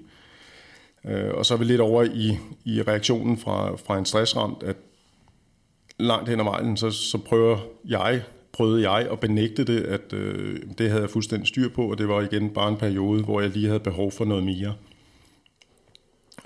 Øh, 1.04 1.34
og 1.34 1.46
så 1.46 1.54
er 1.54 1.58
vi 1.58 1.64
lidt 1.64 1.80
over 1.80 2.02
i, 2.02 2.38
i 2.64 2.82
reaktionen 2.82 3.38
fra, 3.38 3.76
fra 3.76 3.98
en 3.98 4.04
stressramt, 4.04 4.62
at 4.62 4.76
langt 5.98 6.28
hen 6.28 6.40
ad 6.40 6.44
vejen, 6.44 6.76
så, 6.76 6.90
så 6.90 7.18
prøver 7.18 7.58
jeg, 7.84 8.22
prøvede 8.52 8.90
jeg 8.90 9.08
at 9.10 9.20
benægte 9.20 9.64
det, 9.64 9.80
at 9.80 10.12
øh, 10.12 10.60
det 10.78 10.88
havde 10.88 11.02
jeg 11.02 11.10
fuldstændig 11.10 11.48
styr 11.48 11.68
på, 11.68 11.90
og 11.90 11.98
det 11.98 12.08
var 12.08 12.20
igen 12.20 12.50
bare 12.50 12.68
en 12.68 12.76
periode, 12.76 13.22
hvor 13.22 13.40
jeg 13.40 13.50
lige 13.50 13.66
havde 13.66 13.80
behov 13.80 14.12
for 14.12 14.24
noget 14.24 14.44
mere. 14.44 14.74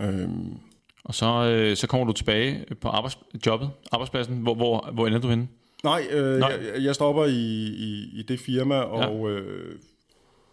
Øhm. 0.00 0.58
Og 1.04 1.14
så, 1.14 1.26
øh, 1.26 1.76
så 1.76 1.86
kommer 1.86 2.06
du 2.06 2.12
tilbage 2.12 2.64
på 2.80 2.88
arbejdsjobbet, 2.88 3.70
arbejdspladsen. 3.92 4.36
Hvor, 4.36 4.54
hvor, 4.54 4.90
hvor 4.92 5.06
ender 5.06 5.18
du 5.18 5.28
henne? 5.28 5.48
Nej, 5.84 6.02
øh, 6.10 6.38
Nej. 6.38 6.60
Jeg, 6.74 6.84
jeg 6.84 6.94
stopper 6.94 7.24
i, 7.24 7.66
i, 7.66 8.10
i 8.12 8.24
det 8.28 8.40
firma, 8.40 8.74
og 8.74 9.30
ja. 9.30 9.34
øh, 9.34 9.74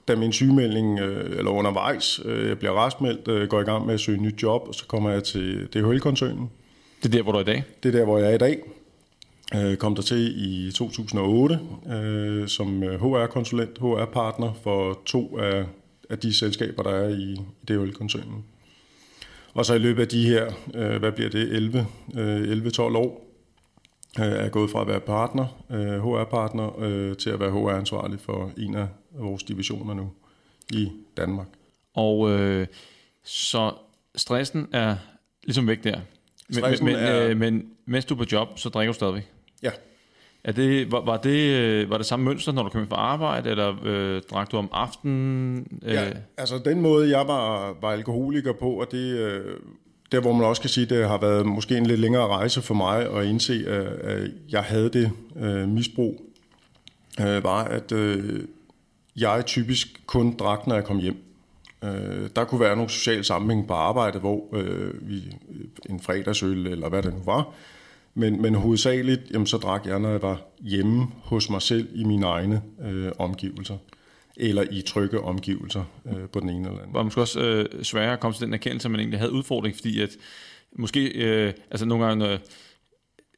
da 0.08 0.16
min 0.16 0.32
sygemelding, 0.32 1.00
øh, 1.00 1.38
eller 1.38 1.52
undervejs, 1.52 2.20
øh, 2.26 2.50
jeg 2.50 2.60
bliver 2.60 2.86
restmeldt, 2.86 3.28
øh, 3.28 3.48
går 3.48 3.62
i 3.62 3.64
gang 3.64 3.86
med 3.86 3.94
at 3.94 4.00
søge 4.00 4.18
nyt 4.18 4.44
job, 4.44 4.68
og 4.68 4.76
så 4.76 4.86
kommer 4.88 5.10
jeg 5.10 5.24
til 5.24 5.68
DHL-koncernen. 5.74 6.50
Det 7.04 7.10
er 7.10 7.18
der, 7.18 7.24
hvor 7.24 7.32
du 7.32 7.38
er 7.38 7.42
i 7.42 7.46
dag? 7.46 7.64
Det 7.84 7.96
er 7.96 8.00
der, 8.00 8.06
hvor 8.06 8.18
jeg 8.18 8.30
er 8.30 8.36
i 8.36 8.38
dag. 8.38 8.60
Øh, 9.56 9.78
kom 9.78 9.96
der 9.96 10.02
til 10.02 10.34
i 10.38 10.72
2008 10.72 11.60
øh, 11.94 12.48
som 12.48 12.82
HR-konsulent, 12.82 13.78
HR-partner 13.78 14.54
for 14.64 15.00
to 15.06 15.38
af, 15.40 15.66
af 16.10 16.20
de 16.20 16.38
selskaber, 16.38 16.84
der 16.84 16.92
er 16.92 17.10
i, 17.10 17.34
i 17.34 17.66
DHL-koncernen. 17.68 18.44
Og 19.56 19.66
så 19.66 19.74
i 19.74 19.78
løbet 19.78 20.02
af 20.02 20.08
de 20.08 20.28
her, 20.28 20.52
øh, 20.74 20.98
hvad 20.98 21.12
bliver 21.12 21.30
det, 21.30 21.56
11, 21.56 21.88
øh, 22.18 22.52
11-12 22.52 22.80
år, 22.82 23.26
øh, 24.20 24.26
er 24.26 24.50
gået 24.50 24.70
fra 24.70 24.82
at 24.82 24.88
være 24.88 25.00
partner, 25.00 25.64
øh, 25.72 26.00
HR-partner, 26.04 26.80
øh, 26.80 27.18
til 27.18 27.30
at 27.30 27.40
være 27.40 27.52
HR-ansvarlig 27.52 28.20
for 28.20 28.52
en 28.58 28.76
af 28.76 28.88
vores 29.12 29.44
divisioner 29.44 29.94
nu 29.94 30.12
i 30.74 30.92
Danmark. 31.18 31.48
Og 31.94 32.30
øh, 32.30 32.68
så 33.24 33.74
stressen 34.16 34.68
er 34.72 34.96
ligesom 35.44 35.68
væk 35.68 35.84
der. 35.84 36.00
Men, 36.50 36.64
men, 36.82 36.96
er... 36.96 37.28
øh, 37.28 37.38
men 37.38 37.70
mens 37.86 38.06
du 38.06 38.14
er 38.14 38.18
på 38.18 38.26
job, 38.32 38.60
så 38.60 38.70
drikker 38.70 38.92
du 38.92 38.96
stadigvæk? 38.96 39.32
Ja. 39.64 39.72
Er 40.46 40.52
det, 40.52 40.92
var, 40.92 41.06
var, 41.06 41.18
det, 41.18 41.56
øh, 41.56 41.90
var 41.90 41.98
det 41.98 42.06
samme 42.06 42.26
mønster, 42.26 42.52
når 42.52 42.64
du 42.64 42.70
kom 42.70 42.82
ind 42.82 42.90
fra 42.90 42.96
arbejde, 42.96 43.50
eller 43.50 43.76
øh, 43.84 44.22
drak 44.32 44.52
du 44.52 44.58
om 44.58 44.70
aftenen? 44.72 45.68
Øh? 45.84 45.94
Ja, 45.94 46.12
altså 46.38 46.62
den 46.66 46.82
måde, 46.82 47.18
jeg 47.18 47.28
var, 47.28 47.76
var 47.82 47.92
alkoholiker 47.92 48.54
på, 48.54 48.70
og 48.70 48.92
det, 48.92 49.18
øh, 49.18 49.56
der 50.12 50.22
hvor 50.22 50.34
man 50.34 50.46
også 50.46 50.62
kan 50.62 50.70
sige, 50.70 50.86
det 50.86 51.08
har 51.08 51.18
været 51.18 51.46
måske 51.46 51.78
en 51.78 51.86
lidt 51.86 52.00
længere 52.00 52.28
rejse 52.28 52.62
for 52.62 52.74
mig 52.74 53.18
at 53.18 53.26
indse, 53.26 53.66
at, 53.68 53.86
at 53.86 54.32
jeg 54.52 54.64
havde 54.64 54.90
det 54.90 55.12
øh, 55.36 55.68
misbrug, 55.68 56.22
øh, 57.20 57.44
var, 57.44 57.64
at 57.64 57.92
øh, 57.92 58.42
jeg 59.16 59.44
typisk 59.46 60.02
kun 60.06 60.36
drak, 60.38 60.68
når 60.68 60.76
jeg 60.76 60.84
kom 60.84 61.00
hjem. 61.00 61.18
Øh, 61.84 62.30
der 62.36 62.44
kunne 62.44 62.62
være 62.62 62.76
nogle 62.76 62.90
sociale 62.90 63.24
sammenhæng 63.24 63.68
på 63.68 63.74
arbejde, 63.74 64.20
hvor 64.20 64.44
øh, 64.54 65.10
vi 65.10 65.24
en 65.90 66.00
fredagsøl 66.00 66.68
eller 66.68 66.90
hvad 66.90 67.04
det 67.04 67.14
nu 67.14 67.22
var. 67.26 67.54
Men, 68.18 68.42
men 68.42 68.56
hovedsageligt, 68.56 69.22
jamen, 69.32 69.48
så 69.48 69.58
drak 69.58 69.86
jeg, 69.86 70.00
når 70.00 70.10
jeg 70.10 70.22
var 70.22 70.42
hjemme 70.60 71.08
hos 71.24 71.50
mig 71.50 71.62
selv 71.62 71.90
i 71.94 72.04
mine 72.04 72.26
egne 72.26 72.62
øh, 72.82 73.12
omgivelser. 73.20 73.78
Eller 74.38 74.64
i 74.72 74.82
trygge 74.82 75.22
omgivelser 75.22 75.84
øh, 76.06 76.30
på 76.30 76.40
den 76.40 76.50
ene 76.50 76.68
eller 76.68 76.80
anden. 76.80 76.94
Var 76.94 77.04
måske 77.04 77.22
også 77.22 77.40
øh, 77.40 77.84
sværere 77.84 78.14
at 78.14 78.20
komme 78.20 78.36
til 78.36 78.46
den 78.46 78.54
erkendelse, 78.54 78.88
at 78.88 78.92
man 78.92 79.00
egentlig 79.00 79.20
havde 79.20 79.32
udfordring, 79.32 79.76
fordi 79.76 80.02
at 80.02 80.10
måske, 80.78 81.08
øh, 81.08 81.54
altså 81.72 81.86
nogle 81.86 82.06
gange, 82.06 82.30
øh, 82.30 82.40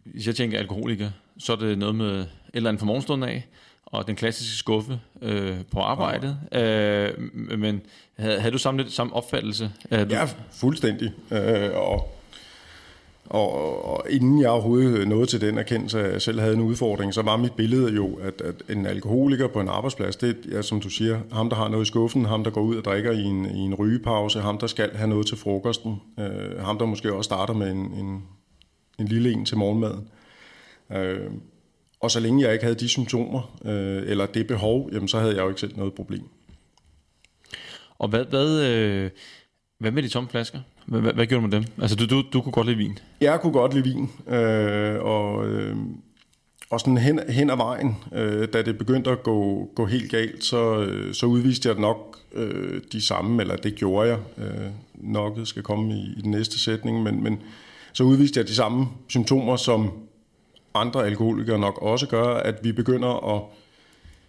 hvis 0.05 0.27
jeg 0.27 0.35
tænker 0.35 0.59
alkoholiker, 0.59 1.09
så 1.39 1.51
er 1.53 1.57
det 1.57 1.77
noget 1.77 1.95
med 1.95 2.19
et 2.19 2.27
eller 2.53 2.69
andet 2.69 2.79
fra 2.79 2.85
morgenstunden 2.85 3.29
af, 3.29 3.47
og 3.85 4.07
den 4.07 4.15
klassiske 4.15 4.55
skuffe 4.55 4.99
øh, 5.21 5.57
på 5.71 5.79
arbejdet. 5.79 6.37
Øh, 6.51 7.09
men 7.59 7.81
havde, 8.17 8.39
havde 8.39 8.51
du 8.51 8.57
samme, 8.57 8.81
lidt, 8.81 8.93
samme 8.93 9.13
opfattelse? 9.13 9.71
Ja, 9.91 10.27
fuldstændig. 10.51 11.11
Øh, 11.31 11.69
og, 11.73 12.16
og, 13.29 13.85
og 13.85 14.05
inden 14.09 14.41
jeg 14.41 14.49
overhovedet 14.49 15.07
nåede 15.07 15.25
til 15.25 15.41
den 15.41 15.57
erkendelse, 15.57 15.99
at 15.99 16.13
jeg 16.13 16.21
selv 16.21 16.39
havde 16.39 16.53
en 16.53 16.61
udfordring, 16.61 17.13
så 17.13 17.21
var 17.21 17.37
mit 17.37 17.53
billede 17.53 17.93
jo, 17.93 18.15
at, 18.15 18.41
at 18.41 18.55
en 18.69 18.85
alkoholiker 18.85 19.47
på 19.47 19.61
en 19.61 19.67
arbejdsplads, 19.67 20.15
det 20.15 20.37
er, 20.51 20.61
som 20.61 20.81
du 20.81 20.89
siger, 20.89 21.19
ham, 21.31 21.49
der 21.49 21.55
har 21.55 21.67
noget 21.67 21.85
i 21.85 21.87
skuffen, 21.87 22.25
ham, 22.25 22.43
der 22.43 22.51
går 22.51 22.61
ud 22.61 22.75
og 22.75 22.85
drikker 22.85 23.11
i 23.11 23.23
en, 23.23 23.45
i 23.45 23.59
en 23.59 23.75
rygepause, 23.75 24.39
ham, 24.39 24.57
der 24.57 24.67
skal 24.67 24.95
have 24.95 25.09
noget 25.09 25.27
til 25.27 25.37
frokosten, 25.37 26.01
øh, 26.19 26.59
ham, 26.59 26.77
der 26.77 26.85
måske 26.85 27.13
også 27.13 27.27
starter 27.27 27.53
med 27.53 27.71
en, 27.71 27.77
en, 27.77 28.23
en 28.99 29.07
lille 29.07 29.31
en 29.31 29.45
til 29.45 29.57
morgenmaden. 29.57 30.09
Øh, 30.91 31.31
og 31.99 32.11
så 32.11 32.19
længe 32.19 32.43
jeg 32.43 32.53
ikke 32.53 32.65
havde 32.65 32.79
de 32.79 32.87
symptomer, 32.87 33.59
øh, 33.65 34.11
eller 34.11 34.25
det 34.25 34.47
behov, 34.47 34.89
jamen, 34.93 35.07
så 35.07 35.19
havde 35.19 35.35
jeg 35.35 35.43
jo 35.43 35.49
ikke 35.49 35.61
selv 35.61 35.77
noget 35.77 35.93
problem. 35.93 36.23
Og 37.99 38.07
hvad, 38.07 38.25
hvad, 38.25 38.65
øh, 38.65 39.11
hvad 39.79 39.91
med 39.91 40.03
de 40.03 40.09
tomme 40.09 40.29
flasker? 40.29 40.59
Hvad, 40.87 41.01
hvad, 41.01 41.13
hvad 41.13 41.25
gjorde 41.25 41.41
du 41.41 41.47
med 41.47 41.57
dem? 41.57 41.65
Altså, 41.81 41.95
du, 41.95 42.05
du, 42.05 42.23
du 42.33 42.41
kunne 42.41 42.51
godt 42.51 42.67
lide 42.67 42.77
vin? 42.77 42.99
Jeg 43.21 43.41
kunne 43.41 43.53
godt 43.53 43.73
lide 43.73 43.83
vin, 43.83 44.09
øh, 44.35 45.01
og, 45.01 45.47
øh, 45.47 45.75
og 46.69 46.79
sådan 46.79 46.97
hen, 46.97 47.19
hen 47.29 47.49
ad 47.49 47.57
vejen, 47.57 47.95
øh, 48.13 48.47
da 48.53 48.61
det 48.61 48.77
begyndte 48.77 49.09
at 49.09 49.23
gå, 49.23 49.69
gå 49.75 49.85
helt 49.85 50.11
galt, 50.11 50.43
så, 50.43 50.79
øh, 50.81 51.13
så 51.13 51.25
udviste 51.25 51.69
jeg 51.69 51.79
nok 51.79 52.17
øh, 52.33 52.81
de 52.91 53.01
samme, 53.01 53.41
eller 53.41 53.55
det 53.55 53.75
gjorde 53.75 54.09
jeg 54.09 54.19
øh, 54.37 54.71
nok, 54.93 55.37
skal 55.43 55.63
komme 55.63 55.93
i, 55.93 56.13
i 56.17 56.21
den 56.21 56.31
næste 56.31 56.59
sætning, 56.59 57.03
men, 57.03 57.23
men 57.23 57.39
så 57.93 58.03
udviste 58.03 58.39
jeg 58.39 58.47
de 58.47 58.55
samme 58.55 58.87
symptomer, 59.07 59.55
som 59.55 59.91
andre 60.73 61.05
alkoholikere 61.05 61.59
nok 61.59 61.81
også 61.81 62.07
gør, 62.07 62.27
at 62.27 62.55
vi 62.63 62.71
begynder 62.71 63.35
at... 63.35 63.41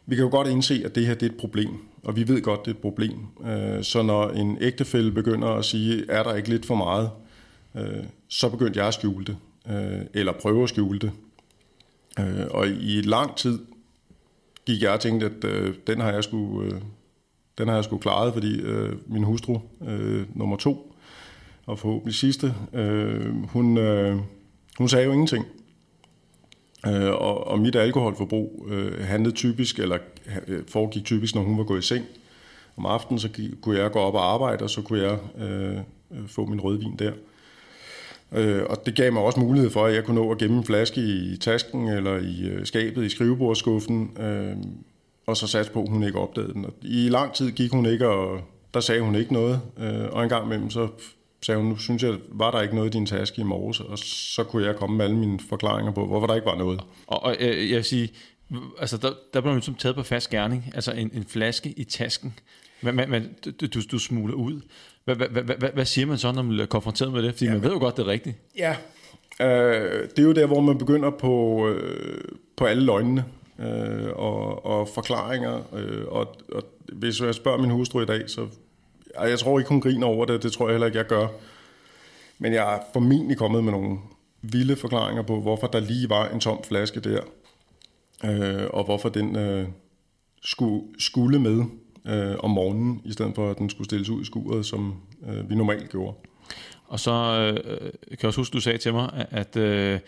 Vi 0.08 0.14
kan 0.16 0.24
jo 0.24 0.30
godt 0.30 0.48
indse, 0.48 0.82
at 0.84 0.94
det 0.94 1.06
her 1.06 1.14
det 1.14 1.26
er 1.26 1.30
et 1.30 1.36
problem, 1.36 1.70
og 2.02 2.16
vi 2.16 2.28
ved 2.28 2.42
godt, 2.42 2.60
det 2.64 2.70
er 2.70 2.74
et 2.74 2.80
problem. 2.80 3.18
Øh, 3.46 3.84
så 3.84 4.02
når 4.02 4.30
en 4.30 4.58
ægtefælle 4.60 5.12
begynder 5.12 5.48
at 5.48 5.64
sige, 5.64 6.04
er 6.08 6.22
der 6.22 6.34
ikke 6.34 6.48
lidt 6.48 6.66
for 6.66 6.74
meget, 6.74 7.10
øh, 7.74 8.04
så 8.28 8.48
begyndte 8.48 8.78
jeg 8.78 8.88
at 8.88 8.94
skjule 8.94 9.24
det, 9.24 9.36
øh, 9.70 10.00
eller 10.14 10.32
prøve 10.32 10.62
at 10.62 10.68
skjule 10.68 10.98
det. 10.98 11.12
Og 12.50 12.68
i 12.68 13.00
lang 13.00 13.36
tid 13.36 13.58
gik 14.66 14.82
jeg 14.82 14.90
og 14.90 15.00
tænkte, 15.00 15.26
at 15.26 15.42
den 15.86 16.00
har 16.00 16.12
jeg 16.12 16.24
sgu, 16.24 16.64
den 17.58 17.68
har 17.68 17.74
jeg 17.74 17.84
sgu 17.84 17.98
klaret, 17.98 18.32
fordi 18.32 18.60
min 19.06 19.24
hustru, 19.24 19.58
nummer 20.34 20.56
to, 20.56 20.94
og 21.66 21.78
forhåbentlig 21.78 22.14
sidste, 22.14 22.54
hun, 23.48 23.78
hun 24.78 24.88
sagde 24.88 25.04
jo 25.04 25.12
ingenting. 25.12 25.46
Øh, 26.86 27.10
og, 27.10 27.46
og 27.46 27.58
mit 27.58 27.76
alkoholforbrug 27.76 28.66
øh, 28.70 29.04
handlede 29.04 29.34
typisk, 29.34 29.78
eller 29.78 29.98
øh, 30.46 30.62
foregik 30.68 31.04
typisk, 31.04 31.34
når 31.34 31.42
hun 31.42 31.58
var 31.58 31.64
gået 31.64 31.78
i 31.78 31.86
seng. 31.86 32.04
Om 32.76 32.86
aftenen, 32.86 33.18
så 33.18 33.28
kunne 33.62 33.78
jeg 33.78 33.90
gå 33.90 33.98
op 33.98 34.14
og 34.14 34.32
arbejde, 34.32 34.64
og 34.64 34.70
så 34.70 34.82
kunne 34.82 35.02
jeg 35.02 35.18
øh, 35.38 35.76
øh, 36.10 36.28
få 36.28 36.46
min 36.46 36.60
rødvin 36.60 36.96
der. 36.98 37.12
Øh, 38.32 38.62
og 38.70 38.86
det 38.86 38.94
gav 38.94 39.12
mig 39.12 39.22
også 39.22 39.40
mulighed 39.40 39.70
for, 39.70 39.84
at 39.84 39.94
jeg 39.94 40.04
kunne 40.04 40.20
nå 40.20 40.30
at 40.30 40.38
gemme 40.38 40.56
en 40.56 40.64
flaske 40.64 41.00
i 41.00 41.36
tasken, 41.36 41.88
eller 41.88 42.16
i 42.16 42.48
øh, 42.48 42.66
skabet 42.66 43.04
i 43.04 43.08
skrivebordskuffen, 43.08 44.10
øh, 44.20 44.56
og 45.26 45.36
så 45.36 45.46
satte 45.46 45.72
på, 45.72 45.82
at 45.82 45.88
hun 45.88 46.02
ikke 46.02 46.18
opdagede 46.18 46.52
den. 46.52 46.64
Og 46.64 46.72
I 46.82 47.08
lang 47.08 47.32
tid 47.32 47.50
gik 47.50 47.72
hun 47.72 47.86
ikke, 47.86 48.08
og 48.08 48.40
der 48.74 48.80
sagde 48.80 49.00
hun 49.00 49.14
ikke 49.14 49.32
noget. 49.32 49.60
Øh, 49.78 50.04
og 50.12 50.22
en 50.22 50.28
gang 50.28 50.44
imellem, 50.44 50.70
så 50.70 50.88
sagde 51.42 51.60
hun, 51.60 51.68
nu 51.68 51.76
synes 51.76 52.02
jeg, 52.02 52.14
var 52.28 52.50
der 52.50 52.62
ikke 52.62 52.74
noget 52.74 52.94
i 52.94 52.98
din 52.98 53.06
taske 53.06 53.40
i 53.40 53.44
morges, 53.44 53.80
og 53.80 53.98
så 53.98 54.44
kunne 54.44 54.66
jeg 54.66 54.76
komme 54.76 54.96
med 54.96 55.04
alle 55.04 55.16
mine 55.16 55.40
forklaringer 55.48 55.92
på, 55.92 56.06
hvorfor 56.06 56.26
der 56.26 56.34
ikke 56.34 56.46
var 56.46 56.56
noget. 56.58 56.80
Og, 57.06 57.22
og 57.22 57.36
øh, 57.40 57.70
jeg 57.70 57.76
vil 57.76 57.84
sige, 57.84 58.12
altså 58.78 58.96
der, 58.96 59.08
der 59.34 59.40
blev 59.40 59.44
man 59.44 59.54
ligesom 59.54 59.74
taget 59.74 59.96
på 59.96 60.02
fast 60.02 60.30
gerning, 60.30 60.72
altså 60.74 60.92
en, 60.92 61.10
en 61.14 61.24
flaske 61.24 61.74
i 61.76 61.84
tasken, 61.84 62.38
men, 62.80 63.10
men, 63.10 63.28
du, 63.44 63.66
du, 63.66 63.80
du 63.92 63.98
smuler 63.98 64.34
ud. 64.34 64.60
Hvad, 65.04 65.16
hvad, 65.16 65.28
hvad, 65.28 65.56
hvad, 65.56 65.70
hvad 65.74 65.84
siger 65.84 66.06
man 66.06 66.18
så, 66.18 66.32
når 66.32 66.42
man 66.42 66.48
bliver 66.48 66.66
konfronteret 66.66 67.12
med 67.12 67.22
det? 67.22 67.32
Fordi 67.32 67.44
ja, 67.44 67.52
man 67.52 67.62
ved 67.62 67.70
jo 67.70 67.78
godt, 67.78 67.96
det 67.96 68.02
er 68.02 68.06
rigtigt. 68.06 68.36
Ja, 68.58 68.76
øh, 69.40 70.08
det 70.10 70.18
er 70.18 70.22
jo 70.22 70.32
der, 70.32 70.46
hvor 70.46 70.60
man 70.60 70.78
begynder 70.78 71.10
på, 71.10 71.68
øh, 71.68 72.20
på 72.56 72.64
alle 72.64 72.84
løgnene 72.84 73.24
øh, 73.58 74.08
og, 74.16 74.66
og 74.66 74.88
forklaringer. 74.88 75.74
Øh, 75.74 76.04
og, 76.08 76.36
og 76.52 76.62
hvis 76.92 77.20
jeg 77.20 77.34
spørger 77.34 77.58
min 77.58 77.70
hustru 77.70 78.00
i 78.00 78.06
dag, 78.06 78.30
så 78.30 78.46
jeg 79.16 79.38
tror 79.38 79.58
ikke, 79.58 79.68
hun 79.68 79.80
griner 79.80 80.06
over 80.06 80.24
det, 80.24 80.42
det 80.42 80.52
tror 80.52 80.66
jeg 80.66 80.74
heller 80.74 80.86
ikke, 80.86 80.98
jeg 80.98 81.06
gør. 81.06 81.28
Men 82.38 82.52
jeg 82.52 82.74
er 82.74 82.80
formentlig 82.92 83.38
kommet 83.38 83.64
med 83.64 83.72
nogle 83.72 83.98
vilde 84.42 84.76
forklaringer 84.76 85.22
på, 85.22 85.40
hvorfor 85.40 85.66
der 85.66 85.80
lige 85.80 86.10
var 86.10 86.28
en 86.28 86.40
tom 86.40 86.64
flaske 86.64 87.00
der, 87.00 87.20
øh, 88.24 88.66
og 88.70 88.84
hvorfor 88.84 89.08
den 89.08 89.36
øh, 89.36 89.68
skulle, 90.42 90.82
skulle 90.98 91.38
med 91.38 91.64
øh, 92.06 92.36
om 92.38 92.50
morgenen, 92.50 93.02
i 93.04 93.12
stedet 93.12 93.34
for 93.34 93.50
at 93.50 93.58
den 93.58 93.70
skulle 93.70 93.84
stilles 93.84 94.08
ud 94.08 94.22
i 94.22 94.24
skuret, 94.24 94.66
som 94.66 94.94
øh, 95.28 95.50
vi 95.50 95.54
normalt 95.54 95.90
gjorde. 95.90 96.16
Og 96.86 97.00
så 97.00 97.12
øh, 97.12 97.80
kan 97.90 98.18
jeg 98.22 98.24
også 98.24 98.40
huske, 98.40 98.52
du 98.52 98.60
sagde 98.60 98.78
til 98.78 98.92
mig, 98.92 99.26
at, 99.30 99.56
øh, 99.56 100.00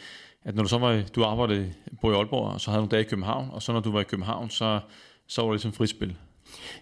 at 0.45 0.55
når 0.55 0.63
du 0.63 0.69
så 0.69 0.79
var, 0.79 1.03
du 1.15 1.25
arbejdede 1.25 1.73
på 2.01 2.13
i 2.13 2.15
Aalborg, 2.15 2.53
og 2.53 2.61
så 2.61 2.71
havde 2.71 2.81
du 2.81 2.85
en 2.85 2.91
dag 2.91 3.01
i 3.01 3.05
København, 3.05 3.49
og 3.53 3.63
så 3.63 3.73
når 3.73 3.81
du 3.81 3.93
var 3.93 4.01
i 4.01 4.05
København, 4.05 4.51
så, 4.51 4.81
så 5.27 5.43
var 5.43 5.49
det 5.49 5.55
ligesom 5.55 5.73
frispil. 5.73 6.17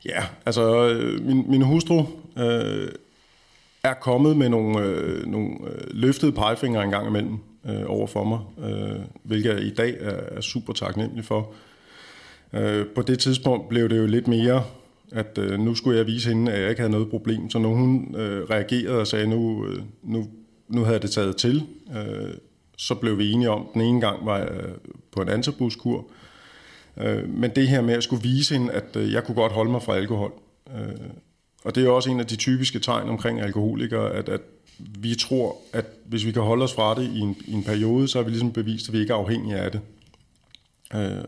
Ja, 0.05 0.25
altså 0.47 0.89
øh, 0.89 1.27
min, 1.27 1.45
min 1.51 1.63
hustru 1.63 2.05
øh, 2.39 2.89
er 3.83 3.95
kommet 3.95 4.37
med 4.37 4.49
nogle, 4.49 4.81
øh, 4.81 5.27
nogle 5.27 5.51
øh, 5.67 5.81
løftede 5.91 6.33
pegefingre 6.33 6.85
en 6.85 6.91
gang 6.91 7.09
imellem 7.09 7.39
øh, 7.69 7.83
over 7.87 8.07
for 8.07 8.25
mig, 8.25 8.39
øh, 8.71 9.01
hvilket 9.23 9.51
jeg 9.51 9.63
i 9.63 9.71
dag 9.71 9.97
er, 10.01 10.37
er 10.37 10.41
super 10.41 10.73
taknemmelig 10.73 11.25
for. 11.25 11.53
Øh, 12.53 12.87
på 12.87 13.03
det 13.03 13.19
tidspunkt 13.19 13.69
blev 13.69 13.89
det 13.89 13.99
jo 13.99 14.07
lidt 14.07 14.29
mere, 14.29 14.65
at 15.13 15.39
øh, 15.39 15.59
nu 15.59 15.75
skulle 15.75 15.99
jeg 15.99 16.07
vise 16.07 16.29
hende, 16.29 16.53
at 16.53 16.61
jeg 16.61 16.71
ikke 16.71 16.81
havde 16.81 16.93
noget 16.93 17.11
problem. 17.11 17.51
Så 17.51 17.59
når 17.59 17.69
hun 17.69 18.15
øh, 18.17 18.51
reagerede 18.51 19.01
og 19.01 19.07
sagde, 19.07 19.27
nu, 19.27 19.67
øh, 19.67 19.83
nu, 20.03 20.29
nu 20.69 20.85
havde 20.85 20.99
det 20.99 21.11
taget 21.11 21.37
til, 21.37 21.63
øh, 21.97 22.35
så 22.77 22.95
blev 22.95 23.19
vi 23.19 23.33
enige 23.33 23.51
om, 23.51 23.67
den 23.75 23.81
ene 23.81 24.01
gang 24.01 24.27
var 24.27 24.39
jeg 24.39 24.49
på 25.13 25.23
en 25.23 25.29
antabuskur, 25.29 25.99
Øh, 25.99 26.05
Øh, 27.01 27.29
men 27.29 27.51
det 27.51 27.69
her 27.69 27.81
med 27.81 27.95
at 27.95 28.03
skulle 28.03 28.23
vise 28.23 28.55
hende, 28.55 28.73
at 28.73 28.97
øh, 28.97 29.13
jeg 29.13 29.25
kunne 29.25 29.35
godt 29.35 29.53
holde 29.53 29.71
mig 29.71 29.83
fra 29.83 29.97
alkohol. 29.97 30.33
Øh, 30.77 31.11
og 31.65 31.75
det 31.75 31.87
er 31.87 31.91
også 31.91 32.11
en 32.11 32.21
af 32.21 32.27
de 32.27 32.37
typiske 32.37 32.79
tegn 32.79 33.09
omkring 33.09 33.41
alkoholikere, 33.41 34.11
at, 34.13 34.29
at 34.29 34.41
vi 34.79 35.15
tror, 35.15 35.57
at 35.73 35.87
hvis 36.07 36.27
vi 36.27 36.33
kan 36.33 36.43
holde 36.43 36.65
os 36.65 36.75
fra 36.75 36.95
det 36.95 37.11
i 37.15 37.19
en, 37.19 37.37
i 37.47 37.53
en 37.53 37.65
periode, 37.65 38.09
så 38.09 38.19
har 38.19 38.25
vi 38.25 38.31
ligesom 38.31 38.53
bevist, 38.53 38.89
at 38.89 38.93
vi 38.93 39.01
ikke 39.01 39.13
er 39.13 39.17
afhængige 39.17 39.57
af 39.57 39.73
det. 39.73 39.81
Øh, 40.95 41.25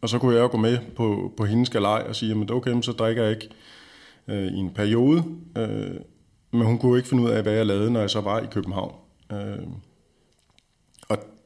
og 0.00 0.08
så 0.08 0.18
kunne 0.18 0.34
jeg 0.34 0.42
jo 0.42 0.48
gå 0.48 0.56
med 0.56 0.78
på, 0.96 1.32
på 1.36 1.44
hendes 1.44 1.70
galej 1.70 2.04
og 2.08 2.16
sige, 2.16 2.42
at 2.42 2.50
okay, 2.50 2.82
så 2.82 2.92
drikker 2.92 3.22
jeg 3.22 3.32
ikke 3.32 3.48
øh, 4.28 4.46
i 4.46 4.56
en 4.56 4.70
periode. 4.70 5.24
Øh, 5.58 5.94
men 6.50 6.66
hun 6.66 6.78
kunne 6.78 6.96
ikke 6.96 7.08
finde 7.08 7.22
ud 7.22 7.30
af, 7.30 7.42
hvad 7.42 7.52
jeg 7.52 7.66
lavede, 7.66 7.90
når 7.90 8.00
jeg 8.00 8.10
så 8.10 8.20
var 8.20 8.40
i 8.40 8.46
København. 8.50 8.94
Øh, 9.32 9.58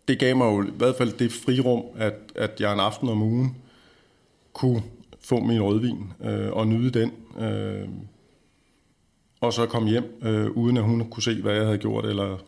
det 0.09 0.19
gav 0.19 0.37
mig 0.37 0.45
jo 0.45 0.63
i 0.63 0.71
hvert 0.77 0.97
fald 0.97 1.13
det 1.13 1.33
frirum, 1.33 1.83
at, 1.97 2.15
at 2.35 2.61
jeg 2.61 2.73
en 2.73 2.81
aften 2.81 3.09
om 3.09 3.23
ugen 3.23 3.57
kunne 4.53 4.83
få 5.21 5.41
min 5.41 5.63
rødvin 5.63 6.13
øh, 6.25 6.53
og 6.53 6.67
nyde 6.67 7.01
den. 7.01 7.13
Øh, 7.41 7.89
og 9.41 9.53
så 9.53 9.67
komme 9.67 9.91
hjem, 9.91 10.21
øh, 10.23 10.51
uden 10.51 10.77
at 10.77 10.83
hun 10.83 11.11
kunne 11.11 11.23
se, 11.23 11.43
hvad 11.43 11.55
jeg 11.55 11.65
havde 11.65 11.79
gjort 11.79 12.07
eller, 12.07 12.39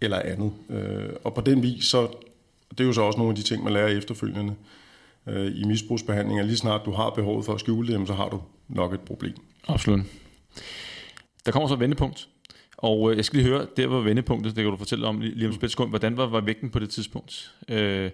eller 0.00 0.18
andet. 0.18 0.52
Øh, 0.70 1.08
og 1.24 1.34
på 1.34 1.40
den 1.40 1.62
vis, 1.62 1.84
så 1.84 2.08
det 2.70 2.80
er 2.80 2.84
jo 2.84 2.92
så 2.92 3.02
også 3.02 3.18
nogle 3.18 3.30
af 3.30 3.36
de 3.36 3.42
ting, 3.42 3.64
man 3.64 3.72
lærer 3.72 3.88
efterfølgende 3.88 4.54
øh, 5.26 5.52
i 5.56 5.64
misbrugsbehandling, 5.64 6.40
at 6.40 6.46
lige 6.46 6.56
snart 6.56 6.80
du 6.84 6.90
har 6.90 7.10
behovet 7.10 7.44
for 7.44 7.54
at 7.54 7.60
skjule 7.60 7.98
det, 7.98 8.08
så 8.08 8.14
har 8.14 8.28
du 8.28 8.40
nok 8.68 8.94
et 8.94 9.00
problem. 9.00 9.34
Absolut. 9.68 10.00
Der 11.46 11.52
kommer 11.52 11.68
så 11.68 11.74
et 11.74 11.80
vendepunkt. 11.80 12.28
Og 12.76 13.10
øh, 13.10 13.16
jeg 13.16 13.24
skal 13.24 13.36
lige 13.36 13.48
høre, 13.48 13.66
der 13.76 13.86
var 13.86 14.00
vendepunktet, 14.00 14.56
det 14.56 14.64
kan 14.64 14.70
du 14.70 14.76
fortælle 14.76 15.06
om 15.06 15.20
lige 15.20 15.48
om 15.48 15.54
et 15.62 15.70
sekund. 15.70 15.90
Hvordan 15.90 16.16
var, 16.16 16.26
var 16.26 16.40
vægten 16.40 16.70
på 16.70 16.78
det 16.78 16.90
tidspunkt? 16.90 17.54
Øh, 17.68 18.10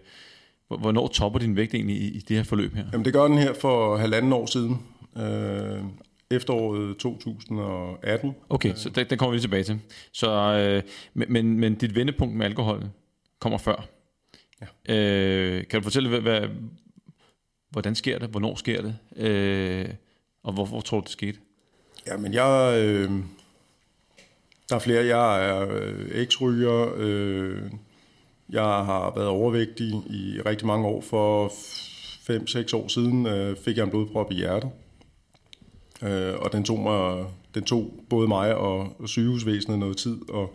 hvornår 0.68 1.08
topper 1.08 1.38
din 1.38 1.56
vægt 1.56 1.74
egentlig 1.74 1.96
i, 1.96 2.16
i 2.16 2.18
det 2.18 2.36
her 2.36 2.44
forløb 2.44 2.74
her? 2.74 2.84
Jamen 2.92 3.04
det 3.04 3.12
gør 3.12 3.22
den 3.22 3.38
her 3.38 3.54
for 3.54 3.96
halvanden 3.96 4.32
år 4.32 4.46
siden. 4.46 4.78
Øh, 5.16 5.84
efteråret 6.30 6.96
2018. 6.96 8.34
Okay, 8.48 8.74
så 8.74 8.88
den, 8.88 9.06
den 9.10 9.18
kommer 9.18 9.30
vi 9.30 9.36
lige 9.36 9.42
tilbage 9.42 9.64
til. 9.64 9.80
Så, 10.12 10.30
øh, 10.30 10.82
men, 11.14 11.60
men 11.60 11.74
dit 11.74 11.94
vendepunkt 11.94 12.36
med 12.36 12.46
alkohol 12.46 12.88
kommer 13.40 13.58
før. 13.58 13.88
Ja. 14.60 14.94
Øh, 14.94 15.66
kan 15.66 15.80
du 15.80 15.84
fortælle, 15.84 16.08
hvad, 16.08 16.20
hvad, 16.20 16.48
hvordan 17.70 17.94
sker 17.94 18.18
det? 18.18 18.28
Hvornår 18.28 18.54
sker 18.54 18.82
det? 18.82 18.96
Øh, 19.26 19.88
og 20.42 20.52
hvorfor 20.52 20.80
tror 20.80 21.00
du, 21.00 21.04
det 21.04 21.10
skete? 21.10 21.38
Ja, 22.06 22.16
men 22.16 22.34
jeg... 22.34 22.82
Øh, 22.84 23.10
der 24.70 24.76
er 24.76 24.80
flere. 24.80 25.06
Jeg 25.06 25.48
er 25.48 25.68
øh, 25.70 26.06
eksryger. 26.14 26.92
Øh, 26.96 27.62
jeg 28.50 28.62
har 28.62 29.12
været 29.16 29.28
overvægtig 29.28 29.86
i 29.86 30.40
rigtig 30.46 30.66
mange 30.66 30.86
år. 30.86 31.00
For 31.00 31.48
5-6 31.48 32.76
år 32.76 32.88
siden 32.88 33.26
øh, 33.26 33.56
fik 33.56 33.76
jeg 33.76 33.84
en 33.84 33.90
blodprop 33.90 34.32
i 34.32 34.34
hjertet. 34.34 34.70
Øh, 36.02 36.34
og 36.38 36.52
den 36.52 36.64
tog, 36.64 36.78
mig, 36.78 37.24
den 37.54 37.64
tog 37.64 37.94
både 38.10 38.28
mig 38.28 38.54
og, 38.54 38.88
og 38.98 39.08
sygehusvæsenet 39.08 39.78
noget 39.78 39.96
tid 39.96 40.16
at, 40.34 40.48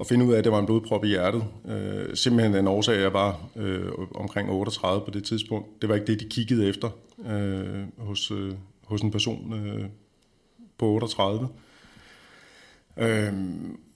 at 0.00 0.06
finde 0.06 0.24
ud 0.24 0.32
af, 0.32 0.38
at 0.38 0.44
det 0.44 0.52
var 0.52 0.58
en 0.58 0.66
blodprop 0.66 1.04
i 1.04 1.08
hjertet. 1.08 1.44
Øh, 1.68 2.16
simpelthen 2.16 2.54
den 2.54 2.68
årsag, 2.68 3.00
jeg 3.00 3.12
var 3.12 3.40
øh, 3.56 3.92
omkring 4.14 4.50
38 4.50 5.04
på 5.04 5.10
det 5.10 5.24
tidspunkt. 5.24 5.82
Det 5.82 5.88
var 5.88 5.94
ikke 5.94 6.06
det, 6.06 6.20
de 6.20 6.28
kiggede 6.28 6.68
efter 6.68 6.90
øh, 7.26 7.84
hos, 7.98 8.30
øh, 8.30 8.52
hos 8.84 9.00
en 9.00 9.10
person 9.10 9.52
øh, 9.52 9.84
på 10.78 10.86
38. 10.86 11.48
Øh, 12.96 13.32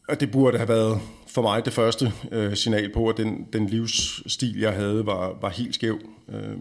og 0.09 0.21
det 0.21 0.31
burde 0.31 0.59
have 0.59 0.69
været 0.69 1.01
for 1.27 1.43
mig 1.43 1.65
det 1.65 1.73
første 1.73 2.13
øh, 2.33 2.57
signal 2.57 2.93
på, 2.93 3.09
at 3.09 3.17
den, 3.17 3.47
den 3.53 3.67
livsstil, 3.67 4.59
jeg 4.59 4.73
havde, 4.73 5.07
var, 5.07 5.39
var 5.41 5.49
helt 5.49 5.75
skæv. 5.75 5.99
Øh, 6.29 6.59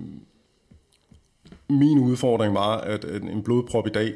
min 1.69 1.97
udfordring 1.97 2.53
var, 2.53 2.77
at 2.77 3.05
en 3.05 3.43
blodprop 3.43 3.87
i 3.87 3.89
dag, 3.89 4.13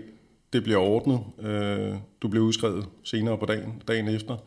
det 0.53 0.63
bliver 0.63 0.77
ordnet. 0.77 1.19
Øh, 1.41 1.95
du 2.21 2.27
bliver 2.27 2.45
udskrevet 2.45 2.85
senere 3.03 3.37
på 3.37 3.45
dagen, 3.45 3.83
dagen 3.87 4.07
efter. 4.07 4.37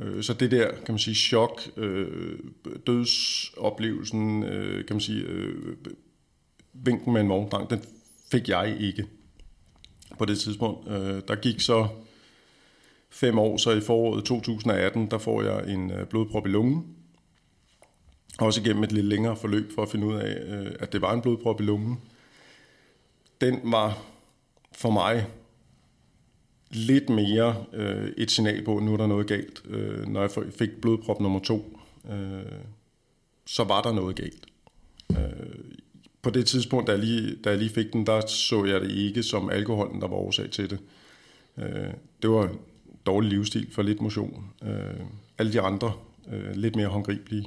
Øh, 0.00 0.22
så 0.22 0.34
det 0.34 0.50
der, 0.50 0.68
kan 0.70 0.92
man 0.94 0.98
sige, 0.98 1.14
chok, 1.14 1.60
øh, 1.76 2.38
dødsoplevelsen, 2.86 4.42
øh, 4.42 4.86
kan 4.86 4.96
man 4.96 5.00
sige, 5.00 5.22
øh, 5.22 5.76
vinken 6.72 7.12
med 7.12 7.20
en 7.20 7.28
vogndrang, 7.28 7.70
den 7.70 7.80
fik 8.30 8.48
jeg 8.48 8.76
ikke 8.80 9.06
på 10.18 10.24
det 10.24 10.38
tidspunkt. 10.38 10.88
Øh, 10.88 11.22
der 11.28 11.34
gik 11.34 11.60
så 11.60 11.88
fem 13.10 13.38
år, 13.38 13.56
så 13.56 13.70
i 13.70 13.80
foråret 13.80 14.24
2018, 14.24 15.10
der 15.10 15.18
får 15.18 15.42
jeg 15.42 15.72
en 15.72 15.90
øh, 15.90 16.06
blodprop 16.06 16.46
i 16.46 16.50
lungen. 16.50 16.86
Også 18.38 18.60
igennem 18.60 18.82
et 18.82 18.92
lidt 18.92 19.06
længere 19.06 19.36
forløb 19.36 19.72
for 19.74 19.82
at 19.82 19.88
finde 19.88 20.06
ud 20.06 20.14
af, 20.14 20.36
øh, 20.46 20.72
at 20.80 20.92
det 20.92 21.02
var 21.02 21.12
en 21.12 21.20
blodprop 21.20 21.60
i 21.60 21.64
lungen. 21.64 22.00
Den 23.40 23.60
var 23.64 24.02
for 24.72 24.90
mig 24.90 25.26
lidt 26.70 27.08
mere 27.08 27.64
øh, 27.72 28.12
et 28.16 28.30
signal 28.30 28.64
på, 28.64 28.76
at 28.76 28.82
nu 28.82 28.92
er 28.92 28.96
der 28.96 29.06
noget 29.06 29.26
galt. 29.26 29.62
Øh, 29.64 30.06
når 30.06 30.20
jeg 30.20 30.30
fik 30.58 30.70
blodprop 30.82 31.20
nummer 31.20 31.40
to, 31.40 31.78
øh, 32.10 32.42
så 33.46 33.64
var 33.64 33.82
der 33.82 33.92
noget 33.92 34.16
galt. 34.16 34.46
Øh, 35.10 35.64
på 36.22 36.30
det 36.30 36.46
tidspunkt, 36.46 36.86
da 36.86 36.92
jeg, 36.92 37.00
lige, 37.00 37.36
da 37.44 37.50
jeg 37.50 37.58
lige 37.58 37.70
fik 37.70 37.92
den, 37.92 38.06
der 38.06 38.26
så 38.26 38.64
jeg 38.64 38.80
det 38.80 38.90
ikke 38.90 39.22
som 39.22 39.50
alkoholen, 39.50 40.00
der 40.00 40.08
var 40.08 40.16
årsag 40.16 40.50
til 40.50 40.70
det. 40.70 40.78
Øh, 41.58 41.94
det 42.22 42.30
var 42.30 42.52
dårlig 43.06 43.30
livsstil 43.30 43.72
for 43.72 43.82
lidt 43.82 44.00
motion. 44.00 44.44
Øh, 44.62 45.00
alle 45.38 45.52
de 45.52 45.60
andre 45.60 45.92
øh, 46.32 46.54
lidt 46.54 46.76
mere 46.76 46.86
håndgribelige 46.86 47.46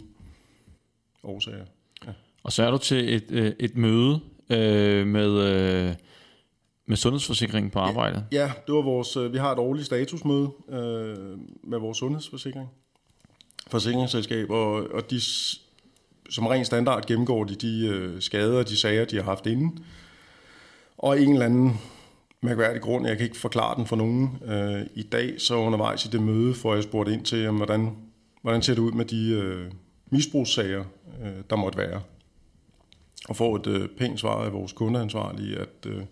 årsager. 1.23 1.65
Ja. 2.05 2.11
Og 2.43 2.51
så 2.51 2.63
er 2.63 2.71
du 2.71 2.77
til 2.77 3.15
et, 3.15 3.31
øh, 3.31 3.53
et 3.59 3.77
møde 3.77 4.19
øh, 4.49 5.07
med, 5.07 5.29
øh, 5.29 5.95
med 6.85 6.97
sundhedsforsikringen 6.97 7.71
på 7.71 7.79
arbejdet. 7.79 8.25
Ja, 8.31 8.37
ja, 8.37 8.51
det 8.67 8.75
var 8.75 8.81
vores, 8.81 9.17
øh, 9.17 9.33
vi 9.33 9.37
har 9.37 9.51
et 9.51 9.59
årligt 9.59 9.85
statusmøde 9.85 10.49
øh, 10.69 11.17
med 11.63 11.79
vores 11.79 11.97
sundhedsforsikring. 11.97 12.69
Forsikringsselskab, 13.67 14.49
og, 14.49 14.73
og 14.73 15.09
de, 15.11 15.21
som 16.29 16.47
ren 16.47 16.65
standard 16.65 17.07
gennemgår 17.07 17.43
de 17.43 17.55
de 17.55 17.87
øh, 17.87 18.21
skader 18.21 18.63
de 18.63 18.77
sager, 18.77 19.05
de 19.05 19.15
har 19.15 19.23
haft 19.23 19.45
inden. 19.45 19.85
Og 20.97 21.21
en 21.21 21.33
eller 21.33 21.45
anden 21.45 21.79
mærkværdig 22.43 22.81
grund, 22.81 23.07
jeg 23.07 23.17
kan 23.17 23.23
ikke 23.23 23.37
forklare 23.37 23.75
den 23.77 23.87
for 23.87 23.95
nogen. 23.95 24.37
Øh, 24.45 24.85
I 24.95 25.03
dag, 25.03 25.41
så 25.41 25.55
undervejs 25.55 26.05
i 26.05 26.07
det 26.07 26.21
møde, 26.21 26.53
får 26.53 26.73
jeg 26.73 26.83
spurgt 26.83 27.09
ind 27.09 27.25
til, 27.25 27.49
hvordan, 27.49 27.95
hvordan 28.41 28.61
ser 28.61 28.73
det 28.73 28.81
ud 28.81 28.91
med 28.91 29.05
de 29.05 29.29
øh, 29.29 29.71
misbrugssager, 30.09 30.83
øh, 31.23 31.43
der 31.49 31.55
måtte 31.55 31.77
være. 31.77 32.01
Og 33.29 33.35
får 33.35 33.55
et 33.55 33.67
øh, 33.67 33.89
pænt 33.97 34.19
svar 34.19 34.45
af 34.45 34.53
vores 34.53 34.71
kundeansvarlige, 34.71 35.57
at, 35.57 35.85
øh, 35.87 36.03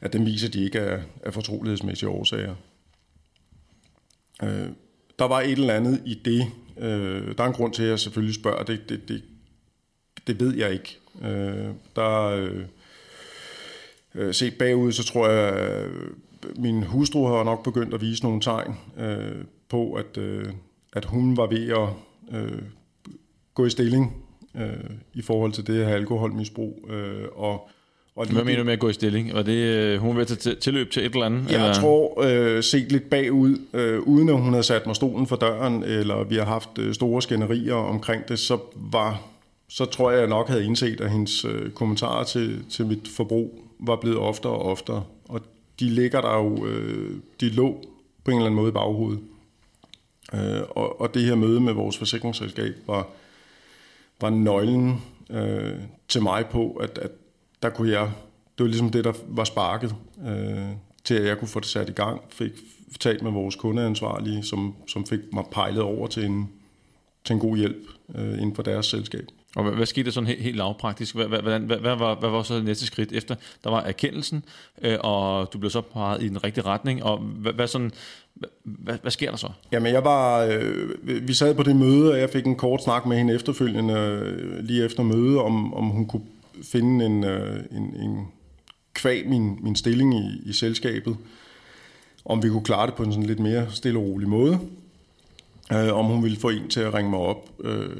at 0.00 0.12
den 0.12 0.26
viser, 0.26 0.48
at 0.48 0.54
de 0.54 0.64
ikke 0.64 0.78
er, 0.78 1.02
er 1.22 1.30
fortrolighedsmæssige 1.30 2.08
årsager. 2.08 2.54
Øh, 4.42 4.68
der 5.18 5.24
var 5.24 5.40
et 5.40 5.52
eller 5.52 5.74
andet 5.74 6.02
i 6.06 6.14
det. 6.24 6.46
Øh, 6.78 7.36
der 7.38 7.44
er 7.44 7.48
en 7.48 7.52
grund 7.52 7.72
til, 7.72 7.82
at 7.82 7.88
jeg 7.88 7.98
selvfølgelig 7.98 8.34
spørger. 8.34 8.64
Det, 8.64 8.88
det, 8.88 9.08
det, 9.08 9.22
det 10.26 10.40
ved 10.40 10.56
jeg 10.56 10.72
ikke. 10.72 10.98
Øh, 11.22 11.74
der... 11.96 12.20
Øh, 12.20 12.64
Øh, 14.14 14.34
set 14.34 14.54
bagud, 14.58 14.92
så 14.92 15.04
tror 15.04 15.28
jeg, 15.28 15.54
at 15.54 15.88
min 16.58 16.82
hustru 16.82 17.26
har 17.26 17.44
nok 17.44 17.64
begyndt 17.64 17.94
at 17.94 18.00
vise 18.00 18.22
nogle 18.22 18.40
tegn 18.40 18.74
øh, 18.98 19.44
på, 19.68 19.92
at, 19.92 20.18
øh, 20.18 20.44
at 20.92 21.04
hun 21.04 21.36
var 21.36 21.46
ved 21.46 21.68
at 21.68 21.88
øh, 22.38 22.62
gå 23.54 23.66
i 23.66 23.70
stilling 23.70 24.24
øh, 24.56 24.90
i 25.14 25.22
forhold 25.22 25.52
til 25.52 25.66
det 25.66 25.86
her 25.86 25.94
alkoholmisbrug. 25.94 26.88
Øh, 26.90 27.24
og, 27.34 27.70
og 28.16 28.26
Hvad 28.26 28.44
mener 28.44 28.58
du 28.58 28.64
med 28.64 28.72
at 28.72 28.78
gå 28.78 28.88
i 28.88 28.92
stilling? 28.92 29.34
Var 29.34 29.42
det, 29.42 29.52
øh, 29.52 29.98
hun 29.98 30.16
var 30.16 30.24
ved 30.24 30.48
at 30.48 30.58
tilløb 30.58 30.90
til 30.90 31.06
et 31.06 31.12
eller 31.12 31.26
andet? 31.26 31.50
Jeg 31.50 31.60
eller? 31.60 31.74
tror, 31.74 32.22
øh, 32.22 32.62
set 32.62 32.92
lidt 32.92 33.10
bagud, 33.10 33.58
øh, 33.74 34.00
uden 34.00 34.28
at 34.28 34.40
hun 34.40 34.50
havde 34.52 34.62
sat 34.62 34.86
mig 34.86 34.96
stolen 34.96 35.26
for 35.26 35.36
døren, 35.36 35.82
eller 35.82 36.24
vi 36.24 36.36
har 36.36 36.44
haft 36.44 36.78
øh, 36.78 36.94
store 36.94 37.22
skænderier 37.22 37.74
omkring 37.74 38.28
det, 38.28 38.38
så 38.38 38.58
var 38.74 39.22
så 39.68 39.84
tror 39.84 40.10
jeg, 40.10 40.20
jeg 40.20 40.28
nok 40.28 40.48
havde 40.48 40.64
indset, 40.64 41.00
at 41.00 41.10
hendes 41.10 41.44
øh, 41.44 41.70
kommentarer 41.70 42.24
til, 42.24 42.64
til 42.70 42.86
mit 42.86 43.08
forbrug 43.16 43.69
var 43.82 43.96
blevet 43.96 44.18
oftere 44.18 44.52
og 44.52 44.62
oftere. 44.62 45.04
Og 45.24 45.40
de 45.80 45.84
ligger 45.84 46.20
der 46.20 46.36
jo, 46.36 46.66
øh, 46.66 47.20
de 47.40 47.48
lå 47.48 47.82
på 48.24 48.30
en 48.30 48.36
eller 48.36 48.46
anden 48.46 48.56
måde 48.56 48.68
i 48.68 48.72
baghovedet. 48.72 49.20
Øh, 50.34 50.62
og, 50.70 51.00
og 51.00 51.14
det 51.14 51.22
her 51.22 51.34
møde 51.34 51.60
med 51.60 51.72
vores 51.72 51.98
forsikringsselskab 51.98 52.74
var, 52.86 53.08
var 54.20 54.30
nøglen 54.30 55.02
øh, 55.30 55.80
til 56.08 56.22
mig 56.22 56.46
på, 56.46 56.72
at, 56.72 56.98
at 56.98 57.10
der 57.62 57.70
kunne 57.70 57.90
jeg, 57.90 58.12
det 58.58 58.64
var 58.64 58.68
ligesom 58.68 58.90
det, 58.90 59.04
der 59.04 59.12
var 59.28 59.44
sparket 59.44 59.94
øh, 60.26 60.70
til, 61.04 61.14
at 61.14 61.26
jeg 61.26 61.38
kunne 61.38 61.48
få 61.48 61.60
det 61.60 61.68
sat 61.68 61.88
i 61.88 61.92
gang. 61.92 62.20
Fik 62.28 62.52
talt 63.00 63.22
med 63.22 63.32
vores 63.32 63.56
kundeansvarlige, 63.56 64.42
som, 64.42 64.74
som 64.88 65.06
fik 65.06 65.20
mig 65.32 65.44
pejlet 65.50 65.82
over 65.82 66.06
til 66.06 66.24
en, 66.24 66.50
til 67.24 67.34
en 67.34 67.40
god 67.40 67.56
hjælp 67.56 67.88
øh, 68.14 68.32
inden 68.32 68.54
for 68.54 68.62
deres 68.62 68.86
selskab. 68.86 69.26
Og 69.56 69.62
hvad, 69.62 69.72
hvad 69.72 69.86
skete 69.86 70.04
der 70.04 70.10
sådan 70.10 70.26
helt, 70.26 70.42
helt 70.42 70.56
lavpraktisk? 70.56 71.14
Hvad, 71.14 71.26
hvad, 71.26 71.40
hvad, 71.40 71.78
hvad, 71.78 71.96
var, 71.96 72.14
hvad 72.14 72.30
var 72.30 72.42
så 72.42 72.56
det 72.56 72.64
næste 72.64 72.86
skridt 72.86 73.12
efter? 73.12 73.34
Der 73.64 73.70
var 73.70 73.80
erkendelsen, 73.80 74.44
øh, 74.82 74.98
og 75.00 75.52
du 75.52 75.58
blev 75.58 75.70
så 75.70 75.80
peget 75.80 76.22
i 76.22 76.28
den 76.28 76.44
rigtige 76.44 76.64
retning, 76.64 77.02
og 77.02 77.18
hvad, 77.18 77.52
hvad, 77.52 77.66
sådan, 77.66 77.90
hvad, 78.64 78.98
hvad 79.02 79.10
sker 79.10 79.30
der 79.30 79.36
så? 79.36 79.48
Jamen 79.72 79.92
jeg 79.92 80.04
var, 80.04 80.44
øh, 80.44 81.28
vi 81.28 81.34
sad 81.34 81.54
på 81.54 81.62
det 81.62 81.76
møde, 81.76 82.12
og 82.12 82.18
jeg 82.18 82.30
fik 82.30 82.46
en 82.46 82.56
kort 82.56 82.82
snak 82.82 83.06
med 83.06 83.16
hende 83.16 83.34
efterfølgende, 83.34 83.94
øh, 83.94 84.64
lige 84.64 84.84
efter 84.84 85.02
møde, 85.02 85.42
om, 85.42 85.74
om 85.74 85.88
hun 85.88 86.06
kunne 86.06 86.24
finde 86.62 87.06
en, 87.06 87.24
øh, 87.24 87.64
en, 87.70 87.82
en 87.82 88.28
kvæg 88.94 89.28
min, 89.28 89.58
min 89.62 89.76
stilling 89.76 90.14
i, 90.14 90.42
i 90.44 90.52
selskabet, 90.52 91.16
om 92.24 92.42
vi 92.42 92.48
kunne 92.48 92.64
klare 92.64 92.86
det 92.86 92.94
på 92.94 93.02
en 93.02 93.12
sådan 93.12 93.26
lidt 93.26 93.40
mere 93.40 93.66
stille 93.70 93.98
og 93.98 94.04
rolig 94.04 94.28
måde, 94.28 94.60
øh, 95.72 95.92
om 95.92 96.04
hun 96.04 96.22
ville 96.22 96.38
få 96.38 96.48
en 96.48 96.68
til 96.68 96.80
at 96.80 96.94
ringe 96.94 97.10
mig 97.10 97.20
op. 97.20 97.48
Øh, 97.64 97.96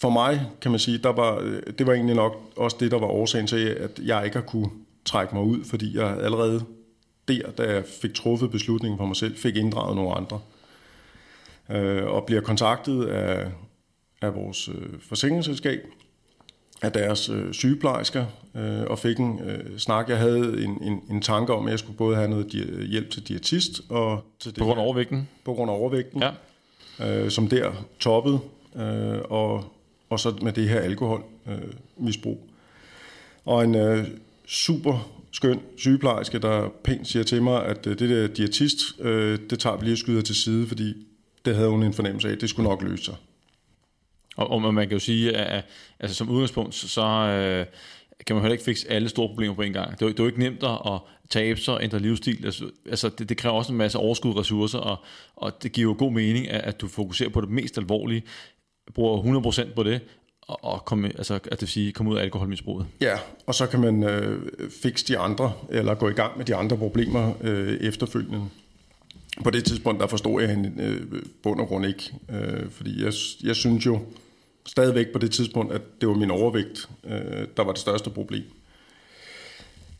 for 0.00 0.10
mig, 0.10 0.50
kan 0.60 0.70
man 0.70 0.80
sige, 0.80 0.98
der 0.98 1.12
var, 1.12 1.60
det 1.78 1.86
var 1.86 1.92
egentlig 1.92 2.16
nok 2.16 2.52
også 2.56 2.76
det, 2.80 2.90
der 2.90 2.98
var 2.98 3.06
årsagen 3.06 3.46
til, 3.46 3.66
at 3.66 3.90
jeg 4.04 4.24
ikke 4.24 4.36
har 4.36 4.44
kunne 4.44 4.70
trække 5.04 5.34
mig 5.34 5.44
ud, 5.44 5.64
fordi 5.64 5.96
jeg 5.96 6.18
allerede 6.20 6.64
der, 7.28 7.50
da 7.50 7.62
jeg 7.62 7.84
fik 8.02 8.14
truffet 8.14 8.50
beslutningen 8.50 8.98
for 8.98 9.06
mig 9.06 9.16
selv, 9.16 9.36
fik 9.36 9.56
inddraget 9.56 9.96
nogle 9.96 10.14
andre. 10.14 10.40
Øh, 11.70 12.06
og 12.06 12.24
bliver 12.24 12.40
kontaktet 12.40 13.04
af, 13.04 13.50
af 14.22 14.34
vores 14.34 14.68
øh, 14.68 15.00
forsikringsselskab, 15.08 15.80
af 16.82 16.92
deres 16.92 17.28
øh, 17.28 17.52
sygeplejersker, 17.52 18.26
øh, 18.54 18.82
og 18.82 18.98
fik 18.98 19.18
en 19.18 19.40
øh, 19.40 19.78
snak. 19.78 20.08
Jeg 20.08 20.18
havde 20.18 20.64
en, 20.64 20.82
en, 20.82 21.02
en 21.10 21.22
tanke 21.22 21.52
om, 21.52 21.66
at 21.66 21.70
jeg 21.70 21.78
skulle 21.78 21.96
både 21.96 22.16
have 22.16 22.28
noget 22.28 22.46
hjælp 22.90 23.10
til 23.10 23.28
diætist 23.28 23.80
og 23.88 24.24
til 24.40 24.50
det 24.50 24.58
På 24.58 24.64
grund 24.64 24.80
af 24.80 24.84
overvægten? 24.84 25.28
På 25.44 25.54
grund 25.54 25.70
af 25.70 25.74
overvægten, 25.74 26.22
ja. 26.98 27.22
øh, 27.24 27.30
som 27.30 27.48
der 27.48 27.72
toppede. 28.00 28.40
Øh, 28.76 29.18
og 29.24 29.64
og 30.10 30.20
så 30.20 30.34
med 30.42 30.52
det 30.52 30.68
her 30.68 30.80
alkoholmisbrug. 30.80 32.40
Øh, 32.46 32.52
og 33.44 33.64
en 33.64 33.74
øh, 33.74 34.06
super 34.46 35.16
skøn 35.32 35.60
sygeplejerske, 35.76 36.38
der 36.38 36.68
pænt 36.84 37.08
siger 37.08 37.22
til 37.22 37.42
mig, 37.42 37.64
at 37.64 37.86
øh, 37.86 37.98
det 37.98 38.10
der 38.10 38.26
diætist, 38.26 39.00
øh, 39.00 39.38
det 39.50 39.58
tager 39.58 39.76
vi 39.76 39.84
lige 39.84 39.94
og 39.94 39.98
skyder 39.98 40.22
til 40.22 40.34
side, 40.34 40.66
fordi 40.66 40.94
det 41.44 41.54
havde 41.54 41.68
hun 41.68 41.82
en 41.82 41.92
fornemmelse 41.92 42.30
af, 42.30 42.38
det 42.38 42.50
skulle 42.50 42.68
nok 42.68 42.82
løse 42.82 43.04
sig. 43.04 43.14
Og, 44.36 44.50
og 44.50 44.74
man 44.74 44.88
kan 44.88 44.92
jo 44.92 44.98
sige, 44.98 45.36
at 45.36 45.64
altså, 46.00 46.16
som 46.16 46.28
udgangspunkt, 46.28 46.74
så 46.74 47.02
øh, 47.02 47.66
kan 48.26 48.36
man 48.36 48.42
heller 48.42 48.52
ikke 48.52 48.64
fikse 48.64 48.90
alle 48.90 49.08
store 49.08 49.28
problemer 49.28 49.54
på 49.54 49.62
en 49.62 49.72
gang. 49.72 49.90
Det 49.90 50.02
er, 50.02 50.08
det 50.08 50.20
er 50.20 50.24
jo 50.24 50.26
ikke 50.26 50.38
nemt 50.38 50.62
at 50.62 51.00
tabe 51.30 51.60
sig, 51.60 51.74
og 51.74 51.84
ændre 51.84 51.98
livsstil. 51.98 52.44
Altså, 52.44 52.70
altså, 52.88 53.08
det, 53.08 53.28
det 53.28 53.36
kræver 53.36 53.56
også 53.56 53.72
en 53.72 53.78
masse 53.78 53.98
overskud 53.98 54.36
ressourcer, 54.36 54.78
og, 54.78 54.96
og 55.36 55.62
det 55.62 55.72
giver 55.72 55.90
jo 55.90 55.96
god 55.98 56.12
mening, 56.12 56.48
at, 56.48 56.60
at 56.60 56.80
du 56.80 56.88
fokuserer 56.88 57.28
på 57.28 57.40
det 57.40 57.50
mest 57.50 57.78
alvorlige 57.78 58.22
bruger 58.94 59.40
100% 59.40 59.74
på 59.74 59.82
det, 59.82 60.00
og, 60.42 60.64
og 60.64 60.84
komme, 60.84 61.08
altså, 61.08 61.34
at 61.34 61.50
det 61.50 61.60
vil 61.60 61.68
sige, 61.68 61.92
komme 61.92 62.12
ud 62.12 62.16
af 62.16 62.22
alkoholmisbruget. 62.22 62.86
Ja, 63.00 63.18
og 63.46 63.54
så 63.54 63.66
kan 63.66 63.80
man 63.80 64.02
øh, 64.02 64.42
fikse 64.82 65.08
de 65.08 65.18
andre, 65.18 65.52
eller 65.70 65.94
gå 65.94 66.08
i 66.08 66.12
gang 66.12 66.36
med 66.36 66.44
de 66.44 66.54
andre 66.54 66.76
problemer 66.76 67.32
øh, 67.40 67.76
efterfølgende. 67.80 68.44
På 69.44 69.50
det 69.50 69.64
tidspunkt, 69.64 70.00
der 70.00 70.06
forstod 70.06 70.42
jeg 70.42 70.50
hende 70.50 70.82
øh, 70.82 71.22
bund 71.42 71.60
og 71.60 71.66
grund 71.66 71.86
ikke, 71.86 72.12
øh, 72.30 72.70
fordi 72.70 73.04
jeg, 73.04 73.12
jeg 73.44 73.56
synes 73.56 73.86
jo 73.86 74.00
stadigvæk 74.66 75.12
på 75.12 75.18
det 75.18 75.30
tidspunkt, 75.30 75.72
at 75.72 75.82
det 76.00 76.08
var 76.08 76.14
min 76.14 76.30
overvægt, 76.30 76.88
øh, 77.04 77.46
der 77.56 77.64
var 77.64 77.72
det 77.72 77.80
største 77.80 78.10
problem. 78.10 78.44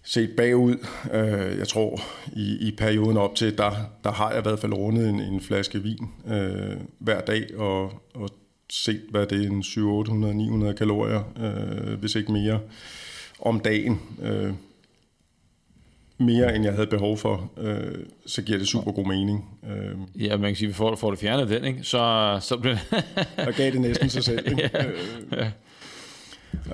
Set 0.04 0.30
bagud, 0.36 0.86
øh, 1.12 1.58
jeg 1.58 1.68
tror 1.68 2.00
i, 2.32 2.68
i 2.68 2.70
perioden 2.70 3.16
op 3.16 3.34
til, 3.34 3.58
der, 3.58 3.72
der 4.04 4.12
har 4.12 4.30
jeg 4.30 4.38
i 4.38 4.42
hvert 4.42 4.58
fald 4.58 4.72
rundet 4.72 5.08
en, 5.08 5.20
en 5.20 5.40
flaske 5.40 5.82
vin 5.82 6.08
øh, 6.26 6.76
hver 6.98 7.20
dag, 7.20 7.56
og, 7.56 7.92
og 8.14 8.30
set, 8.70 9.02
hvad 9.10 9.26
det 9.26 9.44
er, 9.44 9.50
en 9.50 9.62
700, 9.62 9.98
800, 9.98 10.34
900 10.34 10.74
kalorier, 10.74 11.22
øh, 11.40 11.98
hvis 11.98 12.14
ikke 12.14 12.32
mere, 12.32 12.60
om 13.40 13.60
dagen. 13.60 14.00
Øh, 14.22 14.52
mere 16.18 16.56
end 16.56 16.64
jeg 16.64 16.72
havde 16.72 16.86
behov 16.86 17.18
for, 17.18 17.50
øh, 17.58 17.94
så 18.26 18.42
giver 18.42 18.58
det 18.58 18.68
super 18.68 18.92
god 18.92 19.06
mening. 19.06 19.58
Øh, 19.70 20.24
ja, 20.24 20.36
man 20.36 20.50
kan 20.50 20.56
sige, 20.56 20.66
at 20.66 20.68
vi 20.68 20.74
får, 20.74 20.96
får 20.96 21.10
det 21.10 21.18
fjernet 21.18 21.48
den, 21.48 21.64
ikke? 21.64 21.82
så, 21.82 22.38
så 22.42 22.56
bliver 22.56 22.76
det... 23.36 23.56
gav 23.56 23.70
det 23.70 23.80
næsten 23.80 24.08
sig 24.08 24.24
selv. 24.24 24.50
Ikke? 24.50 24.70
ja. 25.32 25.50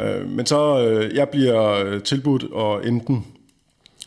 Øh, 0.01 0.21
øh, 0.21 0.29
men 0.29 0.47
så, 0.47 0.89
øh, 0.89 1.15
jeg 1.15 1.29
bliver 1.29 1.99
tilbudt 1.99 2.45
og 2.45 2.87
enten 2.89 3.27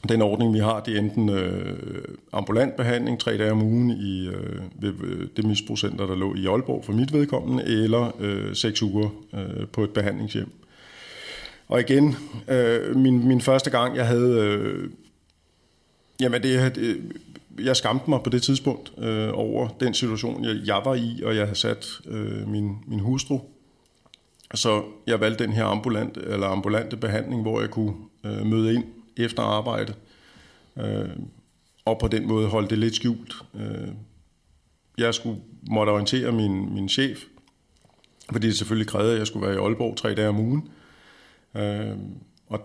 den 0.08 0.22
ordning, 0.22 0.53
vi 0.53 0.60
har, 0.60 0.80
det 0.80 0.95
er 0.95 0.99
enten 0.99 1.30
øh, 1.30 2.03
ambulant 2.32 2.76
behandling 2.76 3.20
tre 3.20 3.38
dage 3.38 3.51
om 3.51 3.62
ugen 3.62 3.89
i 3.89 4.28
øh, 4.28 4.62
ved, 4.80 5.28
det 5.36 5.45
misbrugscenter, 5.45 6.06
der 6.06 6.16
lå 6.16 6.36
i 6.36 6.45
Aalborg 6.45 6.86
for 6.86 6.93
mit 6.93 7.14
vedkommende, 7.14 7.64
eller 7.64 8.16
øh, 8.20 8.56
seks 8.56 8.82
uger 8.82 9.10
øh, 9.34 9.68
på 9.68 9.84
et 9.84 9.89
behandlingshjem. 9.89 10.49
Og 11.68 11.80
igen, 11.80 12.16
øh, 12.47 12.95
min, 12.95 13.28
min 13.28 13.41
første 13.41 13.70
gang, 13.70 13.95
jeg 13.95 14.08
havde... 14.08 14.39
Øh, 14.39 14.89
jamen, 16.20 16.43
det, 16.43 16.76
det, 16.76 17.01
jeg 17.64 17.76
skamte 17.76 18.10
mig 18.10 18.20
på 18.24 18.30
det 18.30 18.43
tidspunkt 18.43 18.93
øh, 18.97 19.30
over 19.34 19.68
den 19.80 19.93
situation, 19.93 20.43
jeg, 20.43 20.56
jeg 20.66 20.82
var 20.86 20.95
i, 20.95 21.22
og 21.26 21.36
jeg 21.36 21.45
havde 21.45 21.60
sat 21.60 21.88
øh, 22.08 22.47
min, 22.47 22.78
min 22.88 22.99
hustru. 22.99 23.39
Så 24.53 24.84
jeg 25.08 25.20
valgte 25.20 25.43
den 25.43 25.53
her 25.53 25.66
ambulant, 25.66 26.18
eller 26.18 26.47
ambulante 26.47 26.97
behandling, 26.97 27.41
hvor 27.41 27.60
jeg 27.60 27.70
kunne 27.70 27.93
øh, 28.26 28.45
møde 28.45 28.74
ind 28.74 28.84
efter 29.18 29.43
arbejde, 29.43 29.93
øh, 30.78 31.09
og 31.86 31.99
på 31.99 32.07
den 32.07 32.28
måde 32.28 32.47
holde 32.47 32.68
det 32.68 32.78
lidt 32.78 32.95
skjult. 32.95 33.34
Øh, 33.55 33.88
jeg 34.97 35.13
skulle 35.13 35.41
måtte 35.70 35.91
orientere 35.91 36.32
min, 36.32 36.74
min 36.74 36.89
chef, 36.89 37.24
fordi 38.32 38.47
det 38.47 38.57
selvfølgelig 38.57 38.88
krævede, 38.88 39.13
at 39.13 39.20
jeg 39.20 39.28
skulle 39.28 39.47
være 39.47 39.55
i 39.55 39.59
Aalborg 39.59 39.97
tre 39.97 40.16
dage 40.16 40.30
om 40.30 40.39
ugen. 40.39 40.70
Øh, 41.55 41.97
og, 42.47 42.61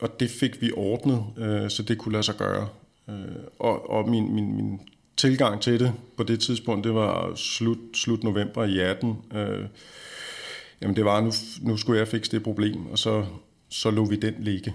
og 0.00 0.20
det 0.20 0.30
fik 0.30 0.60
vi 0.60 0.72
ordnet, 0.76 1.24
øh, 1.36 1.70
så 1.70 1.82
det 1.82 1.98
kunne 1.98 2.12
lade 2.12 2.22
sig 2.22 2.36
gøre. 2.36 2.68
Øh, 3.08 3.14
og 3.58 3.90
og 3.90 4.08
min, 4.08 4.34
min, 4.34 4.56
min 4.56 4.80
tilgang 5.16 5.62
til 5.62 5.80
det 5.80 5.92
på 6.16 6.22
det 6.22 6.40
tidspunkt, 6.40 6.84
det 6.84 6.94
var 6.94 7.34
slut, 7.34 7.78
slut 7.94 8.24
november 8.24 8.64
i 8.64 8.78
18. 8.78 9.16
Øh, 9.34 9.66
jamen 10.82 10.96
det 10.96 11.04
var, 11.04 11.20
nu, 11.20 11.32
nu 11.62 11.76
skulle 11.76 11.98
jeg 11.98 12.08
fikse 12.08 12.30
det 12.30 12.42
problem, 12.42 12.86
og 12.86 12.98
så, 12.98 13.26
så 13.68 13.90
lå 13.90 14.04
vi 14.04 14.16
den 14.16 14.34
ligge. 14.38 14.74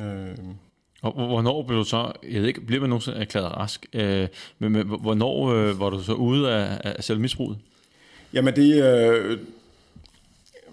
Øh, 0.00 0.36
og 1.02 1.12
hvornår 1.12 1.62
blev 1.62 1.78
du 1.78 1.84
så, 1.84 2.12
jeg 2.30 2.40
ved 2.40 2.48
ikke, 2.48 2.60
bliver 2.60 2.80
man 2.80 2.90
nogensinde 2.90 3.18
erklæret 3.18 3.56
rask, 3.56 3.86
øh, 3.92 4.28
men, 4.58 4.72
men 4.72 4.86
hvornår 4.86 5.50
øh, 5.50 5.80
var 5.80 5.90
du 5.90 6.02
så 6.02 6.12
ude 6.12 6.52
af, 6.52 6.80
af 6.84 7.04
selv 7.04 7.20
misbruget? 7.20 7.58
Jamen 8.32 8.56
det, 8.56 8.84
øh, 8.84 9.38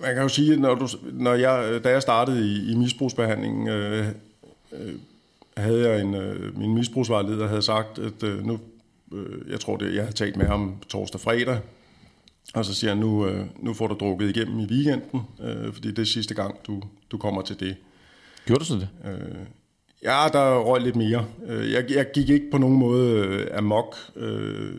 man 0.01 0.13
kan 0.13 0.23
jo 0.23 0.29
sige, 0.29 0.57
når 0.57 0.75
du, 0.75 0.87
når 1.11 1.33
jeg, 1.33 1.83
da 1.83 1.89
jeg 1.89 2.01
startede 2.01 2.47
i, 2.47 2.71
i 2.71 2.75
misbrugsbehandlingen, 2.75 3.67
øh, 3.67 4.07
øh, 4.71 4.93
havde 5.57 5.89
jeg 5.89 6.01
en, 6.01 6.13
øh, 6.15 6.57
min 6.57 6.73
misbrugsvejleder 6.73 7.47
havde 7.47 7.61
sagt, 7.61 7.99
at 7.99 8.23
øh, 8.23 8.45
nu, 8.45 8.59
øh, 9.13 9.51
jeg 9.51 9.59
tror 9.59 9.77
det, 9.77 9.95
jeg 9.95 10.03
havde 10.03 10.15
talt 10.15 10.37
med 10.37 10.45
ham 10.45 10.75
torsdag 10.89 11.21
fredag, 11.21 11.59
og 12.53 12.65
så 12.65 12.75
siger 12.75 12.91
han, 12.91 12.97
nu, 12.97 13.27
øh, 13.27 13.45
nu 13.59 13.73
får 13.73 13.87
du 13.87 13.95
drukket 13.99 14.35
igennem 14.35 14.59
i 14.59 14.65
weekenden, 14.65 15.21
øh, 15.43 15.73
fordi 15.73 15.91
det 15.91 15.99
er 15.99 16.05
sidste 16.05 16.33
gang, 16.33 16.55
du, 16.67 16.81
du 17.11 17.17
kommer 17.17 17.41
til 17.41 17.59
det. 17.59 17.75
Gjorde 18.45 18.59
du 18.59 18.65
så 18.65 18.75
det? 18.75 18.89
Øh, 19.05 19.45
ja, 20.03 20.27
der 20.33 20.59
røg 20.59 20.81
lidt 20.81 20.95
mere. 20.95 21.25
Øh, 21.45 21.71
jeg, 21.71 21.91
jeg 21.91 22.11
gik 22.13 22.29
ikke 22.29 22.51
på 22.51 22.57
nogen 22.57 22.77
måde 22.77 23.25
øh, 23.25 23.57
amok, 23.57 23.95
øh, 24.15 24.75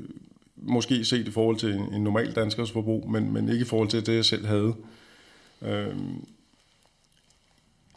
måske 0.57 1.05
set 1.05 1.29
i 1.29 1.31
forhold 1.31 1.57
til 1.57 1.75
en, 1.75 1.95
en 1.95 2.05
normal 2.05 2.33
danskers 2.33 2.71
forbrug, 2.71 3.11
men, 3.11 3.33
men 3.33 3.49
ikke 3.49 3.63
i 3.63 3.69
forhold 3.69 3.89
til 3.89 4.07
det, 4.07 4.15
jeg 4.15 4.25
selv 4.25 4.47
havde. 4.47 4.75
Øh, 5.63 5.97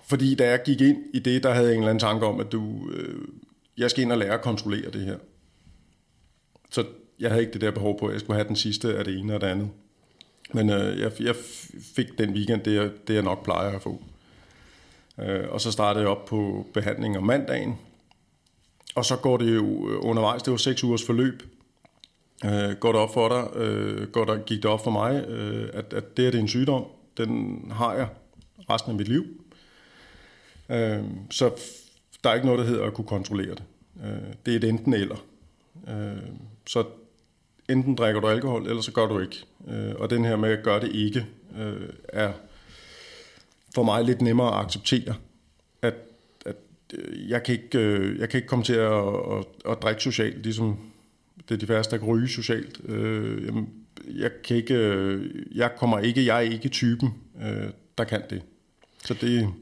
fordi 0.08 0.36
da 0.36 0.50
jeg 0.50 0.64
gik 0.66 0.82
ind 0.82 0.98
i 1.14 1.20
det, 1.20 1.44
der 1.44 1.54
havde 1.54 1.68
jeg 1.68 1.74
en 1.74 1.80
eller 1.80 1.90
anden 1.90 2.00
tanke 2.00 2.26
om, 2.26 2.40
at 2.40 2.52
du, 2.52 2.90
øh, 2.92 3.22
jeg 3.78 3.90
skal 3.90 4.04
ind 4.04 4.12
og 4.12 4.18
lære 4.18 4.34
at 4.34 4.42
kontrollere 4.42 4.92
det 4.92 5.02
her. 5.02 5.18
Så 6.72 6.86
jeg 7.20 7.30
havde 7.30 7.42
ikke 7.42 7.54
det 7.54 7.62
der 7.62 7.72
behov 7.72 8.00
på, 8.00 8.06
at 8.06 8.14
jeg 8.14 8.20
skulle 8.20 8.38
have 8.38 8.48
den 8.48 8.56
sidste 8.56 8.98
af 8.98 9.06
det 9.06 9.20
ene 9.20 9.36
og 9.36 9.42
det 9.42 9.48
andet. 9.48 9.70
Men 10.54 10.70
øh, 10.70 11.00
jeg, 11.00 11.12
jeg 11.20 11.36
fik 11.96 12.18
den 12.18 12.34
weekend, 12.34 12.62
det 12.62 12.74
jeg, 12.76 12.92
det 13.08 13.14
jeg 13.14 13.24
nok 13.24 13.44
plejer 13.44 13.76
at 13.76 13.82
få. 13.82 14.04
Øh, 15.20 15.50
og 15.50 15.62
så 15.62 15.72
startede 15.72 16.04
jeg 16.04 16.12
op 16.12 16.26
på 16.26 16.68
behandling 16.74 17.18
om 17.18 17.24
mandagen. 17.24 17.78
Og 18.96 19.06
så 19.06 19.16
går 19.16 19.38
det 19.38 19.56
jo 19.56 19.90
øh, 19.90 19.98
undervejs, 20.02 20.44
det 20.44 20.52
var 20.52 20.58
seks 20.58 20.84
ugers 20.84 21.06
forløb. 21.06 21.44
Øh, 22.46 22.76
går 22.80 22.92
det 22.92 23.02
op 23.02 23.14
for 23.14 23.30
dig, 23.30 23.62
øh, 23.62 24.08
går 24.08 24.26
der, 24.26 24.38
gik 24.38 24.64
det 24.64 24.72
op 24.72 24.84
for 24.84 24.92
mig, 24.92 25.26
øh, 25.28 25.70
at, 25.74 25.94
at 25.94 26.18
det 26.18 26.26
her 26.26 26.32
det 26.32 26.38
er 26.38 26.42
en 26.42 26.48
sygdom, 26.48 26.86
den 27.18 27.64
har 27.72 27.94
jeg 27.94 28.08
resten 28.70 28.92
af 28.92 28.98
mit 28.98 29.08
liv. 29.08 29.26
Øh, 30.70 31.04
så 31.30 31.52
der 32.24 32.30
er 32.30 32.34
ikke 32.34 32.46
noget, 32.46 32.60
der 32.60 32.66
hedder 32.66 32.86
at 32.86 32.94
kunne 32.94 33.08
kontrollere 33.08 33.56
det. 33.56 33.64
Øh, 34.04 34.34
det 34.46 34.54
er 34.54 34.58
et 34.58 34.64
enten 34.64 34.94
eller. 34.94 35.26
Øh, 35.88 36.24
så 36.68 36.84
enten 37.70 37.96
drikker 37.96 38.22
du 38.22 38.28
alkohol, 38.28 38.68
eller 38.68 38.82
så 38.82 38.92
gør 38.92 39.06
du 39.06 39.20
ikke. 39.20 39.46
Øh, 39.68 39.96
og 39.98 40.10
den 40.10 40.26
her 40.26 40.36
med 40.36 40.50
at 40.50 40.64
gøre 40.64 40.80
det 40.80 40.96
ikke, 40.96 41.26
øh, 41.58 41.90
er 42.10 42.32
for 43.78 43.84
mig 43.84 44.04
lidt 44.04 44.22
nemmere 44.22 44.60
at 44.60 44.66
acceptere, 44.66 45.16
at, 45.82 45.94
at 46.46 46.56
øh, 46.94 47.30
jeg, 47.30 47.44
kan 47.44 47.56
ikke, 47.56 47.80
øh, 47.80 48.20
jeg 48.20 48.30
kan 48.30 48.38
ikke 48.38 48.48
komme 48.48 48.66
til 48.66 48.74
at, 48.74 49.04
at, 49.32 49.46
at 49.72 49.82
drikke 49.82 50.04
socialt, 50.04 50.44
ligesom 50.44 50.80
det 51.50 51.56
er 51.56 51.60
de 51.60 51.68
færreste, 51.68 51.92
der 51.92 51.98
kan 51.98 52.08
ryge 52.08 52.28
socialt. 52.28 52.82
Øh, 52.86 53.46
jamen, 53.46 53.70
jeg, 54.08 54.32
kan 54.44 54.58
ikke, 54.58 55.22
jeg 55.56 55.72
kommer 55.78 56.00
ikke, 56.00 56.26
jeg 56.26 56.38
er 56.38 56.52
ikke 56.52 56.70
typen, 56.70 57.14
der 57.98 58.04
kan 58.04 58.22
det. 58.30 58.42
Så 59.06 59.14
det... 59.14 59.54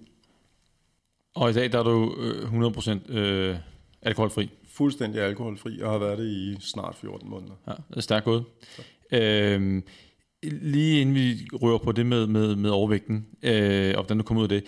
Og 1.35 1.49
i 1.49 1.53
dag 1.53 1.71
der 1.71 1.79
er 1.79 1.83
du 1.83 2.15
100% 3.11 3.17
øh, 3.17 3.55
alkoholfri? 4.01 4.49
Fuldstændig 4.69 5.21
alkoholfri, 5.21 5.81
og 5.81 5.91
har 5.91 5.97
været 5.97 6.17
det 6.17 6.27
i 6.27 6.57
snart 6.59 6.95
14 6.95 7.29
måneder. 7.29 7.53
Ja, 7.67 7.73
det 7.89 7.97
er 7.97 8.01
stærkt 8.01 8.25
gået. 8.25 8.43
Øhm, 9.11 9.83
lige 10.43 11.01
inden 11.01 11.15
vi 11.15 11.47
rører 11.53 11.77
på 11.77 11.91
det 11.91 12.05
med, 12.05 12.27
med, 12.27 12.55
med 12.55 12.69
overvægten, 12.69 13.25
øh, 13.43 13.93
og 13.97 14.03
hvordan 14.03 14.17
du 14.17 14.23
kommer 14.23 14.43
ud 14.43 14.51
af 14.51 14.61
det, 14.61 14.63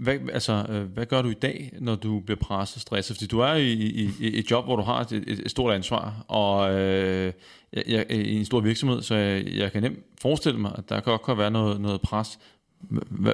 hvad, 0.00 0.18
altså, 0.32 0.66
øh, 0.68 0.82
hvad 0.82 1.06
gør 1.06 1.22
du 1.22 1.28
i 1.28 1.34
dag, 1.34 1.72
når 1.80 1.94
du 1.94 2.20
bliver 2.20 2.38
presset 2.38 2.76
og 2.76 2.80
stresset? 2.80 3.16
Fordi 3.16 3.26
du 3.26 3.40
er 3.40 3.52
i, 3.52 3.72
i, 3.72 4.10
i 4.20 4.38
et 4.38 4.50
job, 4.50 4.64
hvor 4.64 4.76
du 4.76 4.82
har 4.82 5.00
et, 5.00 5.12
et, 5.12 5.28
et 5.28 5.50
stort 5.50 5.74
ansvar, 5.74 6.24
og 6.28 6.74
øh, 6.74 7.32
jeg, 7.72 8.06
i 8.10 8.36
en 8.36 8.44
stor 8.44 8.60
virksomhed, 8.60 9.02
så 9.02 9.14
jeg, 9.14 9.46
jeg 9.46 9.72
kan 9.72 9.82
nemt 9.82 9.98
forestille 10.20 10.60
mig, 10.60 10.72
at 10.78 10.88
der 10.88 11.18
kan 11.26 11.38
være 11.38 11.50
noget, 11.50 11.80
noget 11.80 12.00
pres. 12.00 12.38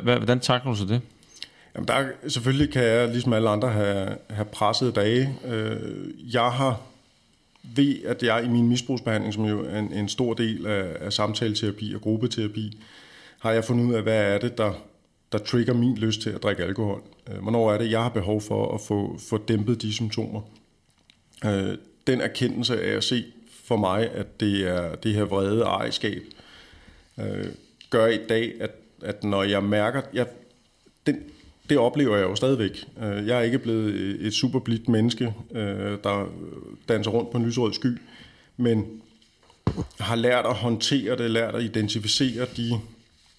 Hvordan 0.03 0.41
takler 0.41 0.73
du 0.73 0.79
så 0.79 0.85
det? 0.85 1.01
Jamen 1.75 1.89
der, 1.89 2.09
selvfølgelig 2.29 2.73
kan 2.73 2.83
jeg, 2.83 3.09
ligesom 3.09 3.33
alle 3.33 3.51
andre, 3.51 3.69
have, 3.69 4.17
have 4.31 4.45
presset 4.45 4.97
dage. 4.97 5.39
Øh, 5.47 6.35
jeg 6.35 6.53
har 6.53 6.81
ved, 7.63 8.05
at 8.05 8.23
jeg 8.23 8.45
i 8.45 8.49
min 8.49 8.69
misbrugsbehandling, 8.69 9.35
som 9.35 9.45
jo 9.45 9.65
er 9.65 9.79
en, 9.79 9.93
en 9.93 10.09
stor 10.09 10.35
del 10.35 10.67
af, 10.67 10.97
af 11.01 11.13
samtaleterapi 11.13 11.95
og 11.95 12.01
gruppeterapi, 12.01 12.83
har 13.39 13.53
jeg 13.53 13.65
fundet 13.65 13.85
ud 13.85 13.95
af, 13.95 14.03
hvad 14.03 14.35
er 14.35 14.39
det, 14.39 14.59
der, 14.59 14.73
der 15.33 15.39
trigger 15.39 15.75
min 15.75 15.99
lyst 15.99 16.21
til 16.21 16.31
at 16.31 16.43
drikke 16.43 16.65
alkohol. 16.65 17.03
Øh, 17.31 17.43
hvornår 17.43 17.73
er 17.73 17.79
det, 17.79 17.91
jeg 17.91 18.03
har 18.03 18.09
behov 18.09 18.41
for 18.41 18.75
at 18.75 18.81
få, 18.81 19.19
få 19.19 19.39
dæmpet 19.39 19.83
de 19.83 19.93
symptomer. 19.93 20.41
Øh, 21.45 21.79
den 22.07 22.21
erkendelse 22.21 22.83
af 22.83 22.97
at 22.97 23.05
se 23.05 23.25
for 23.65 23.77
mig, 23.77 24.11
at 24.11 24.41
det 24.41 24.69
er 24.69 24.95
det 24.95 25.15
her 25.15 25.25
vrede 25.25 25.63
ejerskab, 25.63 26.23
øh, 27.21 27.47
gør 27.91 28.07
i 28.07 28.27
dag, 28.29 28.53
at, 28.61 28.71
at 29.03 29.25
når 29.25 29.43
jeg 29.43 29.63
mærker, 29.63 30.03
jeg, 30.13 30.27
den, 31.07 31.23
det 31.69 31.79
oplever 31.79 32.17
jeg 32.17 32.25
jo 32.25 32.35
stadigvæk. 32.35 32.85
Øh, 33.03 33.27
jeg 33.27 33.39
er 33.39 33.43
ikke 33.43 33.59
blevet 33.59 33.95
et 34.27 34.35
super 34.35 34.59
blidt 34.59 34.89
menneske, 34.89 35.35
øh, 35.55 35.99
der 36.05 36.27
danser 36.89 37.11
rundt 37.11 37.31
på 37.31 37.39
en 37.39 37.45
lysrød 37.47 37.73
sky, 37.73 37.99
men 38.57 39.03
har 40.01 40.17
lært 40.17 40.47
at 40.47 40.55
håndtere 40.55 41.17
det, 41.17 41.31
lært 41.31 41.55
at 41.55 41.63
identificere 41.63 42.47
de, 42.57 42.71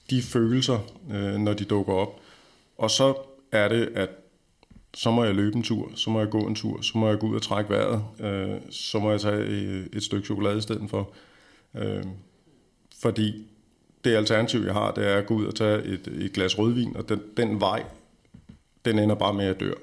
de 0.09 0.21
følelser, 0.21 0.79
øh, 1.11 1.35
når 1.35 1.53
de 1.53 1.63
dukker 1.63 1.93
op. 1.93 2.19
Og 2.77 2.91
så 2.91 3.13
er 3.51 3.67
det, 3.67 3.89
at 3.95 4.09
så 4.93 5.11
må 5.11 5.23
jeg 5.23 5.35
løbe 5.35 5.55
en 5.55 5.63
tur, 5.63 5.91
så 5.95 6.09
må 6.09 6.19
jeg 6.19 6.29
gå 6.29 6.39
en 6.39 6.55
tur, 6.55 6.81
så 6.81 6.97
må 6.97 7.07
jeg 7.09 7.19
gå 7.19 7.27
ud 7.27 7.35
og 7.35 7.41
trække 7.41 7.69
vejret, 7.69 8.03
så 8.69 8.99
må 8.99 9.11
jeg 9.11 9.21
tage 9.21 9.45
et 9.93 10.03
stykke 10.03 10.25
chokolade 10.25 10.57
i 10.57 10.61
stedet 10.61 10.89
for. 10.89 11.13
Fordi 13.01 13.47
det 14.03 14.15
alternativ, 14.15 14.61
jeg 14.61 14.73
har, 14.73 14.91
det 14.91 15.07
er 15.07 15.17
at 15.17 15.25
gå 15.25 15.33
ud 15.33 15.45
og 15.45 15.55
tage 15.55 15.83
et, 15.83 16.07
et 16.07 16.33
glas 16.33 16.59
rødvin, 16.59 16.95
og 16.97 17.09
den, 17.09 17.21
den 17.37 17.59
vej, 17.59 17.83
den 18.85 18.99
ender 18.99 19.15
bare 19.15 19.33
med 19.33 19.45
at 19.45 19.59
dør. 19.59 19.73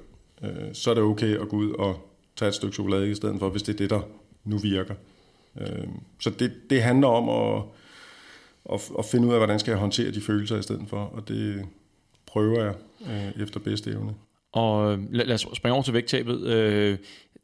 Øh, 0.43 0.73
så 0.73 0.89
er 0.89 0.93
det 0.93 1.03
okay 1.03 1.37
at 1.37 1.49
gå 1.49 1.55
ud 1.55 1.71
og 1.71 2.07
tage 2.35 2.49
et 2.49 2.55
stykke 2.55 2.73
chokolade 2.73 3.11
i 3.11 3.15
stedet 3.15 3.39
for, 3.39 3.49
hvis 3.49 3.63
det 3.63 3.73
er 3.73 3.77
det, 3.77 3.89
der 3.89 4.01
nu 4.43 4.57
virker. 4.57 4.95
Øh, 5.61 5.87
så 6.19 6.29
det, 6.29 6.51
det 6.69 6.81
handler 6.81 7.07
om 7.07 7.29
at, 7.29 7.63
at, 8.73 8.91
at 8.99 9.05
finde 9.05 9.27
ud 9.27 9.33
af, 9.33 9.39
hvordan 9.39 9.59
skal 9.59 9.71
jeg 9.71 9.79
håndtere 9.79 10.11
de 10.11 10.21
følelser 10.21 10.57
i 10.57 10.61
stedet 10.61 10.85
for, 10.87 10.97
og 10.97 11.27
det 11.27 11.65
prøver 12.25 12.63
jeg 12.63 12.73
øh, 13.09 13.43
efter 13.43 13.59
bedste 13.59 13.91
evne. 13.91 14.13
Og 14.51 14.93
øh, 14.93 14.99
lad, 15.13 15.25
lad 15.25 15.35
os 15.35 15.47
springe 15.53 15.73
over 15.73 15.83
til 15.83 15.93
vægttabet. 15.93 16.41
Øh, 16.41 16.97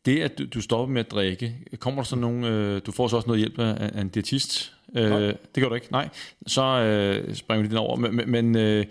det, 0.05 0.19
at 0.19 0.37
du, 0.37 0.45
du 0.45 0.61
stopper 0.61 0.93
med 0.93 0.99
at 0.99 1.11
drikke, 1.11 1.55
kommer 1.79 2.01
der 2.01 2.05
så 2.05 2.15
nogen, 2.15 2.43
øh, 2.43 2.81
du 2.85 2.91
får 2.91 3.07
så 3.07 3.15
også 3.15 3.27
noget 3.27 3.39
hjælp 3.39 3.59
af, 3.59 3.91
af 3.93 4.01
en 4.01 4.09
diætist? 4.09 4.73
Øh, 4.95 5.11
det 5.11 5.37
gør 5.55 5.69
du 5.69 5.75
ikke, 5.75 5.91
nej. 5.91 6.09
Så 6.47 6.63
øh, 6.63 7.35
springer 7.35 7.61
vi 7.61 7.67
lidt 7.67 7.79
over. 7.79 7.95
Men, 7.95 8.31
men 8.31 8.57
øh, 8.57 8.85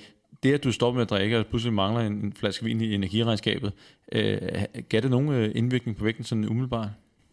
det, 0.46 0.54
at 0.54 0.64
du 0.64 0.72
stopper 0.72 0.98
med 0.98 1.02
at 1.02 1.10
drikke, 1.10 1.38
og 1.38 1.46
pludselig 1.46 1.72
mangler 1.72 2.00
en, 2.00 2.12
en 2.12 2.32
flaske 2.32 2.64
vin 2.64 2.80
i 2.80 2.94
energiregnskabet, 2.94 3.72
øh, 4.12 4.38
gav 4.88 5.00
det 5.00 5.10
nogen 5.10 5.28
øh, 5.28 5.50
indvirkning 5.54 5.96
på 5.96 6.04
vægten 6.04 6.24
sådan 6.24 6.48
umiddelbart? 6.48 6.88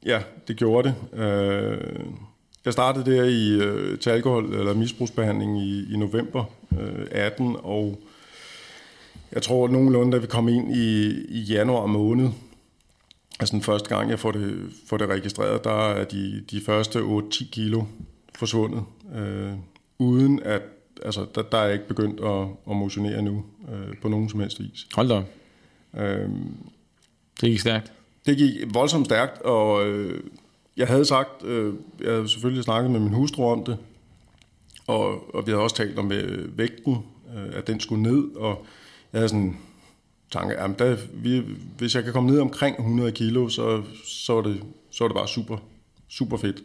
Ja, 0.05 0.21
det 0.47 0.57
gjorde 0.57 0.87
det. 0.87 1.19
Øh, 1.19 2.05
jeg 2.65 2.73
startede 2.73 3.11
der 3.11 3.23
i, 3.23 3.49
øh, 3.51 3.99
til 3.99 4.09
alkohol- 4.09 4.53
eller 4.53 4.73
misbrugsbehandling 4.73 5.61
i, 5.61 5.93
i 5.93 5.97
november 5.97 6.43
øh, 6.79 7.05
18, 7.11 7.55
og 7.63 7.99
jeg 9.31 9.41
tror 9.41 9.67
nogenlunde, 9.67 10.11
da 10.11 10.17
vi 10.17 10.27
kom 10.27 10.47
ind 10.47 10.75
i, 10.75 11.09
i 11.29 11.39
januar 11.39 11.85
måned, 11.85 12.29
altså 13.39 13.53
den 13.53 13.61
første 13.61 13.95
gang, 13.95 14.09
jeg 14.09 14.19
får 14.19 14.31
det, 14.31 14.69
får 14.87 14.97
det 14.97 15.09
registreret, 15.09 15.63
der 15.63 15.89
er 15.89 16.03
de, 16.03 16.43
de 16.51 16.61
første 16.61 16.99
8-10 16.99 17.49
kilo 17.51 17.83
forsvundet, 18.35 18.83
øh, 19.15 19.53
uden 19.99 20.43
at, 20.43 20.61
altså 21.05 21.25
der, 21.35 21.41
der 21.41 21.57
er 21.57 21.63
jeg 21.63 21.73
ikke 21.73 21.87
begyndt 21.87 22.19
at, 22.19 22.47
at 22.69 22.75
motionere 22.75 23.21
nu 23.21 23.43
øh, 23.73 23.97
på 24.01 24.09
nogen 24.09 24.29
som 24.29 24.39
helst 24.39 24.59
vis. 24.59 24.87
Hold 24.95 25.09
da. 25.09 25.23
Øh, 26.03 26.29
det 27.41 27.49
gik 27.49 27.59
stærkt. 27.59 27.93
Det 28.25 28.37
gik 28.37 28.73
voldsomt 28.73 29.05
stærkt, 29.05 29.41
og 29.41 29.87
øh, 29.87 30.23
jeg 30.77 30.87
havde 30.87 31.05
sagt, 31.05 31.43
øh, 31.43 31.73
jeg 32.01 32.11
havde 32.11 32.29
selvfølgelig 32.29 32.63
snakket 32.63 32.91
med 32.91 32.99
min 32.99 33.13
hustru 33.13 33.51
om 33.51 33.63
det, 33.65 33.77
og, 34.87 35.35
og 35.35 35.47
vi 35.47 35.51
havde 35.51 35.63
også 35.63 35.75
talt 35.75 35.99
om 35.99 36.11
øh, 36.11 36.57
vægten, 36.57 36.97
øh, 37.35 37.57
at 37.57 37.67
den 37.67 37.79
skulle 37.79 38.03
ned, 38.03 38.35
og 38.35 38.65
jeg 39.13 39.19
havde 39.19 39.29
sådan 39.29 39.57
tanke, 40.31 40.55
at 40.55 40.79
der, 40.79 40.97
vi, 41.13 41.43
hvis 41.77 41.95
jeg 41.95 42.03
kan 42.03 42.13
komme 42.13 42.31
ned 42.31 42.39
omkring 42.39 42.75
100 42.79 43.11
kilo, 43.11 43.49
så, 43.49 43.83
så, 44.05 44.37
er 44.37 44.41
det, 44.41 44.63
så 44.91 45.03
er 45.03 45.07
det 45.07 45.15
bare 45.15 45.27
super, 45.27 45.57
super 46.09 46.37
fedt. 46.37 46.63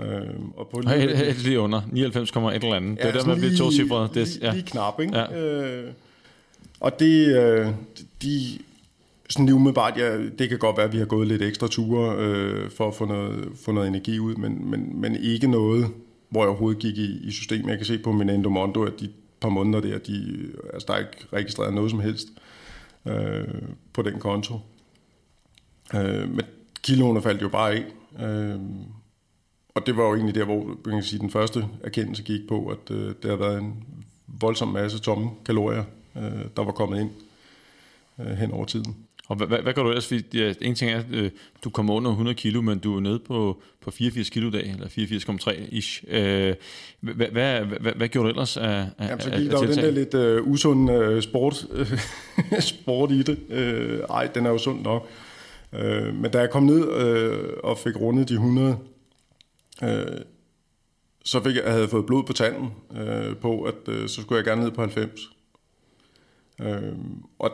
Øh, 0.00 0.06
og 0.56 0.68
på 0.68 0.80
lige, 0.80 1.16
helt 1.16 1.44
lige 1.44 1.60
under, 1.60 1.80
99,1 1.80 2.54
eller 2.54 2.74
andet. 2.74 2.98
Ja, 2.98 3.06
det 3.06 3.14
er 3.14 3.18
der, 3.18 3.26
man 3.26 3.38
bliver 3.38 3.56
to 3.56 3.70
cifre. 3.72 4.08
Det, 4.14 4.42
ja. 4.42 4.52
Lige 4.52 4.62
knap, 4.62 5.00
ikke? 5.00 5.18
Ja. 5.18 5.40
Øh, 5.40 5.92
og 6.80 7.00
det, 7.00 7.36
øh, 7.36 7.66
de, 8.22 8.58
sådan 9.28 9.46
lige 9.46 9.54
umiddelbart, 9.54 9.98
ja, 9.98 10.18
det 10.18 10.48
kan 10.48 10.58
godt 10.58 10.76
være, 10.76 10.86
at 10.86 10.92
vi 10.92 10.98
har 10.98 11.04
gået 11.04 11.28
lidt 11.28 11.42
ekstra 11.42 11.68
ture 11.68 12.16
øh, 12.18 12.70
for 12.70 12.88
at 12.88 12.94
få 12.94 13.04
noget, 13.04 13.48
få 13.64 13.72
noget 13.72 13.88
energi 13.88 14.18
ud, 14.18 14.34
men, 14.34 14.70
men, 14.70 15.00
men 15.00 15.16
ikke 15.16 15.46
noget, 15.46 15.86
hvor 16.28 16.40
jeg 16.40 16.48
overhovedet 16.48 16.82
gik 16.82 16.98
i, 16.98 17.28
i 17.28 17.30
systemet. 17.30 17.68
Jeg 17.68 17.76
kan 17.76 17.86
se 17.86 17.98
på 17.98 18.12
min 18.12 18.28
Endomondo, 18.28 18.82
at 18.82 18.92
de 19.00 19.08
par 19.40 19.48
måneder 19.48 19.80
der, 19.80 19.98
de, 19.98 20.48
altså 20.72 20.86
der 20.88 20.94
er 20.94 20.98
ikke 20.98 21.26
registreret 21.32 21.74
noget 21.74 21.90
som 21.90 22.00
helst 22.00 22.28
øh, 23.06 23.62
på 23.92 24.02
den 24.02 24.18
konto. 24.18 24.54
Øh, 25.94 26.30
men 26.30 26.42
kiloene 26.82 27.22
faldt 27.22 27.42
jo 27.42 27.48
bare 27.48 27.72
af. 27.72 27.84
Øh, 28.20 28.60
og 29.78 29.86
det 29.86 29.96
var 29.96 30.04
jo 30.04 30.14
egentlig 30.14 30.34
der, 30.34 30.44
hvor 30.44 30.64
man 30.64 30.94
kan 30.94 31.02
sige, 31.02 31.20
den 31.20 31.30
første 31.30 31.64
erkendelse 31.84 32.22
gik 32.22 32.48
på, 32.48 32.66
at 32.66 32.94
øh, 32.96 33.14
der 33.22 33.28
har 33.28 33.36
været 33.36 33.58
en 33.58 33.84
voldsom 34.26 34.68
masse 34.68 34.98
tomme 34.98 35.30
kalorier, 35.46 35.84
øh, 36.16 36.22
der 36.56 36.64
var 36.64 36.72
kommet 36.72 37.00
ind 37.00 37.10
øh, 38.20 38.36
hen 38.36 38.50
over 38.50 38.64
tiden. 38.64 38.96
Og 39.28 39.36
hvad, 39.36 39.46
hvad, 39.46 39.58
hvad 39.58 39.72
gør 39.72 39.82
du 39.82 39.88
ellers? 39.88 40.06
Fordi, 40.06 40.38
ja, 40.38 40.54
en 40.60 40.74
ting 40.74 40.90
er, 40.90 40.98
at 40.98 41.04
øh, 41.10 41.30
du 41.64 41.70
kommer 41.70 41.94
under 41.94 42.10
100 42.10 42.34
kilo, 42.34 42.60
men 42.62 42.78
du 42.78 42.96
er 42.96 43.00
nede 43.00 43.18
på, 43.18 43.62
på 43.80 43.90
84 43.90 44.30
kilo 44.30 44.50
dag, 44.50 44.70
eller 44.70 44.86
84,3 44.86 45.74
ish. 45.74 46.04
Øh, 46.08 46.54
hvad, 47.00 47.26
hvad, 47.26 47.60
hvad, 47.60 47.92
hvad 47.92 48.08
gjorde 48.08 48.26
du 48.26 48.30
ellers 48.30 48.56
af, 48.56 48.86
af 48.98 49.08
Jamen, 49.08 49.20
så 49.20 49.30
gik 49.30 49.50
der 49.50 49.62
jo 49.62 49.72
den 49.72 49.78
der 49.78 49.90
lidt 49.90 50.14
øh, 50.14 50.46
usund 50.46 50.90
øh, 50.90 51.22
sport, 51.22 51.66
øh, 51.72 52.00
sport 52.60 53.10
i 53.10 53.22
det. 53.22 53.38
Øh, 53.50 54.00
ej, 54.10 54.26
den 54.26 54.46
er 54.46 54.50
jo 54.50 54.58
sund 54.58 54.82
nok. 54.82 55.08
Øh, 55.72 56.14
men 56.14 56.30
da 56.30 56.38
jeg 56.38 56.50
kom 56.50 56.62
ned 56.62 56.92
øh, 56.92 57.38
og 57.64 57.78
fik 57.78 57.96
rundet 57.96 58.28
de 58.28 58.34
100, 58.34 58.76
øh, 59.82 60.20
så 61.24 61.42
fik 61.42 61.56
jeg, 61.56 61.64
jeg 61.64 61.72
havde 61.72 61.88
fået 61.88 62.06
blod 62.06 62.24
på 62.24 62.32
tanden 62.32 62.70
øh, 62.96 63.36
på, 63.36 63.62
at 63.62 63.88
øh, 63.88 64.08
så 64.08 64.22
skulle 64.22 64.36
jeg 64.36 64.44
gerne 64.44 64.62
ned 64.62 64.70
på 64.70 64.80
90. 64.80 65.20
Øh, 66.60 66.92
og 67.38 67.52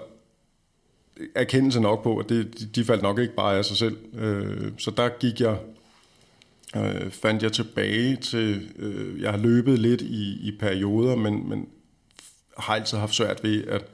erkendelse 1.34 1.80
nok 1.80 2.02
på, 2.02 2.18
at 2.18 2.28
det, 2.28 2.68
de 2.74 2.84
faldt 2.84 3.02
nok 3.02 3.18
ikke 3.18 3.34
bare 3.34 3.58
af 3.58 3.64
sig 3.64 3.76
selv. 3.76 3.96
Øh, 4.14 4.72
så 4.78 4.90
der 4.90 5.08
gik 5.08 5.40
jeg, 5.40 5.58
øh, 6.76 7.10
fandt 7.10 7.42
jeg 7.42 7.52
tilbage 7.52 8.16
til, 8.16 8.70
øh, 8.76 9.22
jeg 9.22 9.30
har 9.30 9.38
løbet 9.38 9.78
lidt 9.78 10.00
i, 10.00 10.48
i 10.48 10.56
perioder, 10.60 11.16
men, 11.16 11.48
men 11.48 11.68
har 12.58 12.74
altid 12.74 12.98
haft 12.98 13.14
svært 13.14 13.44
ved, 13.44 13.64
at 13.64 13.84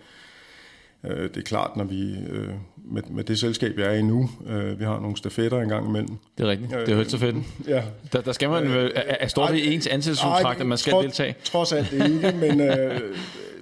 øh, 1.04 1.22
det 1.22 1.36
er 1.36 1.42
klart, 1.42 1.76
når 1.76 1.84
vi 1.84 2.14
øh, 2.30 2.48
med, 2.84 3.02
med 3.10 3.24
det 3.24 3.38
selskab, 3.38 3.78
jeg 3.78 3.86
er 3.86 3.92
i 3.92 4.02
nu, 4.02 4.30
øh, 4.46 4.80
vi 4.80 4.84
har 4.84 5.00
nogle 5.00 5.16
stafetter 5.16 5.60
engang 5.60 5.88
imellem. 5.88 6.16
Det 6.38 6.44
er 6.44 6.50
rigtigt, 6.50 6.70
det 6.70 6.88
er 6.88 6.96
helt 6.96 7.10
så 7.10 7.18
fedt. 7.18 7.36
Ja. 7.68 7.82
Der, 8.12 8.20
der 8.20 8.32
skal 8.32 8.48
man, 8.48 8.66
øh, 8.66 8.90
er, 8.94 9.16
er 9.20 9.28
står 9.28 9.46
det 9.46 9.56
i 9.56 9.74
ens 9.74 9.86
ansættelseskontrakt, 9.86 10.60
at 10.60 10.66
man 10.66 10.78
skal 10.78 10.90
trods, 10.90 11.04
deltage? 11.04 11.34
Trods 11.44 11.72
alt 11.72 11.92
ikke, 11.92 12.34
men 12.40 12.60
øh, 12.60 13.00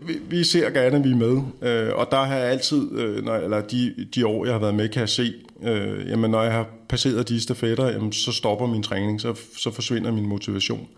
vi, 0.03 0.15
vi 0.29 0.45
ser 0.45 0.71
gerne, 0.71 0.97
at 0.97 1.05
vi 1.05 1.11
er 1.11 1.17
med. 1.17 1.43
Øh, 1.63 1.95
og 1.95 2.09
der 2.11 2.25
har 2.25 2.37
jeg 2.37 2.51
altid, 2.51 2.99
øh, 2.99 3.25
når, 3.25 3.35
eller 3.35 3.61
de, 3.61 3.95
de 4.15 4.27
år, 4.27 4.45
jeg 4.45 4.55
har 4.55 4.61
været 4.61 4.75
med, 4.75 4.89
kan 4.89 5.01
jeg 5.01 5.09
se, 5.09 5.33
øh, 5.63 6.09
jamen 6.09 6.31
når 6.31 6.43
jeg 6.43 6.53
har 6.53 6.69
passeret 6.89 7.29
de 7.29 7.41
stafetter, 7.41 7.87
jamen, 7.87 8.13
så 8.13 8.33
stopper 8.33 8.67
min 8.67 8.83
træning, 8.83 9.21
så, 9.21 9.35
så 9.59 9.71
forsvinder 9.71 10.13
min 10.13 10.27
motivation. 10.27 10.89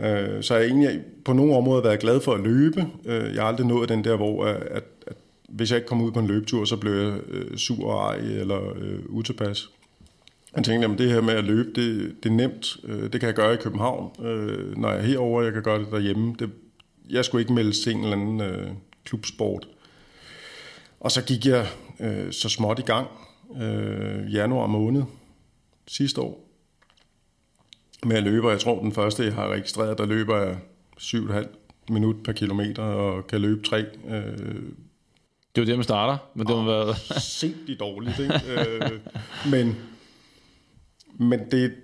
Øh, 0.00 0.42
så 0.42 0.54
jeg 0.54 0.62
har 0.62 0.68
egentlig 0.68 1.00
på 1.24 1.32
nogle 1.32 1.56
områder 1.56 1.82
været 1.82 1.98
glad 1.98 2.20
for 2.20 2.32
at 2.32 2.40
løbe. 2.40 2.86
Øh, 3.06 3.34
jeg 3.34 3.42
har 3.42 3.48
aldrig 3.48 3.66
nået 3.66 3.88
den 3.88 4.04
der, 4.04 4.16
hvor 4.16 4.44
at, 4.44 4.56
at, 4.56 4.84
at 5.06 5.16
hvis 5.48 5.70
jeg 5.70 5.76
ikke 5.76 5.88
kom 5.88 6.02
ud 6.02 6.12
på 6.12 6.18
en 6.18 6.26
løbetur, 6.26 6.64
så 6.64 6.76
blev 6.76 6.92
jeg 6.92 7.20
øh, 7.28 7.56
sur 7.56 7.90
og 7.90 8.12
ej 8.12 8.16
eller 8.16 8.72
øh, 8.76 9.00
utilpas. 9.08 9.68
Jeg 10.56 10.64
tænkte, 10.64 10.88
at 10.88 10.98
det 10.98 11.10
her 11.10 11.20
med 11.20 11.34
at 11.34 11.44
løbe, 11.44 11.68
det, 11.74 12.16
det 12.22 12.30
er 12.30 12.34
nemt. 12.34 12.76
Øh, 12.84 13.12
det 13.12 13.20
kan 13.20 13.26
jeg 13.26 13.34
gøre 13.34 13.54
i 13.54 13.56
København. 13.56 14.26
Øh, 14.26 14.76
når 14.76 14.88
jeg 14.90 14.98
er 14.98 15.02
herovre, 15.02 15.44
jeg 15.44 15.52
kan 15.52 15.62
gøre 15.62 15.78
det 15.78 15.90
derhjemme. 15.90 16.34
Det, 16.38 16.50
jeg 17.10 17.24
skulle 17.24 17.42
ikke 17.42 17.52
melde 17.52 17.72
til 17.72 17.92
en 17.92 18.02
eller 18.02 18.16
anden 18.16 18.40
øh, 18.40 18.70
klubsport. 19.04 19.68
Og 21.00 21.12
så 21.12 21.24
gik 21.24 21.46
jeg 21.46 21.66
øh, 22.00 22.32
så 22.32 22.48
småt 22.48 22.78
i 22.78 22.82
gang 22.82 23.08
øh, 23.62 24.34
januar 24.34 24.66
måned 24.66 25.02
sidste 25.86 26.20
år 26.20 26.46
med 28.04 28.16
at 28.16 28.22
løbe. 28.22 28.48
Jeg 28.48 28.60
tror, 28.60 28.80
den 28.80 28.92
første, 28.92 29.24
jeg 29.24 29.34
har 29.34 29.48
registreret, 29.48 29.98
der 29.98 30.06
løber 30.06 30.36
jeg 30.36 30.58
7,5 31.00 31.46
minut 31.88 32.16
per 32.24 32.32
kilometer 32.32 32.82
og 32.82 33.26
kan 33.26 33.40
løbe 33.40 33.62
3. 33.62 33.84
Øh, 34.08 34.62
det 35.56 35.62
er 35.62 35.66
jo 35.66 35.70
det, 35.70 35.78
man 35.78 35.84
starter, 35.84 36.18
men 36.34 36.46
det 36.46 36.56
må 36.56 36.64
være... 36.64 36.94
Sindssygt 37.20 37.80
dårligt, 37.80 38.18
ikke? 38.18 38.40
øh, 38.52 38.90
men, 39.50 39.76
men 41.18 41.40
det, 41.50 41.74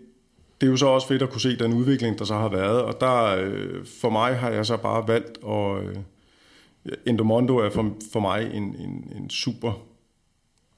det 0.61 0.67
er 0.67 0.71
jo 0.71 0.77
så 0.77 0.87
også 0.87 1.09
fedt 1.09 1.23
at 1.23 1.31
kunne 1.31 1.41
se 1.41 1.59
den 1.59 1.73
udvikling, 1.73 2.19
der 2.19 2.25
så 2.25 2.35
har 2.35 2.49
været, 2.49 2.83
og 2.83 3.01
der, 3.01 3.37
øh, 3.37 3.87
for 4.01 4.11
mig 4.11 4.37
har 4.37 4.51
jeg 4.51 4.67
så 4.67 4.77
bare 4.77 5.09
valgt, 5.09 5.39
og 5.43 5.85
øh, 5.85 5.97
Endomondo 7.07 7.57
er 7.57 7.71
for, 7.71 7.95
for 8.13 8.21
mig 8.21 8.51
en, 8.55 8.63
en, 8.63 9.13
en 9.17 9.31
super 9.31 9.73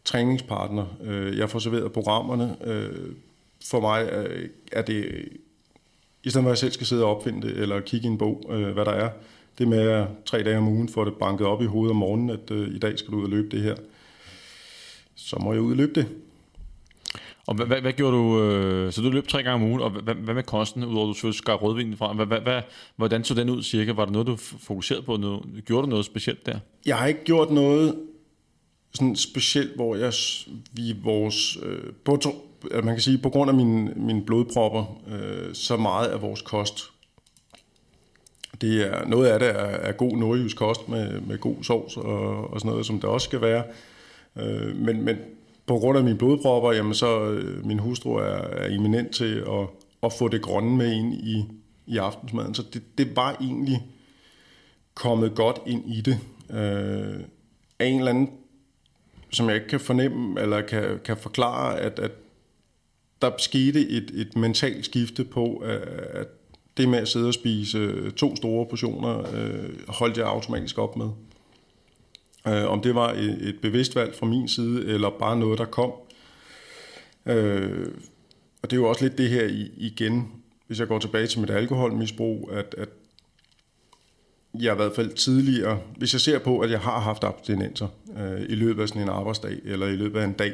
træningspartner. 0.05 0.87
Øh, 1.03 1.39
jeg 1.39 1.51
får 1.51 1.59
serveret 1.59 1.93
programmerne. 1.93 2.57
Øh, 2.65 3.13
for 3.65 3.81
mig 3.81 4.09
er, 4.11 4.47
er 4.73 4.83
det, 4.83 5.29
i 6.25 6.31
stedet 6.31 6.45
for 6.45 6.51
at 6.51 6.53
jeg 6.53 6.59
selv 6.59 6.73
skal 6.73 6.87
sidde 6.87 7.05
og 7.05 7.17
opfinde 7.17 7.49
det, 7.49 7.59
eller 7.59 7.81
kigge 7.81 8.09
i 8.09 8.11
en 8.11 8.19
bog, 8.19 8.45
øh, 8.51 8.73
hvad 8.73 8.85
der 8.85 8.93
er, 8.93 9.11
det 9.59 9.69
med 9.69 9.79
at 9.79 10.07
tre 10.27 10.43
dage 10.43 10.59
om 10.59 10.69
ugen 10.69 10.89
får 10.89 11.05
det 11.05 11.15
banket 11.15 11.47
op 11.47 11.63
i 11.63 11.67
hovedet 11.67 11.91
om 11.91 11.97
morgenen, 11.97 12.31
at 12.31 12.51
øh, 12.51 12.75
i 12.75 12.79
dag 12.79 12.99
skal 12.99 13.13
du 13.13 13.19
ud 13.19 13.25
og 13.25 13.31
løbe 13.31 13.57
det 13.57 13.63
her. 13.63 13.75
Så 15.15 15.37
må 15.41 15.53
jeg 15.53 15.63
ud 15.63 15.71
og 15.71 15.77
løbe 15.77 15.93
det. 15.95 16.07
Og 17.47 17.55
hvad, 17.55 17.67
hvad, 17.67 17.81
hvad 17.81 17.93
gjorde 17.93 18.17
du? 18.17 18.43
Øh, 18.43 18.93
så 18.93 19.03
du 19.03 19.11
løb 19.11 19.29
tre 19.29 19.43
gange 19.43 19.65
om 19.65 19.71
ugen, 19.71 19.83
og 19.83 19.91
hvad, 19.91 20.15
hvad 20.15 20.35
med 20.35 20.43
kosten, 20.43 20.85
udover 20.85 21.11
at 21.11 21.23
du 21.23 21.33
skar 21.33 21.55
rødvinen 21.55 21.97
fra? 21.97 22.13
Hvad, 22.13 22.27
hvad, 22.27 22.41
hvad, 22.41 22.63
hvordan 22.97 23.25
så 23.25 23.35
den 23.35 23.51
ud 23.51 23.63
cirka? 23.63 23.93
Var 23.93 24.05
der 24.05 24.13
noget, 24.13 24.27
du 24.27 24.37
fokuserede 24.37 25.03
på? 25.03 25.17
Noget, 25.17 25.65
gjorde 25.67 25.83
du 25.83 25.91
noget 25.91 26.05
specielt 26.05 26.47
der? 26.47 26.59
Jeg 26.87 26.97
har 26.97 27.07
ikke 27.07 27.25
gjort 27.25 27.51
noget 27.51 27.95
sådan 28.95 29.17
specielt, 29.17 29.75
hvor 29.75 29.97
jeg, 29.97 30.13
vi 30.73 30.95
vores, 31.03 31.59
øh, 31.63 31.93
på, 32.05 32.19
man 32.73 32.95
kan 32.95 33.01
sige, 33.01 33.19
på 33.19 33.31
grund 33.31 33.51
af 33.51 33.57
mine, 33.57 33.93
mine 33.97 34.25
blodpropper, 34.25 35.01
øh, 35.09 35.55
så 35.55 35.77
meget 35.77 36.07
af 36.07 36.23
vores 36.23 36.43
kost. 36.43 36.91
Det 38.61 38.83
er, 38.83 39.07
noget 39.07 39.27
af 39.27 39.39
det 39.39 39.49
er, 39.49 39.53
er 39.53 39.93
god 39.93 40.17
nordjysk 40.17 40.57
kost 40.57 40.89
med, 40.89 41.21
med 41.21 41.39
god 41.39 41.57
sovs 41.63 41.97
og, 41.97 42.51
og 42.53 42.61
sådan 42.61 42.71
noget, 42.71 42.87
som 42.87 43.01
det 43.01 43.11
også 43.11 43.25
skal 43.25 43.41
være. 43.41 43.65
Øh, 44.37 44.77
men, 44.77 45.03
men 45.03 45.17
på 45.67 45.79
grund 45.79 45.99
af 45.99 46.05
mine 46.05 46.19
blodpropper, 46.19 46.73
jamen 46.73 46.95
så 46.95 47.25
øh, 47.25 47.67
min 47.67 47.79
hustru 47.79 48.15
er, 48.15 48.23
er 48.23 48.75
eminent 48.75 49.15
til 49.15 49.35
at, 49.35 49.69
at 50.03 50.13
få 50.13 50.29
det 50.29 50.43
grønne 50.43 50.77
med 50.77 50.93
ind 50.93 51.15
i, 51.15 51.45
i 51.87 51.97
aftensmaden. 51.97 52.55
Så 52.55 52.65
det, 52.73 52.83
det 52.99 53.17
var 53.17 53.37
egentlig 53.41 53.83
kommet 54.95 55.35
godt 55.35 55.59
ind 55.67 55.95
i 55.95 56.01
det. 56.01 56.19
Øh, 56.51 57.21
af 57.79 57.87
en 57.87 57.99
eller 57.99 58.11
anden, 58.11 58.31
som 59.31 59.49
jeg 59.49 59.55
ikke 59.55 59.69
kan 59.69 59.81
fornemme, 59.81 60.41
eller 60.41 60.61
kan, 60.61 61.01
kan 61.05 61.17
forklare, 61.17 61.81
at, 61.81 61.99
at 61.99 62.11
der 63.23 63.31
skete 63.39 63.89
et, 63.89 64.11
et 64.15 64.37
mentalt 64.37 64.85
skifte 64.85 65.25
på, 65.25 65.57
at 66.13 66.27
det 66.77 66.89
med 66.89 66.99
at 66.99 67.09
sidde 67.09 67.29
og 67.29 67.35
spise 67.35 67.79
øh, 67.79 68.13
to 68.13 68.37
store 68.37 68.67
portioner, 68.67 69.19
øh, 69.35 69.89
holdt 69.89 70.17
jeg 70.17 70.27
automatisk 70.27 70.79
op 70.79 70.97
med. 70.97 71.09
Øh, 72.49 72.71
om 72.71 72.81
det 72.81 72.95
var 72.95 73.13
et, 73.13 73.49
et 73.49 73.59
bevidst 73.63 73.97
valg 73.97 74.15
fra 74.15 74.27
min 74.27 74.49
side, 74.49 74.87
eller 74.87 75.11
bare 75.11 75.39
noget, 75.39 75.59
der 75.59 75.65
kom. 75.65 75.93
Øh, 77.27 77.89
og 78.63 78.71
det 78.71 78.77
er 78.77 78.81
jo 78.81 78.89
også 78.89 79.05
lidt 79.05 79.19
det 79.19 79.31
her 79.31 79.67
igen, 79.77 80.33
hvis 80.67 80.81
jeg 80.81 80.89
går 80.89 80.99
tilbage 80.99 81.27
til 81.27 81.41
mit 81.41 81.51
alkoholmisbrug, 81.51 82.51
at, 82.53 82.75
at 82.79 82.89
jeg 84.55 84.73
i 84.73 84.77
hvert 84.77 84.95
fald 84.97 85.13
tidligere, 85.13 85.81
hvis 85.97 86.13
jeg 86.13 86.21
ser 86.21 86.39
på, 86.39 86.59
at 86.59 86.71
jeg 86.71 86.81
har 86.81 87.01
haft 87.01 87.25
abstinenser 87.25 87.89
øh, 88.19 88.41
i 88.49 88.55
løbet 88.55 88.83
af 88.83 88.89
sådan 88.89 89.03
en 89.03 89.09
arbejdsdag, 89.09 89.59
eller 89.65 89.87
i 89.87 89.97
løbet 89.97 90.21
af 90.21 90.25
en 90.25 90.33
dag, 90.33 90.53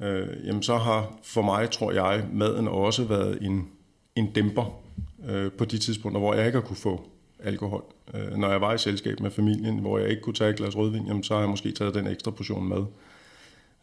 øh, 0.00 0.46
jamen 0.46 0.62
så 0.62 0.76
har 0.76 1.18
for 1.22 1.42
mig, 1.42 1.70
tror 1.70 1.92
jeg, 1.92 2.26
maden 2.32 2.68
også 2.68 3.04
været 3.04 3.42
en, 3.42 3.68
en 4.16 4.32
dæmper 4.32 4.80
øh, 5.28 5.52
på 5.52 5.64
de 5.64 5.78
tidspunkter, 5.78 6.20
hvor 6.20 6.34
jeg 6.34 6.46
ikke 6.46 6.58
har 6.58 6.66
kunne 6.66 6.76
få 6.76 7.08
alkohol. 7.38 7.84
Øh, 8.14 8.36
når 8.36 8.50
jeg 8.50 8.60
var 8.60 8.74
i 8.74 8.78
selskab 8.78 9.20
med 9.20 9.30
familien, 9.30 9.78
hvor 9.78 9.98
jeg 9.98 10.08
ikke 10.08 10.22
kunne 10.22 10.34
tage 10.34 10.50
et 10.50 10.56
glas 10.56 10.76
rødvin, 10.76 11.06
jamen, 11.06 11.22
så 11.22 11.34
har 11.34 11.40
jeg 11.40 11.50
måske 11.50 11.72
taget 11.72 11.94
den 11.94 12.06
ekstra 12.06 12.30
portion 12.30 12.68
med. 12.68 12.84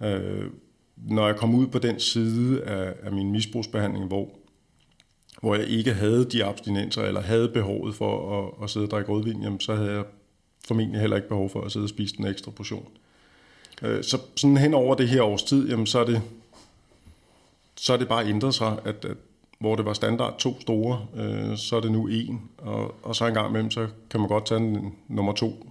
Øh, 0.09 0.45
når 0.97 1.27
jeg 1.27 1.35
kom 1.35 1.55
ud 1.55 1.67
på 1.67 1.79
den 1.79 1.99
side 1.99 2.63
af, 2.63 2.93
af 3.03 3.11
min 3.11 3.31
misbrugsbehandling, 3.31 4.05
hvor, 4.05 4.29
hvor 5.41 5.55
jeg 5.55 5.67
ikke 5.67 5.93
havde 5.93 6.25
de 6.25 6.45
abstinenser, 6.45 7.03
eller 7.03 7.21
havde 7.21 7.49
behovet 7.49 7.95
for 7.95 8.39
at, 8.39 8.63
at 8.63 8.69
sidde 8.69 8.85
og 8.85 8.91
drikke 8.91 9.11
rødvin, 9.11 9.43
jamen, 9.43 9.59
så 9.59 9.75
havde 9.75 9.91
jeg 9.91 10.03
formentlig 10.67 11.01
heller 11.01 11.15
ikke 11.15 11.29
behov 11.29 11.49
for 11.49 11.61
at 11.61 11.71
sidde 11.71 11.85
og 11.85 11.89
spise 11.89 12.17
den 12.17 12.25
ekstra 12.25 12.51
portion. 12.51 12.87
Øh, 13.81 14.03
så 14.03 14.17
sådan 14.35 14.57
hen 14.57 14.73
over 14.73 14.95
det 14.95 15.09
her 15.09 15.21
års 15.21 15.43
tid, 15.43 15.69
jamen, 15.69 15.85
så 15.85 15.99
er 15.99 16.05
det, 16.05 16.21
så 17.75 17.93
er 17.93 17.97
det 17.97 18.07
bare 18.07 18.27
ændret 18.27 18.53
sig, 18.53 18.77
at, 18.85 19.05
at 19.05 19.17
hvor 19.59 19.75
det 19.75 19.85
var 19.85 19.93
standard 19.93 20.37
to 20.37 20.61
store, 20.61 21.05
øh, 21.15 21.57
så 21.57 21.75
er 21.75 21.81
det 21.81 21.91
nu 21.91 22.07
en, 22.07 22.41
og, 22.57 22.95
og 23.03 23.15
så 23.15 23.27
en 23.27 23.33
gang 23.33 23.49
imellem, 23.49 23.71
så 23.71 23.87
kan 24.09 24.19
man 24.19 24.29
godt 24.29 24.45
tage 24.45 24.59
en 24.59 24.93
nummer 25.07 25.33
to, 25.33 25.69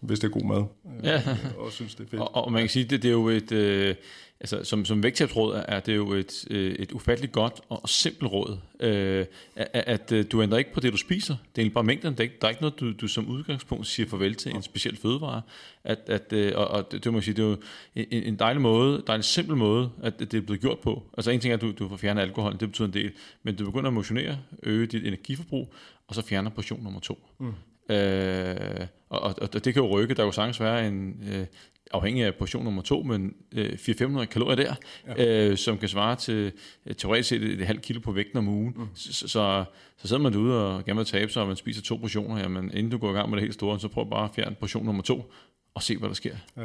hvis 0.00 0.18
det 0.18 0.28
er 0.28 0.32
god 0.32 0.44
mad, 0.44 0.64
øh, 0.98 1.04
ja. 1.04 1.22
og 1.58 1.72
synes 1.72 1.94
det 1.94 2.04
er 2.04 2.08
fedt. 2.08 2.22
Og, 2.22 2.34
og 2.34 2.52
man 2.52 2.62
kan 2.62 2.68
sige, 2.68 2.84
det, 2.84 3.02
det 3.02 3.08
er 3.08 3.12
jo 3.12 3.28
et, 3.28 3.52
øh, 3.52 3.94
altså, 4.40 4.64
som, 4.64 4.84
som 4.84 5.02
vægttabsråd 5.02 5.62
er 5.68 5.80
det 5.80 5.96
jo 5.96 6.12
et, 6.12 6.44
øh, 6.50 6.72
et 6.72 6.92
ufatteligt 6.92 7.32
godt 7.32 7.60
og 7.68 7.88
simpelt 7.88 8.32
råd, 8.32 8.58
øh, 8.80 9.26
at, 9.56 9.68
at 9.74 10.12
øh, 10.12 10.24
du 10.32 10.42
ændrer 10.42 10.58
ikke 10.58 10.72
på 10.72 10.80
det, 10.80 10.92
du 10.92 10.96
spiser. 10.96 11.36
Det 11.56 11.66
er 11.66 11.70
bare 11.70 11.84
mængden. 11.84 12.12
Der 12.12 12.18
er 12.18 12.22
ikke, 12.22 12.36
der 12.40 12.46
er 12.46 12.50
ikke 12.50 12.62
noget, 12.62 12.80
du, 12.80 12.92
du 12.92 13.08
som 13.08 13.28
udgangspunkt 13.28 13.86
siger 13.86 14.08
farvel 14.08 14.34
til 14.34 14.54
en 14.54 14.62
speciel 14.62 14.96
fødevare. 14.96 15.42
At, 15.84 15.98
at, 16.06 16.32
øh, 16.32 16.52
og, 16.56 16.68
og 16.68 16.92
det, 16.92 17.04
det, 17.04 17.12
må 17.12 17.20
sige, 17.20 17.34
det 17.34 17.44
er 17.44 17.48
jo 17.48 17.56
en, 17.94 18.22
en 18.22 18.36
dejlig 18.36 18.62
måde, 18.62 19.02
dejlig 19.06 19.24
simpel 19.24 19.56
måde, 19.56 19.90
at 20.02 20.18
det 20.18 20.34
er 20.34 20.40
blevet 20.40 20.60
gjort 20.60 20.78
på. 20.78 21.02
Altså 21.16 21.30
en 21.30 21.40
ting 21.40 21.52
er, 21.52 21.56
at 21.56 21.60
du, 21.60 21.72
du 21.78 21.88
får 21.88 21.96
fjernet 21.96 22.22
alkohol, 22.22 22.52
det 22.52 22.68
betyder 22.68 22.88
en 22.88 22.94
del, 22.94 23.12
men 23.42 23.56
du 23.56 23.64
begynder 23.64 23.88
at 23.88 23.94
motionere, 23.94 24.38
øge 24.62 24.86
dit 24.86 25.06
energiforbrug, 25.06 25.74
og 26.08 26.14
så 26.14 26.22
fjerner 26.22 26.50
portion 26.50 26.82
nummer 26.82 27.00
to. 27.00 27.18
Mm. 27.38 27.52
Øh, 27.88 28.86
og, 29.08 29.20
og, 29.20 29.34
og 29.42 29.52
det 29.52 29.74
kan 29.74 29.82
jo 29.82 29.88
rykke. 29.88 30.14
Der 30.14 30.22
kan 30.22 30.24
jo 30.24 30.32
sagtens 30.32 30.60
være 30.60 30.88
en, 30.88 31.24
øh, 31.32 31.46
afhængig 31.92 32.24
af 32.24 32.34
portion 32.34 32.64
nummer 32.64 32.82
to, 32.82 33.02
men 33.02 33.34
øh, 33.52 33.72
400-500 33.72 34.24
kalorier 34.24 34.56
der, 34.56 34.74
ja. 35.06 35.48
øh, 35.48 35.56
som 35.56 35.78
kan 35.78 35.88
svare 35.88 36.16
til 36.16 36.52
øh, 36.86 36.94
teoretisk 36.94 37.28
set 37.28 37.42
et, 37.42 37.60
et 37.60 37.66
halvt 37.66 37.82
kilo 37.82 38.00
på 38.00 38.12
vægten 38.12 38.38
om 38.38 38.48
ugen. 38.48 38.74
Mm. 38.76 38.86
Så, 38.94 39.28
så, 39.28 39.64
så 39.96 40.08
sidder 40.08 40.22
man 40.22 40.32
derude 40.32 40.66
og 40.66 40.84
gerne 40.84 40.96
vil 40.96 41.06
tabe 41.06 41.32
sig, 41.32 41.42
og 41.42 41.48
man 41.48 41.56
spiser 41.56 41.82
to 41.82 41.96
portioner, 41.96 42.38
jamen 42.38 42.70
inden 42.74 42.90
du 42.90 42.98
går 42.98 43.10
i 43.10 43.14
gang 43.14 43.30
med 43.30 43.36
det 43.36 43.42
helt 43.42 43.54
store, 43.54 43.80
så 43.80 43.88
prøv 43.88 44.10
bare 44.10 44.24
at 44.24 44.30
fjerne 44.34 44.56
portion 44.60 44.84
nummer 44.84 45.02
to, 45.02 45.32
og 45.74 45.82
se, 45.82 45.96
hvad 45.96 46.08
der 46.08 46.14
sker. 46.14 46.36
Ja. 46.56 46.64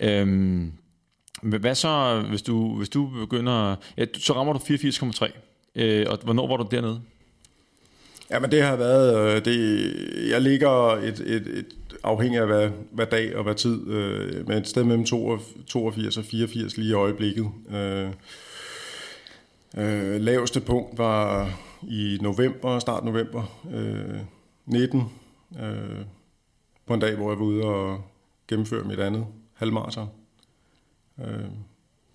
Øhm, 0.00 0.72
hvad 1.42 1.74
så, 1.74 2.24
hvis 2.28 2.42
du, 2.42 2.76
hvis 2.76 2.88
du 2.88 3.06
begynder... 3.06 3.76
Ja, 3.96 4.04
så 4.14 4.32
rammer 4.32 4.52
du 4.52 4.58
84,3. 4.58 5.32
Øh, 5.74 6.06
og 6.08 6.18
hvornår 6.24 6.46
var 6.46 6.56
du 6.56 6.68
dernede? 6.70 7.02
Jamen 8.30 8.50
det 8.50 8.62
har 8.62 8.76
været, 8.76 9.36
øh, 9.36 9.44
det, 9.44 10.30
jeg 10.30 10.40
ligger 10.40 10.70
et, 10.96 11.20
et, 11.20 11.46
et 11.46 11.66
afhængig 12.04 12.40
af 12.40 12.46
hvad, 12.46 12.70
hvad 12.90 13.06
dag 13.06 13.36
og 13.36 13.42
hvad 13.42 13.54
tid, 13.54 13.90
øh, 13.90 14.48
med 14.48 14.58
et 14.58 14.68
sted 14.68 14.84
mellem 14.84 15.04
82 15.04 16.16
og 16.16 16.24
84 16.24 16.76
lige 16.76 16.90
i 16.90 16.92
øjeblikket. 16.92 17.50
Øh, 17.70 18.08
øh, 19.76 20.20
laveste 20.20 20.60
punkt 20.60 20.98
var 20.98 21.50
i 21.82 22.18
november, 22.22 22.78
start 22.78 23.04
november 23.04 23.58
øh, 23.74 24.20
19, 24.66 25.02
øh, 25.62 26.04
på 26.86 26.94
en 26.94 27.00
dag, 27.00 27.14
hvor 27.14 27.30
jeg 27.30 27.38
var 27.38 27.44
ude 27.44 27.64
og 27.64 28.04
gennemføre 28.48 28.84
mit 28.84 29.00
andet 29.00 29.26
halvmarathon. 29.54 30.08
Øh, 31.20 31.44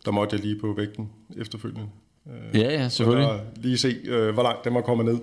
der 0.06 0.12
måtte 0.12 0.36
jeg 0.36 0.46
lige 0.46 0.60
på 0.60 0.74
vægten 0.78 1.10
efterfølgende. 1.38 1.90
Øh, 2.28 2.62
ja, 2.62 2.72
ja, 2.72 2.90
selvfølgelig. 2.90 3.42
Lige 3.56 3.78
se, 3.78 3.98
øh, 4.06 4.34
hvor 4.34 4.44
langt 4.44 4.66
den 4.66 4.74
var 4.74 4.82
kommet 4.82 5.06
ned 5.06 5.20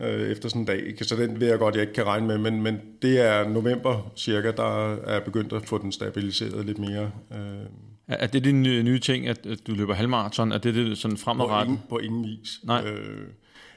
øh, 0.00 0.30
efter 0.30 0.48
sådan 0.48 0.62
en 0.62 0.66
dag. 0.66 0.94
Så 1.02 1.16
den 1.16 1.40
ved 1.40 1.48
jeg 1.48 1.58
godt, 1.58 1.74
jeg 1.74 1.82
ikke 1.82 1.92
kan 1.92 2.06
regne 2.06 2.26
med, 2.26 2.38
men, 2.38 2.62
men 2.62 2.80
det 3.02 3.20
er 3.20 3.48
november 3.48 4.12
cirka, 4.16 4.50
der 4.50 4.94
er 4.94 5.20
begyndt 5.20 5.52
at 5.52 5.66
få 5.66 5.78
den 5.78 5.92
stabiliseret 5.92 6.66
lidt 6.66 6.78
mere. 6.78 7.10
Øh. 7.32 7.66
Er 8.08 8.26
det 8.26 8.44
din 8.44 8.62
nye, 8.62 8.98
ting, 8.98 9.28
at, 9.28 9.46
at 9.46 9.58
du 9.66 9.74
løber 9.74 9.94
halvmarathon? 9.94 10.52
Er 10.52 10.58
det 10.58 10.74
det 10.74 10.98
sådan 10.98 11.16
fremadrettet? 11.16 11.78
På 11.88 11.98
ingen, 11.98 12.14
på 12.14 12.22
ingen 12.22 12.24
vis. 12.24 12.60
Nej. 12.64 12.84
Øh, 12.86 13.26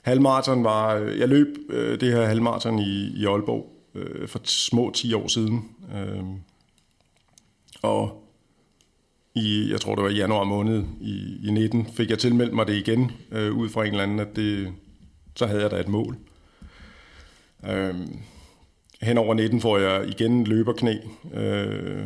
halvmarathon 0.02 0.64
var, 0.64 0.94
jeg 0.96 1.30
løb 1.30 1.48
øh, 1.70 2.00
det 2.00 2.12
her 2.12 2.26
halvmarathon 2.26 2.80
i, 2.80 3.12
i 3.16 3.26
Aalborg 3.26 3.78
øh, 3.96 4.28
for 4.28 4.40
små 4.44 4.92
10 4.92 5.14
år 5.14 5.28
siden. 5.28 5.66
Øh, 5.96 6.24
og 7.82 8.24
i, 9.36 9.72
jeg 9.72 9.82
tror 9.82 9.96
det 9.96 10.04
var 10.04 10.10
i 10.10 10.16
januar 10.16 10.44
måned 10.44 10.84
i, 11.02 11.48
i 11.48 11.52
19, 11.52 11.86
fik 11.94 12.10
jeg 12.10 12.20
tilmeldt 12.20 12.54
mig 12.54 12.68
det 12.68 12.76
igen, 12.76 13.12
øh, 13.32 13.54
ud 13.54 13.70
fra 13.70 13.86
en 13.86 13.92
eller 13.92 14.04
anden, 14.04 14.20
at 14.20 14.36
det, 14.36 14.74
så 15.38 15.46
havde 15.46 15.62
jeg 15.62 15.72
da 15.72 15.80
et 15.80 15.88
mål. 15.88 16.18
Øhm, 17.70 18.20
hen 19.02 19.18
over 19.18 19.34
19 19.34 19.62
får 19.62 19.78
jeg 19.78 20.10
igen 20.10 20.44
løberknæ 20.44 20.98
øh, 21.34 22.06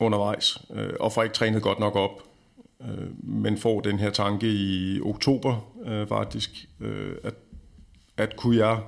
undervejs, 0.00 0.58
øh, 0.74 0.92
og 1.00 1.12
får 1.12 1.22
ikke 1.22 1.34
trænet 1.34 1.62
godt 1.62 1.78
nok 1.78 1.96
op, 1.96 2.22
øh, 2.82 3.24
men 3.28 3.58
får 3.58 3.80
den 3.80 3.98
her 3.98 4.10
tanke 4.10 4.46
i 4.46 5.00
oktober 5.00 5.72
øh, 5.86 6.08
faktisk, 6.08 6.68
øh, 6.80 7.16
at, 7.24 7.34
at 8.16 8.36
kunne 8.36 8.66
jeg 8.66 8.80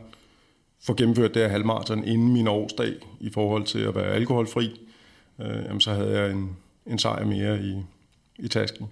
få 0.83 0.95
gennemført 0.95 1.35
det 1.35 1.43
her 1.43 1.49
halvmarathon 1.49 2.05
inden 2.05 2.33
min 2.33 2.49
årsdag 2.49 2.93
i 3.21 3.31
forhold 3.31 3.65
til 3.65 3.79
at 3.79 3.95
være 3.95 4.13
alkoholfri, 4.15 4.81
øh, 5.41 5.65
jamen, 5.65 5.81
så 5.81 5.93
havde 5.93 6.21
jeg 6.21 6.31
en, 6.31 6.57
en 6.87 6.99
sejr 6.99 7.25
mere 7.25 7.63
i, 7.63 7.83
i 8.39 8.49
tasken. 8.49 8.89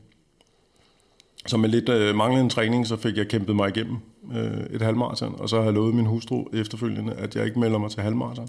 Så 1.46 1.56
med 1.56 1.68
lidt 1.68 1.88
øh, 1.88 2.14
manglende 2.14 2.50
træning, 2.50 2.86
så 2.86 2.96
fik 2.96 3.16
jeg 3.16 3.28
kæmpet 3.28 3.56
mig 3.56 3.68
igennem 3.68 3.96
øh, 4.34 4.74
et 4.74 4.82
halvmarathon, 4.82 5.40
og 5.40 5.48
så 5.48 5.56
har 5.56 5.64
jeg 5.64 5.72
lovet 5.72 5.94
min 5.94 6.06
hustru 6.06 6.44
efterfølgende, 6.52 7.14
at 7.14 7.36
jeg 7.36 7.46
ikke 7.46 7.58
melder 7.58 7.78
mig 7.78 7.90
til 7.90 8.02
halvmarathon, 8.02 8.48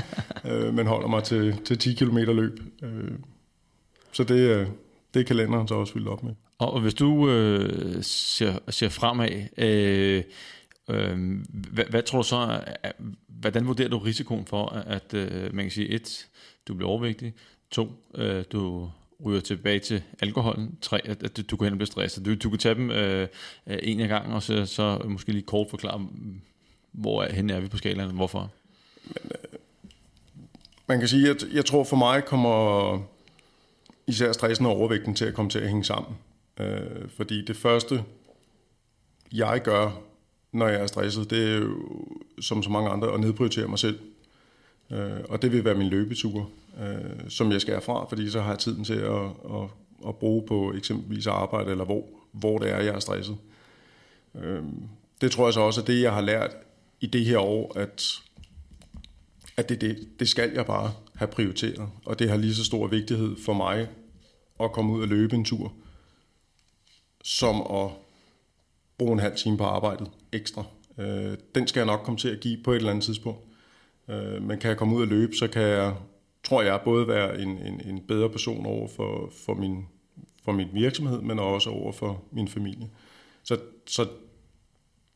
øh, 0.50 0.74
men 0.74 0.86
holder 0.86 1.08
mig 1.08 1.22
til, 1.22 1.56
til 1.64 1.78
10 1.78 1.94
km 1.94 2.16
løb. 2.18 2.60
Øh, 2.82 3.10
så 4.12 4.24
det, 4.24 4.34
øh, 4.34 4.66
det 5.14 5.20
er 5.20 5.24
kalenderen 5.24 5.68
så 5.68 5.74
også 5.74 5.92
fyldt 5.92 6.08
op 6.08 6.22
med. 6.22 6.34
Og 6.58 6.80
hvis 6.80 6.94
du 6.94 7.30
øh, 7.30 8.02
ser, 8.02 8.58
ser 8.68 8.88
fremad, 8.88 9.48
øh, 9.58 10.22
øh, 10.90 11.18
hvad, 11.48 11.84
hvad 11.90 12.02
tror 12.02 12.18
du 12.18 12.28
så, 12.28 12.60
hvordan 13.28 13.66
vurderer 13.66 13.88
du 13.88 13.98
risikoen 13.98 14.46
for, 14.46 14.66
at 14.66 15.14
øh, 15.14 15.54
man 15.54 15.64
kan 15.64 15.70
sige, 15.70 15.88
et, 15.88 16.26
du 16.68 16.74
bliver 16.74 16.90
overvægtig, 16.90 17.34
to, 17.70 17.88
øh, 18.14 18.44
du 18.52 18.90
ryger 19.24 19.40
tilbage 19.40 19.78
til 19.78 20.02
alkoholen. 20.20 20.78
Tre, 20.80 21.00
at, 21.04 21.22
at 21.22 21.50
du 21.50 21.56
kan 21.56 21.64
hen 21.64 21.72
og 21.72 21.78
blive 21.78 21.86
stresset. 21.86 22.24
Du, 22.24 22.34
du 22.34 22.50
kan 22.50 22.58
tage 22.58 22.74
dem 22.74 22.90
øh, 22.90 23.28
øh 23.66 23.78
en 23.82 24.00
af 24.00 24.08
gangen, 24.08 24.32
og 24.32 24.42
så, 24.42 24.66
så 24.66 25.02
måske 25.04 25.32
lige 25.32 25.42
kort 25.42 25.70
forklare, 25.70 25.98
mm, 25.98 26.40
hvor 26.92 27.22
er, 27.22 27.32
hen 27.32 27.50
er 27.50 27.60
vi 27.60 27.68
på 27.68 27.76
skalaen, 27.76 28.10
hvorfor? 28.10 28.50
Men, 29.04 29.16
øh, 29.24 29.58
man 30.88 30.98
kan 30.98 31.08
sige, 31.08 31.30
at 31.30 31.44
jeg 31.52 31.64
tror 31.64 31.84
for 31.84 31.96
mig 31.96 32.24
kommer 32.24 32.98
især 34.06 34.32
stressen 34.32 34.66
og 34.66 34.72
overvægten 34.72 35.14
til 35.14 35.24
at 35.24 35.34
komme 35.34 35.50
til 35.50 35.58
at 35.58 35.68
hænge 35.68 35.84
sammen. 35.84 36.16
Øh, 36.60 37.08
fordi 37.16 37.44
det 37.44 37.56
første, 37.56 38.04
jeg 39.32 39.60
gør, 39.64 40.00
når 40.52 40.68
jeg 40.68 40.80
er 40.80 40.86
stresset, 40.86 41.30
det 41.30 41.52
er 41.52 41.58
jo, 41.58 41.76
som 42.40 42.62
så 42.62 42.70
mange 42.70 42.90
andre, 42.90 43.14
at 43.14 43.20
nedprioritere 43.20 43.68
mig 43.68 43.78
selv. 43.78 43.98
Øh, 44.92 45.20
og 45.28 45.42
det 45.42 45.52
vil 45.52 45.64
være 45.64 45.74
min 45.74 45.88
løbetur 45.88 46.50
øh, 46.80 47.30
som 47.30 47.52
jeg 47.52 47.60
skal 47.60 47.74
herfra, 47.74 48.06
fordi 48.08 48.30
så 48.30 48.40
har 48.40 48.50
jeg 48.50 48.58
tiden 48.58 48.84
til 48.84 48.98
at, 48.98 49.24
at, 49.24 49.68
at 50.08 50.16
bruge 50.16 50.46
på 50.46 50.72
eksempelvis 50.74 51.26
arbejde, 51.26 51.70
eller 51.70 51.84
hvor, 51.84 52.06
hvor 52.32 52.58
det 52.58 52.70
er, 52.70 52.80
jeg 52.80 52.94
er 52.94 52.98
stresset. 52.98 53.36
Øh, 54.34 54.62
det 55.20 55.30
tror 55.30 55.46
jeg 55.46 55.54
så 55.54 55.60
også 55.60 55.80
er 55.80 55.84
det, 55.84 56.02
jeg 56.02 56.12
har 56.12 56.20
lært 56.20 56.50
i 57.00 57.06
det 57.06 57.24
her 57.24 57.38
år, 57.38 57.78
at, 57.78 58.22
at 59.56 59.68
det, 59.68 59.80
det, 59.80 60.08
det 60.20 60.28
skal 60.28 60.52
jeg 60.54 60.66
bare 60.66 60.92
have 61.14 61.28
prioriteret, 61.28 61.88
og 62.04 62.18
det 62.18 62.30
har 62.30 62.36
lige 62.36 62.54
så 62.54 62.64
stor 62.64 62.86
vigtighed 62.86 63.36
for 63.44 63.52
mig 63.52 63.88
at 64.60 64.72
komme 64.72 64.92
ud 64.92 65.02
og 65.02 65.08
løbe 65.08 65.36
en 65.36 65.44
tur, 65.44 65.72
som 67.24 67.60
at 67.60 67.90
bruge 68.98 69.12
en 69.12 69.18
halv 69.18 69.36
time 69.36 69.58
på 69.58 69.64
arbejdet 69.64 70.10
ekstra. 70.32 70.64
Øh, 70.98 71.36
den 71.54 71.68
skal 71.68 71.80
jeg 71.80 71.86
nok 71.86 72.00
komme 72.04 72.18
til 72.18 72.28
at 72.28 72.40
give 72.40 72.62
på 72.64 72.72
et 72.72 72.76
eller 72.76 72.90
andet 72.90 73.04
tidspunkt. 73.04 73.51
Øh, 74.08 74.42
men 74.42 74.58
kan 74.58 74.68
jeg 74.68 74.76
komme 74.76 74.96
ud 74.96 75.02
og 75.02 75.08
løbe, 75.08 75.36
så 75.36 75.48
kan 75.48 75.62
jeg, 75.62 75.94
tror 76.44 76.62
jeg, 76.62 76.80
både 76.84 77.08
være 77.08 77.40
en, 77.40 77.48
en, 77.48 77.80
en 77.80 78.00
bedre 78.08 78.30
person 78.30 78.66
over 78.66 78.88
for, 78.88 79.32
for, 79.46 79.54
min, 79.54 79.86
for 80.44 80.52
min 80.52 80.68
virksomhed, 80.72 81.20
men 81.20 81.38
også 81.38 81.70
over 81.70 81.92
for 81.92 82.22
min 82.30 82.48
familie. 82.48 82.90
Så, 83.42 83.58
så 83.86 84.06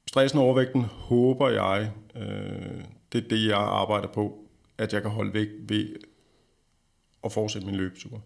stressen 0.09 0.39
og 0.39 0.45
overvægten 0.45 0.83
håber 0.83 1.49
jeg, 1.49 1.93
øh, 2.17 2.85
det 3.13 3.25
er 3.25 3.29
det, 3.29 3.47
jeg 3.47 3.59
arbejder 3.59 4.09
på, 4.09 4.39
at 4.79 4.93
jeg 4.93 5.03
kan 5.03 5.11
holde 5.11 5.35
væk 5.35 5.49
ved 5.61 5.97
at 7.25 7.33
fortsætte 7.33 7.67
min 7.67 7.77
løbetur. 7.77 8.23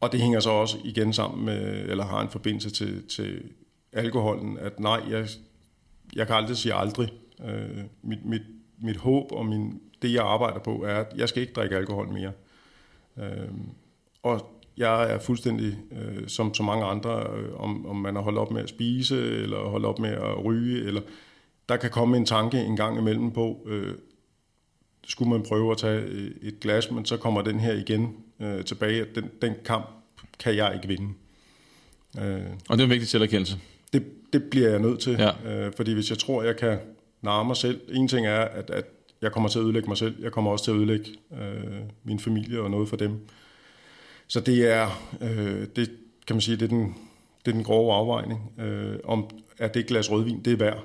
Og 0.00 0.12
det 0.12 0.20
hænger 0.20 0.40
så 0.40 0.50
også 0.50 0.78
igen 0.84 1.12
sammen 1.12 1.44
med, 1.44 1.88
eller 1.88 2.04
har 2.04 2.20
en 2.20 2.28
forbindelse 2.28 2.70
til, 2.70 3.08
til 3.08 3.42
alkoholen, 3.92 4.58
at 4.58 4.80
nej, 4.80 5.00
jeg, 5.10 5.28
jeg 6.14 6.26
kan 6.26 6.36
aldrig 6.36 6.56
sige 6.56 6.74
aldrig. 6.74 7.12
Øh, 7.44 7.84
mit, 8.02 8.24
mit, 8.24 8.42
mit 8.82 8.96
håb 8.96 9.32
og 9.32 9.46
min, 9.46 9.80
det, 10.02 10.12
jeg 10.12 10.24
arbejder 10.24 10.58
på, 10.58 10.84
er, 10.84 10.96
at 10.96 11.12
jeg 11.16 11.28
skal 11.28 11.42
ikke 11.42 11.52
drikke 11.52 11.76
alkohol 11.76 12.08
mere. 12.08 12.32
Øh, 13.18 13.48
og 14.22 14.58
jeg 14.76 15.12
er 15.12 15.18
fuldstændig, 15.18 15.78
øh, 15.92 16.28
som 16.28 16.54
så 16.54 16.62
mange 16.62 16.84
andre, 16.84 17.26
øh, 17.36 17.60
om, 17.60 17.86
om 17.86 17.96
man 17.96 18.14
har 18.14 18.22
holdt 18.22 18.38
op 18.38 18.50
med 18.50 18.62
at 18.62 18.68
spise, 18.68 19.16
eller 19.16 19.58
holdt 19.58 19.86
op 19.86 19.98
med 19.98 20.10
at 20.10 20.44
ryge, 20.44 20.84
eller 20.84 21.00
der 21.68 21.76
kan 21.76 21.90
komme 21.90 22.16
en 22.16 22.26
tanke 22.26 22.58
en 22.58 22.76
gang 22.76 22.98
imellem 22.98 23.30
på, 23.30 23.66
øh, 23.66 23.94
skulle 25.06 25.30
man 25.30 25.42
prøve 25.42 25.70
at 25.70 25.78
tage 25.78 26.02
et 26.42 26.60
glas, 26.60 26.90
men 26.90 27.04
så 27.04 27.16
kommer 27.16 27.42
den 27.42 27.60
her 27.60 27.72
igen 27.72 28.16
øh, 28.40 28.64
tilbage, 28.64 29.00
at 29.00 29.08
den, 29.14 29.30
den 29.42 29.54
kamp 29.64 29.86
kan 30.38 30.56
jeg 30.56 30.74
ikke 30.74 30.88
vinde. 30.88 31.14
Øh, 32.18 32.42
og 32.68 32.76
det 32.76 32.80
er 32.80 32.84
en 32.84 32.90
vigtig 32.90 33.08
selverkendelse. 33.08 33.58
Det, 33.92 34.04
det 34.32 34.42
bliver 34.44 34.68
jeg 34.68 34.78
nødt 34.78 35.00
til, 35.00 35.12
ja. 35.18 35.66
øh, 35.66 35.72
fordi 35.76 35.92
hvis 35.92 36.10
jeg 36.10 36.18
tror, 36.18 36.42
jeg 36.42 36.56
kan 36.56 36.78
narre 37.22 37.44
mig 37.44 37.56
selv, 37.56 37.80
en 37.88 38.08
ting 38.08 38.26
er, 38.26 38.40
at, 38.40 38.70
at 38.70 38.84
jeg 39.22 39.32
kommer 39.32 39.48
til 39.48 39.58
at 39.58 39.64
ødelægge 39.64 39.88
mig 39.88 39.96
selv, 39.96 40.22
jeg 40.22 40.32
kommer 40.32 40.50
også 40.50 40.64
til 40.64 40.70
at 40.70 40.76
ødelægge 40.76 41.10
øh, 41.32 41.80
min 42.04 42.18
familie 42.18 42.60
og 42.60 42.70
noget 42.70 42.88
for 42.88 42.96
dem. 42.96 43.26
Så 44.26 44.40
det 44.40 44.72
er, 44.72 45.10
øh, 45.20 45.66
det 45.76 45.90
kan 46.26 46.36
man 46.36 46.40
sige, 46.40 46.56
det 46.56 46.64
er 46.64 46.68
den, 46.68 46.94
det 47.44 47.50
er 47.50 47.54
den 47.54 47.64
grove 47.64 47.94
afvejning. 47.94 48.52
Øh, 48.60 48.96
om 49.04 49.30
er 49.58 49.68
det 49.68 49.86
glas 49.86 50.10
rødvin, 50.10 50.42
det 50.44 50.52
er 50.52 50.56
værd? 50.56 50.84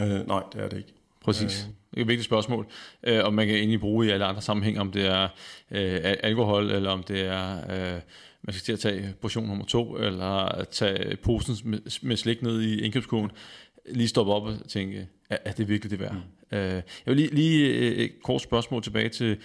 Øh, 0.00 0.26
nej, 0.28 0.42
det 0.52 0.60
er 0.60 0.68
det 0.68 0.76
ikke. 0.76 0.92
Præcis. 1.24 1.66
Øh, 1.68 1.74
det 1.90 1.96
er 1.96 2.00
et 2.00 2.08
vigtigt 2.08 2.24
spørgsmål, 2.24 2.66
øh, 3.02 3.24
om 3.24 3.34
man 3.34 3.46
kan 3.46 3.56
egentlig 3.56 3.80
bruge 3.80 4.06
i 4.06 4.10
alle 4.10 4.24
andre 4.24 4.42
sammenhæng, 4.42 4.80
om 4.80 4.92
det 4.92 5.06
er 5.06 5.28
øh, 5.70 6.00
alkohol, 6.02 6.70
eller 6.70 6.90
om 6.90 7.02
det 7.02 7.20
er, 7.20 7.56
øh, 7.56 8.00
man 8.42 8.52
skal 8.52 8.62
til 8.62 8.72
at 8.72 8.80
tage 8.80 9.14
portion 9.20 9.46
nummer 9.46 9.64
to, 9.64 9.96
eller 9.96 10.24
at 10.24 10.68
tage 10.68 11.16
posen 11.16 11.56
med, 11.64 12.00
med 12.02 12.16
slik 12.16 12.42
ned 12.42 12.60
i 12.60 12.80
indkøbskurven, 12.80 13.30
lige 13.92 14.08
stoppe 14.08 14.32
op 14.32 14.42
og 14.42 14.68
tænke, 14.68 15.08
er, 15.30 15.36
er 15.44 15.52
det 15.52 15.68
virkelig 15.68 15.90
det 15.90 16.00
værd? 16.00 16.14
Mm. 16.14 16.58
Øh, 16.58 16.74
jeg 16.74 16.82
vil 17.06 17.16
lige, 17.16 17.34
lige 17.34 17.94
et 17.94 18.22
kort 18.22 18.42
spørgsmål 18.42 18.82
tilbage 18.82 19.08
til, 19.08 19.38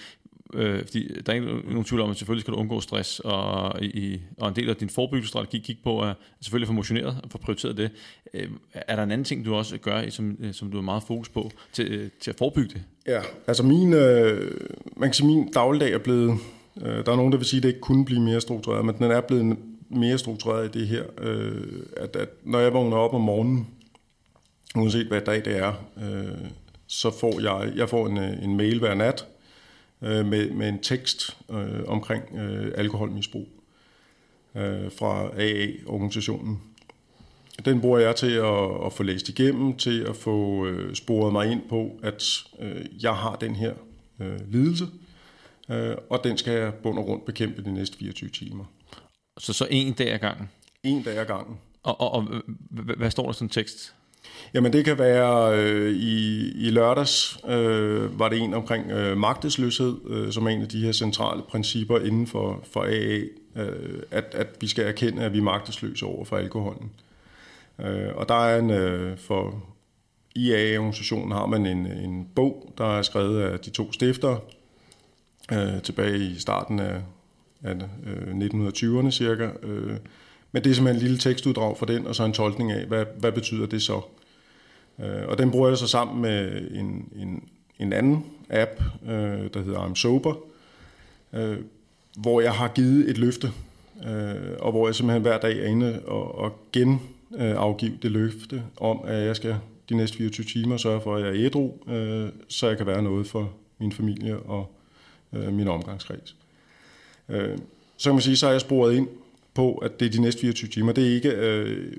Øh, 0.53 0.85
fordi 0.85 1.07
der 1.25 1.31
er 1.31 1.35
ikke 1.35 1.47
nogen 1.47 1.83
tvivl 1.83 2.01
om, 2.01 2.09
at 2.09 2.17
selvfølgelig 2.17 2.41
skal 2.41 2.53
du 2.53 2.57
undgå 2.57 2.81
stress, 2.81 3.19
og, 3.19 3.83
i, 3.83 4.21
og 4.37 4.49
en 4.49 4.55
del 4.55 4.69
af 4.69 4.75
din 4.75 4.89
forebyggelsesstrategi 4.89 5.59
kigge 5.59 5.81
på 5.83 6.01
at 6.01 6.15
selvfølgelig 6.41 6.67
få 6.67 6.73
motioneret 6.73 7.17
og 7.23 7.31
få 7.31 7.37
prioriteret 7.37 7.77
det. 7.77 7.91
Øh, 8.33 8.49
er 8.73 8.95
der 8.95 9.03
en 9.03 9.11
anden 9.11 9.25
ting, 9.25 9.45
du 9.45 9.55
også 9.55 9.77
gør, 9.77 10.09
som, 10.09 10.37
øh, 10.39 10.53
som 10.53 10.71
du 10.71 10.77
er 10.77 10.81
meget 10.81 11.03
fokus 11.03 11.29
på 11.29 11.51
til, 11.73 11.91
øh, 11.91 12.09
til 12.19 12.31
at 12.31 12.37
forebygge 12.37 12.73
det? 12.73 12.83
Ja, 13.07 13.21
altså 13.47 13.63
min, 13.63 13.93
øh, 13.93 14.51
man 14.97 15.09
kan 15.09 15.13
sige, 15.13 15.27
min 15.27 15.51
dagligdag 15.51 15.93
er 15.93 15.97
blevet, 15.97 16.37
øh, 16.81 17.05
der 17.05 17.11
er 17.11 17.15
nogen, 17.15 17.31
der 17.31 17.37
vil 17.37 17.47
sige, 17.47 17.57
at 17.57 17.63
det 17.63 17.69
ikke 17.69 17.81
kunne 17.81 18.05
blive 18.05 18.21
mere 18.21 18.41
struktureret, 18.41 18.85
men 18.85 18.95
den 18.95 19.11
er 19.11 19.21
blevet 19.21 19.57
mere 19.89 20.17
struktureret 20.17 20.75
i 20.75 20.79
det 20.79 20.87
her, 20.87 21.03
øh, 21.21 21.61
at, 21.97 22.15
at 22.15 22.29
når 22.43 22.59
jeg 22.59 22.73
vågner 22.73 22.97
op 22.97 23.13
om 23.13 23.21
morgenen, 23.21 23.67
uanset 24.75 25.07
hvad 25.07 25.21
dag 25.21 25.45
det 25.45 25.57
er, 25.57 25.73
øh, 25.97 26.49
så 26.87 27.11
får 27.19 27.41
jeg, 27.41 27.73
jeg 27.75 27.89
får 27.89 28.07
en, 28.07 28.17
en 28.17 28.57
mail 28.57 28.79
hver 28.79 28.93
nat, 28.93 29.25
øh, 30.01 30.25
med, 30.25 30.49
med 30.49 30.69
en 30.69 30.79
tekst 30.79 31.37
øh, 31.51 31.83
omkring 31.87 32.23
øh, 32.37 32.71
alkoholmisbrug 32.75 33.47
øh, 34.55 34.91
fra 34.91 35.29
AA-organisationen. 35.39 36.61
Den 37.65 37.81
bruger 37.81 37.99
jeg 37.99 38.15
til 38.15 38.31
at, 38.31 38.85
at 38.85 38.93
få 38.93 39.03
læst 39.03 39.29
igennem, 39.29 39.77
til 39.77 40.01
at 40.01 40.15
få 40.15 40.65
øh, 40.65 40.95
sporet 40.95 41.33
mig 41.33 41.51
ind 41.51 41.61
på, 41.69 41.99
at 42.03 42.23
øh, 42.59 42.85
jeg 43.03 43.15
har 43.15 43.35
den 43.35 43.55
her 43.55 43.73
øh, 44.19 44.51
lidelse, 44.51 44.87
øh, 45.69 45.95
og 46.09 46.23
den 46.23 46.37
skal 46.37 46.53
jeg 46.53 46.73
bund 46.73 46.99
og 46.99 47.07
rundt 47.07 47.25
bekæmpe 47.25 47.63
de 47.63 47.73
næste 47.73 47.97
24 47.97 48.29
timer. 48.29 48.65
Så 49.37 49.53
så 49.53 49.67
en 49.71 49.93
dag 49.93 50.13
ad 50.13 50.19
gangen? 50.19 50.49
En 50.83 51.03
dag 51.03 51.17
ad 51.17 51.25
gangen. 51.25 51.57
Og, 51.83 52.01
og, 52.01 52.11
og 52.11 52.43
hvad 52.97 53.11
står 53.11 53.25
der 53.25 53.31
sådan 53.31 53.45
en 53.45 53.49
tekst? 53.49 53.95
Jamen 54.53 54.73
det 54.73 54.85
kan 54.85 54.99
være, 54.99 55.59
øh, 55.59 55.95
i, 55.95 56.51
i 56.67 56.69
lørdags 56.69 57.39
øh, 57.47 58.19
var 58.19 58.29
det 58.29 58.39
en 58.39 58.53
omkring 58.53 58.91
øh, 58.91 59.17
magtesløshed, 59.17 59.97
øh, 60.07 60.31
som 60.31 60.45
er 60.45 60.49
en 60.49 60.61
af 60.61 60.67
de 60.67 60.85
her 60.85 60.91
centrale 60.91 61.41
principper 61.49 61.99
inden 61.99 62.27
for, 62.27 62.63
for 62.71 62.83
AA, 62.83 63.19
øh, 63.63 64.01
at, 64.11 64.25
at 64.33 64.47
vi 64.61 64.67
skal 64.67 64.85
erkende, 64.85 65.23
at 65.23 65.33
vi 65.33 65.37
er 65.37 65.43
magtesløse 65.43 66.05
over 66.05 66.25
for 66.25 66.37
alkoholen. 66.37 66.91
Øh, 67.79 68.15
og 68.15 68.29
der 68.29 68.45
er 68.45 68.59
en, 68.59 68.69
øh, 68.69 69.17
for 69.17 69.63
i 70.35 70.53
AA-organisationen 70.53 71.31
har 71.31 71.45
man 71.45 71.65
en, 71.65 71.85
en 71.85 72.27
bog, 72.35 72.73
der 72.77 72.97
er 72.97 73.01
skrevet 73.01 73.41
af 73.41 73.59
de 73.59 73.69
to 73.69 73.91
stifter 73.91 74.37
øh, 75.51 75.81
tilbage 75.81 76.17
i 76.17 76.35
starten 76.39 76.79
af, 76.79 77.01
af 77.63 77.75
øh, 78.05 78.35
1920'erne 78.35 79.11
cirka, 79.11 79.49
øh, 79.63 79.97
men 80.51 80.63
det 80.63 80.69
er 80.69 80.73
simpelthen 80.73 80.95
en 80.95 81.01
lille 81.01 81.17
tekstuddrag 81.17 81.77
for 81.77 81.85
den, 81.85 82.07
og 82.07 82.15
så 82.15 82.23
en 82.23 82.33
tolkning 82.33 82.71
af, 82.71 82.85
hvad, 82.85 83.05
hvad 83.19 83.31
betyder 83.31 83.65
det 83.65 83.81
så? 83.81 84.01
Øh, 84.99 85.27
og 85.27 85.37
den 85.37 85.51
bruger 85.51 85.69
jeg 85.69 85.77
så 85.77 85.87
sammen 85.87 86.21
med 86.21 86.67
en, 86.71 87.09
en, 87.15 87.43
en 87.79 87.93
anden 87.93 88.25
app, 88.49 88.71
øh, 89.05 89.49
der 89.53 89.63
hedder 89.63 89.79
I'm 89.79 89.95
Sober, 89.95 90.35
øh, 91.33 91.57
hvor 92.17 92.41
jeg 92.41 92.53
har 92.53 92.67
givet 92.67 93.09
et 93.09 93.17
løfte, 93.17 93.51
øh, 94.07 94.35
og 94.59 94.71
hvor 94.71 94.87
jeg 94.87 94.95
simpelthen 94.95 95.21
hver 95.21 95.37
dag 95.37 95.59
er 95.59 95.65
inde 95.65 96.01
og, 96.05 96.37
og 96.37 96.59
gen 96.71 97.01
øh, 97.37 97.55
afgive 97.55 97.97
det 98.01 98.11
løfte 98.11 98.63
om, 98.77 98.99
at 99.05 99.25
jeg 99.25 99.35
skal 99.35 99.55
de 99.89 99.95
næste 99.95 100.17
24 100.17 100.45
timer 100.45 100.77
sørge 100.77 101.01
for, 101.01 101.15
at 101.15 101.21
jeg 101.21 101.29
er 101.29 101.45
ædru, 101.45 101.73
øh, 101.87 102.29
så 102.47 102.67
jeg 102.67 102.77
kan 102.77 102.85
være 102.85 103.03
noget 103.03 103.27
for 103.27 103.51
min 103.79 103.91
familie 103.91 104.39
og 104.39 104.71
øh, 105.33 105.53
min 105.53 105.67
omgangskreds. 105.67 106.35
Øh, 107.29 107.57
så 107.97 108.09
kan 108.09 108.15
man 108.15 108.21
sige, 108.21 108.37
så 108.37 108.47
er 108.47 108.51
jeg 108.51 108.61
sporet 108.61 108.95
ind 108.95 109.07
på, 109.53 109.75
at 109.75 109.99
det 109.99 110.05
er 110.05 110.09
de 110.09 110.21
næste 110.21 110.41
24 110.41 110.69
timer. 110.69 110.91
Det 110.91 111.07
er 111.07 111.15
ikke, 111.15 111.29
øh, 111.29 111.93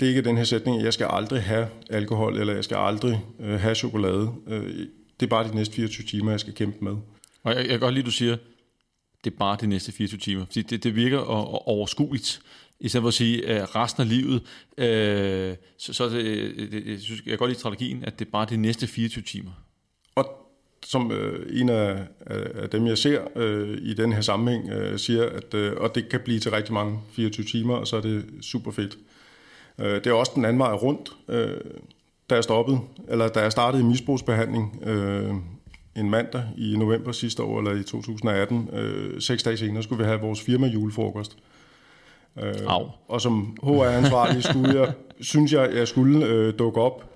det 0.00 0.06
er 0.06 0.08
ikke 0.08 0.22
den 0.22 0.36
her 0.36 0.44
sætning, 0.44 0.78
at 0.78 0.84
jeg 0.84 0.92
skal 0.92 1.06
aldrig 1.10 1.42
have 1.42 1.68
alkohol, 1.90 2.38
eller 2.38 2.54
jeg 2.54 2.64
skal 2.64 2.76
aldrig 2.76 3.24
øh, 3.40 3.60
have 3.60 3.74
chokolade. 3.74 4.32
Øh, 4.46 4.86
det 5.20 5.26
er 5.26 5.30
bare 5.30 5.48
de 5.48 5.54
næste 5.54 5.74
24 5.74 6.06
timer, 6.06 6.30
jeg 6.30 6.40
skal 6.40 6.54
kæmpe 6.54 6.84
med. 6.84 6.92
Og 7.42 7.52
jeg, 7.52 7.56
jeg 7.56 7.68
kan 7.68 7.80
godt 7.80 7.94
lide, 7.94 8.02
at 8.02 8.06
du 8.06 8.10
siger, 8.10 8.36
det 9.24 9.32
er 9.32 9.36
bare 9.38 9.56
de 9.60 9.66
næste 9.66 9.92
24 9.92 10.18
timer. 10.18 10.44
Fordi 10.44 10.62
det, 10.62 10.84
det 10.84 10.96
virker 10.96 11.18
overskueligt. 11.68 12.40
I 12.80 12.88
stedet 12.88 13.02
for 13.02 13.08
at 13.08 13.14
sige, 13.14 13.46
at 13.46 13.76
resten 13.76 14.02
af 14.02 14.08
livet, 14.08 14.42
øh, 14.78 15.56
så, 15.78 15.92
så 15.92 16.08
det, 16.08 16.24
det, 16.72 16.86
jeg, 16.86 17.00
synes, 17.00 17.20
jeg 17.20 17.30
kan 17.30 17.38
godt 17.38 17.50
lide 17.50 17.60
strategien, 17.60 18.04
at 18.04 18.18
det 18.18 18.26
er 18.26 18.30
bare 18.30 18.46
de 18.50 18.56
næste 18.56 18.86
24 18.86 19.24
timer. 19.24 19.50
Og 20.14 20.50
som 20.86 21.12
øh, 21.12 21.60
en 21.60 21.68
af, 21.68 22.06
af 22.26 22.70
dem, 22.70 22.86
jeg 22.86 22.98
ser 22.98 23.22
øh, 23.36 23.78
i 23.82 23.94
den 23.94 24.12
her 24.12 24.20
sammenhæng, 24.20 24.70
øh, 24.70 24.98
siger, 24.98 25.24
at 25.24 25.54
øh, 25.54 25.72
og 25.76 25.94
det 25.94 26.08
kan 26.08 26.20
blive 26.20 26.40
til 26.40 26.50
rigtig 26.50 26.74
mange 26.74 26.98
24 27.12 27.46
timer, 27.46 27.74
og 27.74 27.86
så 27.86 27.96
er 27.96 28.00
det 28.00 28.24
super 28.40 28.70
fedt. 28.70 28.94
Øh, 28.94 29.13
det 29.78 30.06
er 30.06 30.12
også 30.12 30.32
den 30.34 30.44
anden 30.44 30.58
vej 30.58 30.72
rundt. 30.72 31.12
Øh, 31.28 31.60
da 32.30 32.34
jeg 32.34 32.44
stoppede, 32.44 32.78
eller 33.08 33.28
da 33.28 33.40
jeg 33.40 33.52
startede 33.52 33.82
i 33.82 33.86
misbrugsbehandling 33.86 34.82
øh, 34.86 35.34
en 35.96 36.10
mandag 36.10 36.44
i 36.56 36.76
november 36.76 37.12
sidste 37.12 37.42
år, 37.42 37.58
eller 37.58 37.80
i 37.80 37.82
2018, 37.82 38.68
øh, 38.72 39.20
seks 39.20 39.42
dage 39.42 39.56
senere, 39.56 39.82
skulle 39.82 40.04
vi 40.04 40.08
have 40.08 40.20
vores 40.20 40.40
firma 40.40 40.66
julefrokost. 40.66 41.36
Øh, 42.42 42.54
Au. 42.66 42.88
Og 43.08 43.20
som 43.20 43.56
HR-ansvarlig 43.62 44.44
skulle 44.44 44.80
jeg, 44.80 44.92
synes 45.20 45.52
jeg, 45.52 45.70
jeg 45.74 45.88
skulle 45.88 46.26
øh, 46.26 46.58
dukke 46.58 46.80
op 46.80 47.14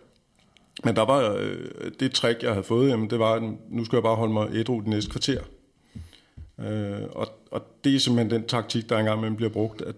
men 0.84 0.96
der 0.96 1.04
var 1.04 1.36
øh, 1.38 1.90
det 2.00 2.12
trick, 2.12 2.42
jeg 2.42 2.50
havde 2.50 2.64
fået, 2.64 2.90
jamen, 2.90 3.10
det 3.10 3.18
var, 3.18 3.32
at 3.34 3.42
nu 3.70 3.84
skal 3.84 3.96
jeg 3.96 4.02
bare 4.02 4.16
holde 4.16 4.32
mig 4.32 4.48
ædru 4.54 4.80
de 4.80 4.90
næste 4.90 5.10
kvarter. 5.10 5.40
Øh, 6.60 7.02
og, 7.12 7.26
og 7.50 7.62
det 7.84 7.94
er 7.94 7.98
simpelthen 7.98 8.40
den 8.40 8.48
taktik, 8.48 8.88
der 8.88 8.98
engang 8.98 9.18
imellem 9.18 9.36
bliver 9.36 9.50
brugt, 9.50 9.82
at 9.82 9.94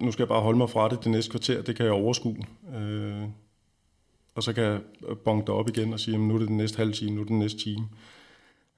nu 0.00 0.12
skal 0.12 0.22
jeg 0.22 0.28
bare 0.28 0.40
holde 0.40 0.58
mig 0.58 0.70
fra 0.70 0.88
det 0.88 1.04
det 1.04 1.10
næste 1.10 1.30
kvarter, 1.30 1.62
det 1.62 1.76
kan 1.76 1.84
jeg 1.84 1.92
overskue. 1.92 2.36
Øh, 2.76 3.22
og 4.34 4.42
så 4.42 4.52
kan 4.52 4.64
jeg 4.64 4.80
øh, 5.08 5.16
bonge 5.16 5.40
det 5.40 5.48
op 5.48 5.68
igen 5.68 5.92
og 5.92 6.00
sige, 6.00 6.12
jamen, 6.12 6.28
nu 6.28 6.34
er 6.34 6.38
det 6.38 6.48
den 6.48 6.56
næste 6.56 6.76
halve 6.76 6.92
time, 6.92 7.10
nu 7.10 7.20
er 7.20 7.24
det 7.24 7.28
den 7.28 7.38
næste 7.38 7.58
time. 7.58 7.88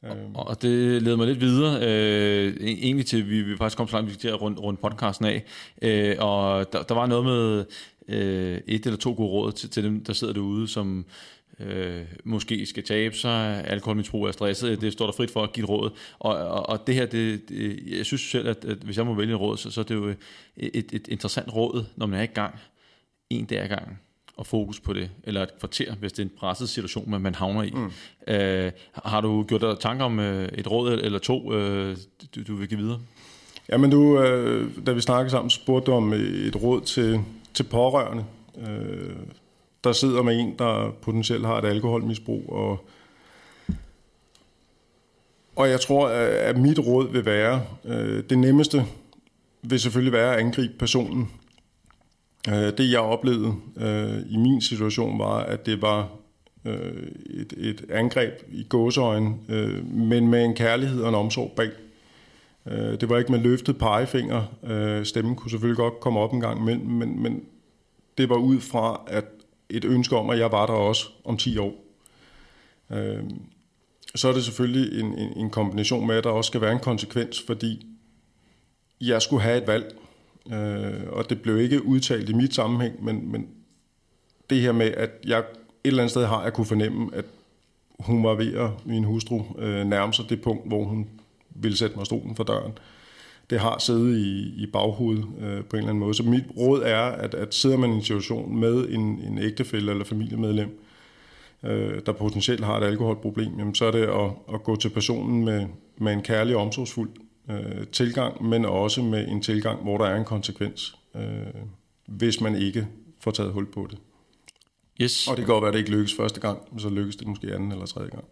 Øh. 0.05 0.11
Og, 0.35 0.47
og 0.47 0.63
det 0.63 1.03
leder 1.03 1.17
mig 1.17 1.27
lidt 1.27 1.41
videre, 1.41 1.79
øh, 1.83 2.55
e-, 2.55 2.65
egentlig 2.65 3.07
til, 3.07 3.31
vi, 3.31 3.43
vi 3.43 3.57
faktisk 3.57 3.77
kom 3.77 3.89
så 3.89 3.97
langt, 3.97 4.11
vi 4.11 4.17
til 4.17 4.29
at 4.29 4.43
runde, 4.43 4.61
runde 4.61 4.81
podcasten 4.81 5.27
af, 5.27 5.45
øh, 5.83 6.17
og 6.19 6.73
der, 6.73 6.83
der 6.83 6.95
var 6.95 7.07
noget 7.07 7.25
med 7.25 7.65
øh, 8.09 8.61
et 8.67 8.87
eller 8.87 8.99
to 8.99 9.15
gode 9.17 9.29
råd 9.29 9.53
til, 9.53 9.71
til 9.71 9.85
dem, 9.85 10.05
der 10.05 10.13
sidder 10.13 10.33
derude, 10.33 10.69
som 10.69 11.05
øh, 11.67 12.05
måske 12.25 12.67
skal 12.67 12.83
tabe 12.85 13.17
sig, 13.17 13.65
alkoholmisbrug 13.67 14.27
er 14.27 14.33
stresset, 14.33 14.81
det 14.81 14.93
står 14.93 15.07
der 15.07 15.13
frit 15.13 15.31
for 15.31 15.43
at 15.43 15.53
give 15.53 15.67
råd. 15.67 15.91
Og, 16.19 16.37
og, 16.37 16.69
og 16.69 16.87
det 16.87 16.95
her, 16.95 17.07
det, 17.07 17.49
det, 17.49 17.79
jeg 17.99 18.07
synes 18.07 18.21
selv, 18.21 18.49
at, 18.49 18.65
at 18.65 18.79
hvis 18.79 18.97
jeg 18.97 19.07
må 19.07 19.15
vælge 19.15 19.35
et 19.35 19.41
råd, 19.41 19.57
så, 19.57 19.71
så 19.71 19.81
er 19.81 19.85
det 19.85 19.95
jo 19.95 20.07
et, 20.07 20.17
et, 20.57 20.93
et 20.93 21.09
interessant 21.09 21.55
råd, 21.55 21.85
når 21.97 22.07
man 22.07 22.19
er 22.19 22.23
i 22.23 22.27
gang, 22.27 22.55
en 23.31 23.45
dag 23.45 23.59
ad 23.59 23.69
gangen. 23.69 23.99
og 24.37 24.47
fokus 24.47 24.81
på 24.81 24.93
det, 24.93 25.11
eller 25.25 25.43
et 25.43 25.59
kvarter, 25.59 25.95
hvis 25.95 26.13
det 26.13 26.19
er 26.19 26.27
en 26.27 26.33
presset 26.39 26.69
situation, 26.69 27.11
man, 27.11 27.21
man 27.21 27.35
havner 27.35 27.63
i. 27.63 27.71
Mm. 27.71 27.91
Øh, 28.35 28.73
har 28.93 29.21
du 29.21 29.45
gjort 29.49 29.61
dig 29.61 29.79
tanker 29.81 30.05
om 30.05 30.21
øh, 30.21 30.49
et 30.49 30.71
råd 30.71 30.93
eller 30.93 31.19
to, 31.19 31.53
øh, 31.53 31.97
du, 32.35 32.43
du 32.43 32.55
vil 32.55 32.69
give 32.69 32.81
videre? 32.81 33.01
Jamen 33.69 33.91
du, 33.91 34.21
øh, 34.21 34.71
da 34.87 34.93
vi 34.93 35.01
snakkede 35.01 35.31
sammen, 35.31 35.51
spurgte 35.51 35.91
du 35.91 35.97
om 35.97 36.13
et 36.13 36.63
råd 36.63 36.81
til, 36.81 37.21
til 37.55 37.63
pårørende. 37.63 38.25
Øh, 38.59 39.17
der 39.85 39.93
sidder 39.93 40.23
med 40.23 40.41
en, 40.41 40.55
der 40.59 40.91
potentielt 41.03 41.47
har 41.47 41.59
et 41.59 41.65
alkoholmisbrug, 41.65 42.53
og, 42.53 42.85
og 45.57 45.69
jeg 45.69 45.81
tror, 45.81 46.09
at 46.09 46.57
mit 46.57 46.79
råd 46.79 47.13
vil 47.13 47.25
være, 47.25 47.63
øh, 47.85 48.25
det 48.31 48.39
nemmeste 48.39 48.85
vil 49.63 49.81
selvfølgelig 49.81 50.13
være 50.13 50.35
at 50.35 50.41
angribe 50.41 50.75
personen. 50.79 51.31
Øh, 52.49 52.55
det 52.79 52.91
jeg 52.91 53.01
oplevede 53.01 53.55
øh, 53.77 54.19
i 54.31 54.37
min 54.37 54.61
situation 54.61 55.19
var, 55.19 55.39
at 55.39 55.67
det 55.67 55.83
var 55.83 56.09
øh, 56.65 57.09
et, 57.31 57.53
et 57.57 57.85
angreb 57.91 58.33
i 58.53 58.67
gåseøjen, 58.69 59.41
øh, 59.49 59.87
men 59.87 60.29
med 60.29 60.45
en 60.45 60.55
kærlighed 60.55 61.03
og 61.03 61.09
en 61.09 61.15
omsorg 61.15 61.53
bag. 61.57 61.71
Øh, 62.67 63.01
det 63.01 63.09
var 63.09 63.19
ikke 63.19 63.33
med 63.33 63.41
løftet 63.41 63.79
pegefinger. 63.79 64.43
Øh, 64.65 65.05
stemmen 65.05 65.37
kunne 65.37 65.51
selvfølgelig 65.51 65.77
godt 65.77 66.01
komme 66.01 66.21
op 66.21 66.33
en 66.33 66.41
gang 66.41 66.61
imellem, 66.61 66.87
men, 66.87 67.23
men 67.23 67.45
det 68.19 68.29
var 68.29 68.37
ud 68.37 68.61
fra 68.61 69.01
at 69.07 69.25
et 69.77 69.85
ønske 69.85 70.17
om, 70.17 70.31
at 70.31 70.39
jeg 70.39 70.53
var 70.53 70.67
der 70.67 70.73
også 70.73 71.09
om 71.25 71.37
10 71.37 71.59
år. 71.59 71.75
Øh, 72.91 73.23
så 74.15 74.29
er 74.29 74.33
det 74.33 74.45
selvfølgelig 74.45 75.01
en, 75.01 75.19
en, 75.19 75.37
en 75.37 75.51
kombination 75.51 76.07
med, 76.07 76.17
at 76.17 76.25
der 76.25 76.31
også 76.31 76.49
skal 76.49 76.61
være 76.61 76.73
en 76.73 76.79
konsekvens, 76.79 77.43
fordi 77.47 77.87
jeg 79.01 79.23
skulle 79.23 79.43
have 79.43 79.63
et 79.63 79.67
valg, 79.67 79.95
øh, 80.53 81.13
og 81.13 81.31
det 81.31 81.43
blev 81.43 81.61
ikke 81.61 81.85
udtalt 81.85 82.29
i 82.29 82.33
mit 82.33 82.55
sammenhæng, 82.55 83.05
men, 83.05 83.33
men 83.33 83.49
det 84.51 84.61
her 84.61 84.73
med, 84.73 84.87
at 84.87 85.11
jeg 85.25 85.39
et 85.39 85.45
eller 85.85 86.03
andet 86.03 86.11
sted 86.11 86.27
har 86.27 86.43
jeg 86.43 86.53
kunne 86.53 86.67
fornemme, 86.67 87.11
at 87.15 87.25
hun 87.99 88.25
var 88.25 88.35
ved 88.35 88.55
at, 88.55 88.71
min 88.85 89.05
hustru, 89.05 89.43
øh, 89.59 89.87
nærme 89.87 90.15
sig 90.15 90.25
det 90.29 90.43
punkt, 90.43 90.69
hvor 90.69 90.85
hun 90.85 91.09
ville 91.51 91.77
sætte 91.77 91.97
mig 91.97 92.07
stolen 92.07 92.37
for 92.37 92.45
døren. 92.45 92.73
Det 93.51 93.61
har 93.61 93.79
siddet 93.79 94.17
i, 94.17 94.63
i 94.63 94.67
baghovedet 94.73 95.25
øh, 95.41 95.65
på 95.65 95.77
en 95.77 95.79
eller 95.79 95.91
anden 95.91 95.99
måde. 95.99 96.15
Så 96.15 96.23
mit 96.23 96.45
råd 96.57 96.83
er, 96.83 97.03
at, 97.03 97.35
at 97.35 97.55
sidder 97.55 97.77
man 97.77 97.91
i 97.93 97.95
en 97.95 98.03
situation 98.03 98.57
med 98.61 98.89
en, 98.89 99.01
en 99.01 99.39
ægtefælle 99.39 99.91
eller 99.91 100.05
familiemedlem, 100.05 100.81
øh, 101.63 102.01
der 102.07 102.13
potentielt 102.13 102.65
har 102.65 102.77
et 102.79 102.85
alkoholproblem, 102.85 103.59
jamen, 103.59 103.75
så 103.75 103.85
er 103.85 103.91
det 103.91 104.03
at, 104.03 104.55
at 104.55 104.63
gå 104.63 104.77
til 104.77 104.89
personen 104.89 105.45
med, 105.45 105.67
med 105.99 106.13
en 106.13 106.23
kærlig 106.23 106.57
og 106.57 106.63
omsorgsfuld 106.63 107.11
øh, 107.51 107.87
tilgang, 107.93 108.45
men 108.45 108.65
også 108.65 109.03
med 109.03 109.29
en 109.29 109.43
tilgang, 109.43 109.83
hvor 109.83 109.99
der 109.99 110.05
er 110.05 110.17
en 110.17 110.25
konsekvens, 110.25 110.99
øh, 111.17 111.23
hvis 112.07 112.41
man 112.41 112.55
ikke 112.55 112.87
får 113.21 113.31
taget 113.31 113.53
hul 113.53 113.67
på 113.67 113.89
det. 113.91 113.99
Yes. 115.03 115.29
Og 115.29 115.37
det 115.37 115.45
kan 115.45 115.55
godt 115.55 115.63
være, 115.63 115.69
at 115.69 115.73
det 115.73 115.79
ikke 115.79 115.91
lykkes 115.91 116.15
første 116.15 116.41
gang, 116.41 116.59
men 116.71 116.81
så 116.81 116.89
lykkes 116.89 117.17
det 117.17 117.27
måske 117.27 117.55
anden 117.55 117.73
eller 117.73 117.87
tredje 117.87 118.11
gang. 118.11 118.25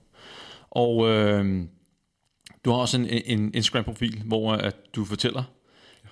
Og 0.71 1.09
øh, 1.09 1.65
du 2.65 2.71
har 2.71 2.77
også 2.77 2.97
en, 2.97 3.07
en 3.27 3.55
Instagram-profil, 3.55 4.23
hvor 4.25 4.53
at 4.53 4.77
du 4.95 5.05
fortæller 5.05 5.43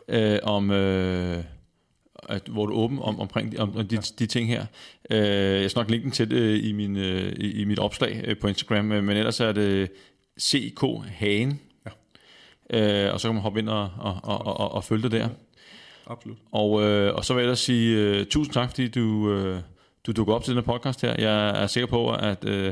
øh, 0.09 0.39
om... 0.43 0.71
Øh, 0.71 1.45
at, 2.29 2.43
hvor 2.49 2.67
du 2.67 2.73
er 2.73 2.77
åben 2.77 2.99
om, 2.99 3.21
omkring 3.21 3.61
om, 3.61 3.77
om 3.77 3.89
de, 3.89 3.95
ja. 3.95 4.01
de 4.19 4.27
ting 4.27 4.49
her. 4.49 4.67
Øh, 5.11 5.63
jeg 5.63 5.71
skal 5.71 5.81
nok 5.81 5.91
linke 5.91 6.05
den 6.05 6.13
til 6.13 6.31
det 6.31 6.65
i, 6.65 6.73
min, 6.73 6.97
øh, 6.97 7.33
i, 7.39 7.65
mit 7.65 7.79
opslag 7.79 8.25
øh, 8.25 8.39
på 8.39 8.47
Instagram, 8.47 8.85
men 8.85 9.11
ellers 9.11 9.41
er 9.41 9.53
det 9.53 9.91
CK 10.41 10.85
Hagen 11.09 11.61
øh, 12.71 13.13
og 13.13 13.21
så 13.21 13.29
kan 13.29 13.35
man 13.35 13.43
hoppe 13.43 13.61
ind 13.61 13.69
og, 13.69 13.91
og, 13.99 14.21
og, 14.23 14.47
og, 14.47 14.73
og 14.73 14.85
følge 14.85 15.03
det 15.03 15.13
der. 15.13 15.29
Absolut. 16.07 16.37
Og, 16.53 16.83
øh, 16.83 17.15
og 17.15 17.25
så 17.25 17.35
vil 17.35 17.41
jeg 17.41 17.45
ellers 17.45 17.59
sige 17.59 18.21
uh, 18.21 18.27
tusind 18.27 18.55
tak, 18.55 18.69
fordi 18.69 18.89
du, 18.89 19.05
uh, 19.05 19.59
du 20.07 20.13
dukker 20.13 20.35
op 20.35 20.45
til 20.45 20.55
den 20.55 20.65
her 20.65 20.73
podcast 20.73 21.03
her. 21.03 21.15
Jeg 21.19 21.63
er 21.63 21.67
sikker 21.67 21.87
på, 21.87 22.13
at 22.13 22.45
uh, 22.45 22.71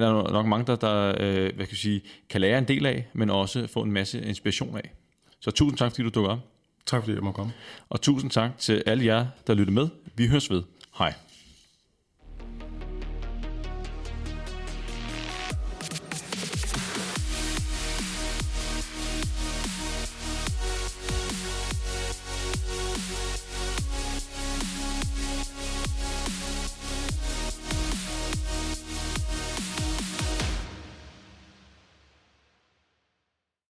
den 0.00 0.08
er 0.08 0.32
nok 0.32 0.46
mange, 0.46 0.66
der, 0.66 0.76
der 0.76 1.10
uh, 1.10 1.56
hvad 1.56 1.66
kan, 1.66 1.66
jeg 1.70 1.78
sige, 1.78 2.02
kan 2.30 2.40
lære 2.40 2.58
en 2.58 2.68
del 2.68 2.86
af, 2.86 3.06
men 3.12 3.30
også 3.30 3.66
få 3.66 3.82
en 3.82 3.92
masse 3.92 4.22
inspiration 4.22 4.76
af. 4.76 4.92
Så 5.40 5.50
tusind 5.50 5.78
tak, 5.78 5.90
fordi 5.90 6.02
du 6.02 6.08
dukker 6.08 6.30
op. 6.30 6.38
Tak 6.86 7.02
fordi 7.02 7.14
jeg 7.14 7.22
må 7.22 7.32
komme. 7.32 7.52
Og 7.88 8.00
tusind 8.00 8.30
tak 8.30 8.58
til 8.58 8.82
alle 8.86 9.04
jer, 9.04 9.26
der 9.46 9.54
lytter 9.54 9.72
med. 9.72 9.88
Vi 10.14 10.26
høres 10.26 10.50
ved. 10.50 10.62
Hej. 10.98 11.14